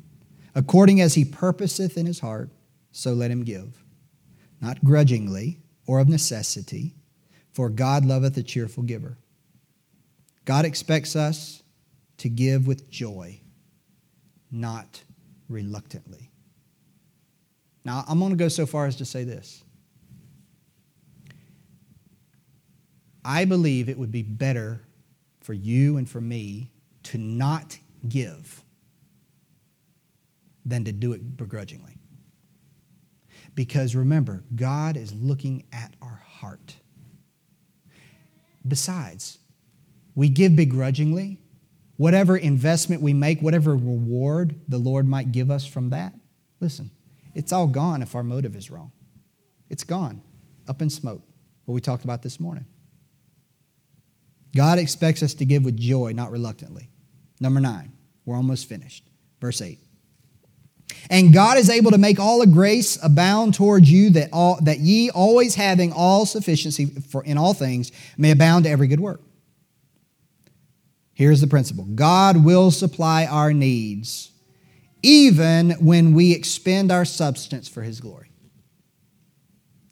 according 0.55 1.01
as 1.01 1.15
he 1.15 1.25
purposeth 1.25 1.97
in 1.99 2.07
his 2.07 2.21
heart, 2.21 2.51
so 2.91 3.13
let 3.13 3.31
him 3.31 3.45
give, 3.45 3.83
not 4.61 4.83
grudgingly 4.85 5.61
or 5.87 6.01
of 6.01 6.09
necessity, 6.09 6.95
for 7.53 7.69
God 7.69 8.05
loveth 8.05 8.37
a 8.37 8.43
cheerful 8.43 8.83
giver. 8.83 9.19
God 10.45 10.65
expects 10.65 11.15
us 11.17 11.63
to 12.19 12.29
give 12.29 12.67
with 12.67 12.91
joy, 12.91 13.41
not 14.51 15.03
reluctantly. 15.49 16.31
Now, 17.85 18.05
I'm 18.09 18.19
going 18.19 18.31
to 18.31 18.37
go 18.37 18.49
so 18.49 18.67
far 18.67 18.87
as 18.87 18.97
to 18.97 19.05
say 19.05 19.25
this. 19.25 19.65
I 23.25 23.45
believe 23.45 23.89
it 23.89 23.99
would 23.99 24.11
be 24.11 24.23
better 24.23 24.81
for 25.41 25.53
you 25.53 25.97
and 25.97 26.09
for 26.09 26.21
me 26.21 26.71
to 27.05 27.19
not 27.19 27.79
give 28.09 28.63
than 30.65 30.85
to 30.85 30.93
do 30.93 31.13
it 31.13 31.37
begrudgingly. 31.37 31.98
Because 33.59 33.97
remember, 33.97 34.45
God 34.55 34.97
is 34.97 35.13
looking 35.13 35.65
at 35.73 35.93
our 36.01 36.23
heart. 36.25 36.77
Besides, 38.65 39.39
we 40.15 40.29
give 40.29 40.55
begrudgingly. 40.55 41.41
Whatever 41.97 42.37
investment 42.37 43.03
we 43.03 43.13
make, 43.13 43.41
whatever 43.41 43.73
reward 43.73 44.61
the 44.69 44.79
Lord 44.79 45.09
might 45.09 45.33
give 45.33 45.51
us 45.51 45.67
from 45.67 45.91
that, 45.91 46.15
listen, 46.61 46.93
it's 47.35 47.53
all 47.53 47.67
gone 47.67 48.01
if 48.01 48.15
our 48.15 48.23
motive 48.23 48.55
is 48.55 48.71
wrong. 48.71 48.93
It's 49.69 49.83
gone, 49.83 50.23
up 50.69 50.81
in 50.81 50.89
smoke, 50.89 51.23
what 51.65 51.75
we 51.75 51.81
talked 51.81 52.05
about 52.05 52.23
this 52.23 52.39
morning. 52.39 52.65
God 54.55 54.79
expects 54.79 55.21
us 55.21 55.35
to 55.35 55.45
give 55.45 55.65
with 55.65 55.77
joy, 55.77 56.13
not 56.13 56.31
reluctantly. 56.31 56.91
Number 57.41 57.59
nine, 57.59 57.91
we're 58.25 58.37
almost 58.37 58.69
finished. 58.69 59.03
Verse 59.41 59.61
8. 59.61 59.81
And 61.11 61.33
God 61.33 61.59
is 61.59 61.71
able 61.71 61.91
to 61.91 61.99
make 61.99 62.19
all 62.19 62.41
the 62.41 62.47
grace 62.47 62.99
abound 63.03 63.55
towards 63.55 63.91
you, 63.91 64.11
that, 64.11 64.31
all, 64.33 64.59
that 64.63 64.79
ye, 64.81 65.11
always 65.11 65.55
having 65.55 65.93
all 65.93 66.27
sufficiency 66.27 66.87
for, 66.87 67.25
in 67.25 67.39
all 67.39 67.55
things, 67.55 67.93
may 68.17 68.31
abound 68.31 68.65
to 68.65 68.71
every 68.71 68.87
good 68.87 69.01
work. 69.01 69.23
Here's 71.15 71.41
the 71.41 71.47
principle 71.47 71.85
God 71.85 72.45
will 72.45 72.71
supply 72.71 73.27
our 73.27 73.53
needs, 73.53 74.31
even 75.03 75.73
when 75.73 76.13
we 76.13 76.33
expend 76.33 76.93
our 76.93 77.05
substance 77.05 77.69
for 77.69 77.83
his 77.83 78.01
glory. 78.01 78.31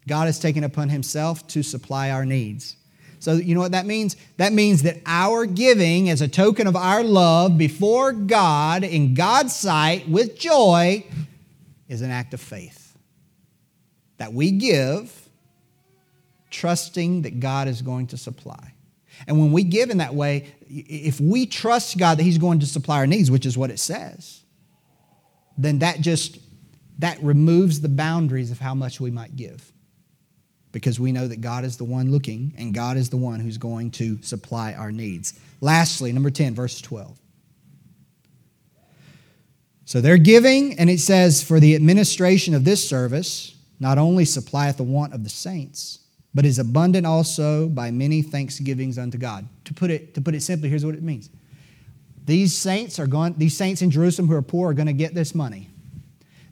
God 0.07 0.27
has 0.27 0.39
taken 0.39 0.63
upon 0.63 0.87
himself 0.87 1.45
to 1.47 1.63
supply 1.63 2.11
our 2.11 2.25
needs. 2.25 2.76
So, 3.19 3.33
you 3.33 3.55
know 3.55 3.61
what 3.61 3.71
that 3.71 3.85
means? 3.85 4.15
That 4.37 4.53
means 4.53 4.83
that 4.83 5.01
our 5.05 5.45
giving 5.45 6.09
as 6.09 6.21
a 6.21 6.27
token 6.27 6.67
of 6.67 6.75
our 6.75 7.03
love 7.03 7.57
before 7.57 8.11
God, 8.11 8.83
in 8.83 9.15
God's 9.15 9.55
sight, 9.55 10.07
with 10.07 10.37
joy, 10.37 11.03
is 11.87 12.01
an 12.01 12.11
act 12.11 12.33
of 12.33 12.41
faith. 12.41 12.95
That 14.17 14.33
we 14.33 14.51
give 14.51 15.29
trusting 16.49 17.23
that 17.23 17.39
God 17.39 17.67
is 17.67 17.81
going 17.81 18.07
to 18.07 18.17
supply. 18.17 18.73
And 19.27 19.39
when 19.39 19.51
we 19.51 19.63
give 19.63 19.89
in 19.89 19.97
that 19.97 20.13
way, 20.13 20.53
if 20.69 21.19
we 21.19 21.45
trust 21.45 21.97
God 21.97 22.19
that 22.19 22.23
He's 22.23 22.37
going 22.37 22.59
to 22.59 22.67
supply 22.67 22.97
our 22.97 23.07
needs, 23.07 23.31
which 23.31 23.45
is 23.45 23.57
what 23.57 23.71
it 23.71 23.79
says, 23.79 24.41
then 25.57 25.79
that 25.79 26.01
just 26.01 26.39
that 26.99 27.21
removes 27.21 27.81
the 27.81 27.89
boundaries 27.89 28.51
of 28.51 28.59
how 28.59 28.73
much 28.73 28.99
we 28.99 29.11
might 29.11 29.35
give 29.35 29.71
because 30.77 30.99
we 30.99 31.11
know 31.11 31.27
that 31.27 31.41
God 31.41 31.65
is 31.65 31.75
the 31.75 31.83
one 31.83 32.11
looking 32.11 32.53
and 32.55 32.71
God 32.71 32.97
is 32.97 33.09
the 33.09 33.17
one 33.17 33.39
who's 33.39 33.57
going 33.57 33.89
to 33.89 34.21
supply 34.21 34.73
our 34.73 34.91
needs. 34.91 35.33
Lastly, 35.59 36.11
number 36.11 36.29
10, 36.29 36.53
verse 36.53 36.79
12. 36.81 37.19
So 39.85 40.01
they're 40.01 40.19
giving, 40.19 40.77
and 40.77 40.87
it 40.87 40.99
says, 40.99 41.41
For 41.41 41.59
the 41.59 41.73
administration 41.73 42.53
of 42.53 42.63
this 42.63 42.87
service 42.87 43.55
not 43.79 43.97
only 43.97 44.23
supplieth 44.23 44.77
the 44.77 44.83
want 44.83 45.15
of 45.15 45.23
the 45.23 45.31
saints, 45.31 45.97
but 46.35 46.45
is 46.45 46.59
abundant 46.59 47.07
also 47.07 47.67
by 47.69 47.89
many 47.89 48.21
thanksgivings 48.21 48.99
unto 48.99 49.17
God. 49.17 49.47
To 49.65 49.73
put 49.73 49.89
it, 49.89 50.13
to 50.13 50.21
put 50.21 50.35
it 50.35 50.43
simply, 50.43 50.69
here's 50.69 50.85
what 50.85 50.93
it 50.93 51.01
means. 51.01 51.31
These 52.23 52.55
saints 52.55 52.99
are 52.99 53.07
going, 53.07 53.33
these 53.35 53.57
saints 53.57 53.81
in 53.81 53.89
Jerusalem 53.89 54.27
who 54.27 54.35
are 54.35 54.43
poor 54.43 54.69
are 54.69 54.73
going 54.75 54.85
to 54.85 54.93
get 54.93 55.15
this 55.15 55.33
money. 55.33 55.69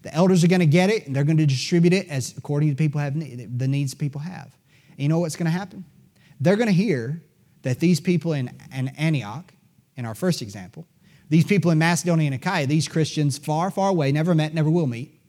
The 0.05 0.13
elders 0.13 0.43
are 0.43 0.47
going 0.47 0.59
to 0.59 0.67
get 0.67 0.91
it, 0.91 1.07
and 1.07 1.15
they're 1.15 1.23
going 1.23 1.37
to 1.37 1.47
distribute 1.47 1.91
it 1.91 2.07
as 2.09 2.37
according 2.37 2.69
to 2.69 2.75
people 2.75 3.01
have 3.01 3.15
the 3.15 3.67
needs 3.67 3.95
people 3.95 4.21
have. 4.21 4.55
And 4.91 4.99
you 4.99 5.09
know 5.09 5.17
what's 5.17 5.35
going 5.35 5.47
to 5.47 5.51
happen? 5.51 5.83
They're 6.39 6.57
going 6.57 6.67
to 6.67 6.73
hear 6.73 7.23
that 7.63 7.79
these 7.79 7.99
people 7.99 8.33
in, 8.33 8.51
in 8.71 8.89
Antioch, 8.89 9.51
in 9.97 10.05
our 10.05 10.13
first 10.13 10.43
example, 10.43 10.85
these 11.29 11.43
people 11.43 11.71
in 11.71 11.79
Macedonia 11.79 12.27
and 12.27 12.35
Achaia, 12.35 12.67
these 12.67 12.87
Christians 12.87 13.39
far, 13.39 13.71
far 13.71 13.89
away, 13.89 14.11
never 14.11 14.35
met, 14.35 14.53
never 14.53 14.69
will 14.69 14.85
meet, 14.85 15.19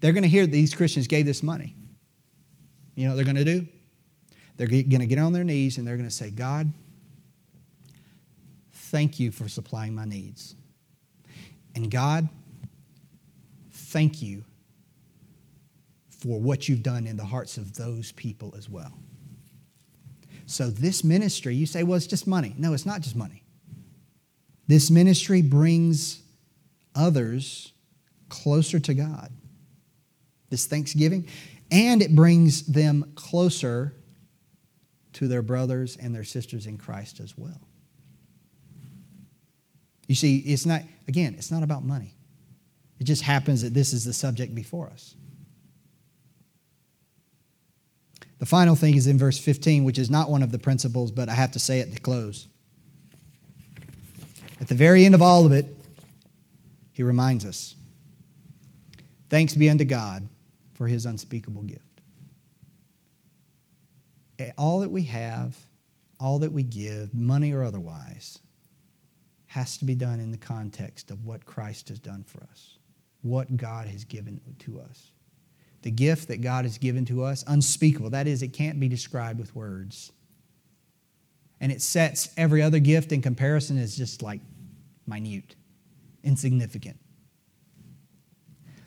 they're 0.00 0.12
going 0.12 0.24
to 0.24 0.28
hear 0.28 0.48
these 0.48 0.74
Christians 0.74 1.06
gave 1.06 1.24
this 1.24 1.40
money. 1.40 1.76
You 2.96 3.04
know 3.04 3.10
what 3.10 3.24
they're 3.24 3.32
going 3.32 3.36
to 3.36 3.44
do? 3.44 3.68
They're 4.56 4.66
going 4.66 4.98
to 4.98 5.06
get 5.06 5.20
on 5.20 5.32
their 5.32 5.44
knees 5.44 5.78
and 5.78 5.86
they're 5.86 5.96
going 5.96 6.08
to 6.08 6.14
say, 6.14 6.30
God, 6.30 6.72
thank 8.72 9.20
you 9.20 9.30
for 9.30 9.46
supplying 9.46 9.94
my 9.94 10.06
needs. 10.06 10.56
And 11.76 11.88
God, 11.88 12.28
thank 13.90 14.22
you 14.22 14.44
for 16.08 16.40
what 16.40 16.68
you've 16.68 16.82
done 16.82 17.06
in 17.06 17.16
the 17.16 17.24
hearts 17.24 17.56
of 17.56 17.74
those 17.74 18.12
people 18.12 18.54
as 18.56 18.68
well. 18.68 18.92
So, 20.46 20.68
this 20.68 21.04
ministry, 21.04 21.54
you 21.54 21.66
say, 21.66 21.82
well, 21.82 21.96
it's 21.96 22.06
just 22.06 22.26
money. 22.26 22.54
No, 22.58 22.72
it's 22.72 22.86
not 22.86 23.00
just 23.02 23.14
money. 23.14 23.44
This 24.66 24.90
ministry 24.90 25.42
brings 25.42 26.22
others 26.94 27.72
closer 28.28 28.80
to 28.80 28.94
God. 28.94 29.30
This 30.50 30.66
Thanksgiving, 30.66 31.28
and 31.70 32.02
it 32.02 32.14
brings 32.16 32.66
them 32.66 33.12
closer 33.14 33.94
to 35.14 35.28
their 35.28 35.42
brothers 35.42 35.96
and 35.96 36.14
their 36.14 36.24
sisters 36.24 36.66
in 36.66 36.78
Christ 36.78 37.20
as 37.20 37.38
well. 37.38 37.60
You 40.08 40.16
see, 40.16 40.38
it's 40.38 40.66
not, 40.66 40.82
again, 41.06 41.36
it's 41.38 41.52
not 41.52 41.62
about 41.62 41.84
money. 41.84 42.14
It 43.00 43.04
just 43.04 43.22
happens 43.22 43.62
that 43.62 43.72
this 43.72 43.94
is 43.94 44.04
the 44.04 44.12
subject 44.12 44.54
before 44.54 44.88
us. 44.88 45.14
The 48.38 48.46
final 48.46 48.76
thing 48.76 48.94
is 48.94 49.06
in 49.06 49.18
verse 49.18 49.38
15, 49.38 49.84
which 49.84 49.98
is 49.98 50.10
not 50.10 50.30
one 50.30 50.42
of 50.42 50.52
the 50.52 50.58
principles, 50.58 51.10
but 51.10 51.28
I 51.28 51.34
have 51.34 51.52
to 51.52 51.58
say 51.58 51.80
it 51.80 51.92
to 51.94 52.00
close. 52.00 52.46
At 54.60 54.68
the 54.68 54.74
very 54.74 55.06
end 55.06 55.14
of 55.14 55.22
all 55.22 55.46
of 55.46 55.52
it, 55.52 55.66
he 56.92 57.02
reminds 57.02 57.44
us 57.44 57.74
Thanks 59.30 59.54
be 59.54 59.70
unto 59.70 59.84
God 59.84 60.28
for 60.74 60.88
his 60.88 61.06
unspeakable 61.06 61.62
gift. 61.62 61.84
All 64.58 64.80
that 64.80 64.90
we 64.90 65.04
have, 65.04 65.56
all 66.18 66.40
that 66.40 66.52
we 66.52 66.64
give, 66.64 67.14
money 67.14 67.52
or 67.52 67.62
otherwise, 67.62 68.40
has 69.46 69.78
to 69.78 69.84
be 69.84 69.94
done 69.94 70.18
in 70.18 70.32
the 70.32 70.38
context 70.38 71.10
of 71.10 71.24
what 71.24 71.46
Christ 71.46 71.90
has 71.90 71.98
done 71.98 72.24
for 72.24 72.42
us 72.42 72.79
what 73.22 73.56
God 73.56 73.86
has 73.88 74.04
given 74.04 74.40
to 74.60 74.80
us. 74.80 75.10
The 75.82 75.90
gift 75.90 76.28
that 76.28 76.42
God 76.42 76.64
has 76.64 76.78
given 76.78 77.04
to 77.06 77.24
us, 77.24 77.44
unspeakable. 77.46 78.10
That 78.10 78.26
is, 78.26 78.42
it 78.42 78.48
can't 78.48 78.78
be 78.78 78.88
described 78.88 79.38
with 79.38 79.54
words. 79.54 80.12
And 81.60 81.70
it 81.72 81.82
sets 81.82 82.30
every 82.36 82.62
other 82.62 82.78
gift 82.78 83.12
in 83.12 83.22
comparison 83.22 83.78
as 83.78 83.96
just 83.96 84.22
like 84.22 84.40
minute, 85.06 85.56
insignificant. 86.22 86.98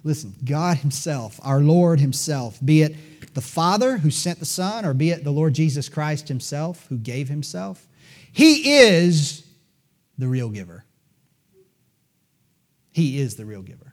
Listen, 0.03 0.35
God 0.43 0.77
Himself, 0.77 1.39
our 1.43 1.61
Lord 1.61 1.99
Himself, 1.99 2.59
be 2.63 2.81
it 2.81 2.95
the 3.33 3.41
Father 3.41 3.97
who 3.97 4.11
sent 4.11 4.39
the 4.39 4.45
Son, 4.45 4.85
or 4.85 4.93
be 4.93 5.11
it 5.11 5.23
the 5.23 5.31
Lord 5.31 5.53
Jesus 5.53 5.89
Christ 5.89 6.27
Himself 6.27 6.85
who 6.87 6.97
gave 6.97 7.29
Himself, 7.29 7.87
He 8.31 8.79
is 8.79 9.45
the 10.17 10.27
real 10.27 10.49
giver. 10.49 10.85
He 12.91 13.19
is 13.19 13.35
the 13.35 13.45
real 13.45 13.61
giver. 13.61 13.92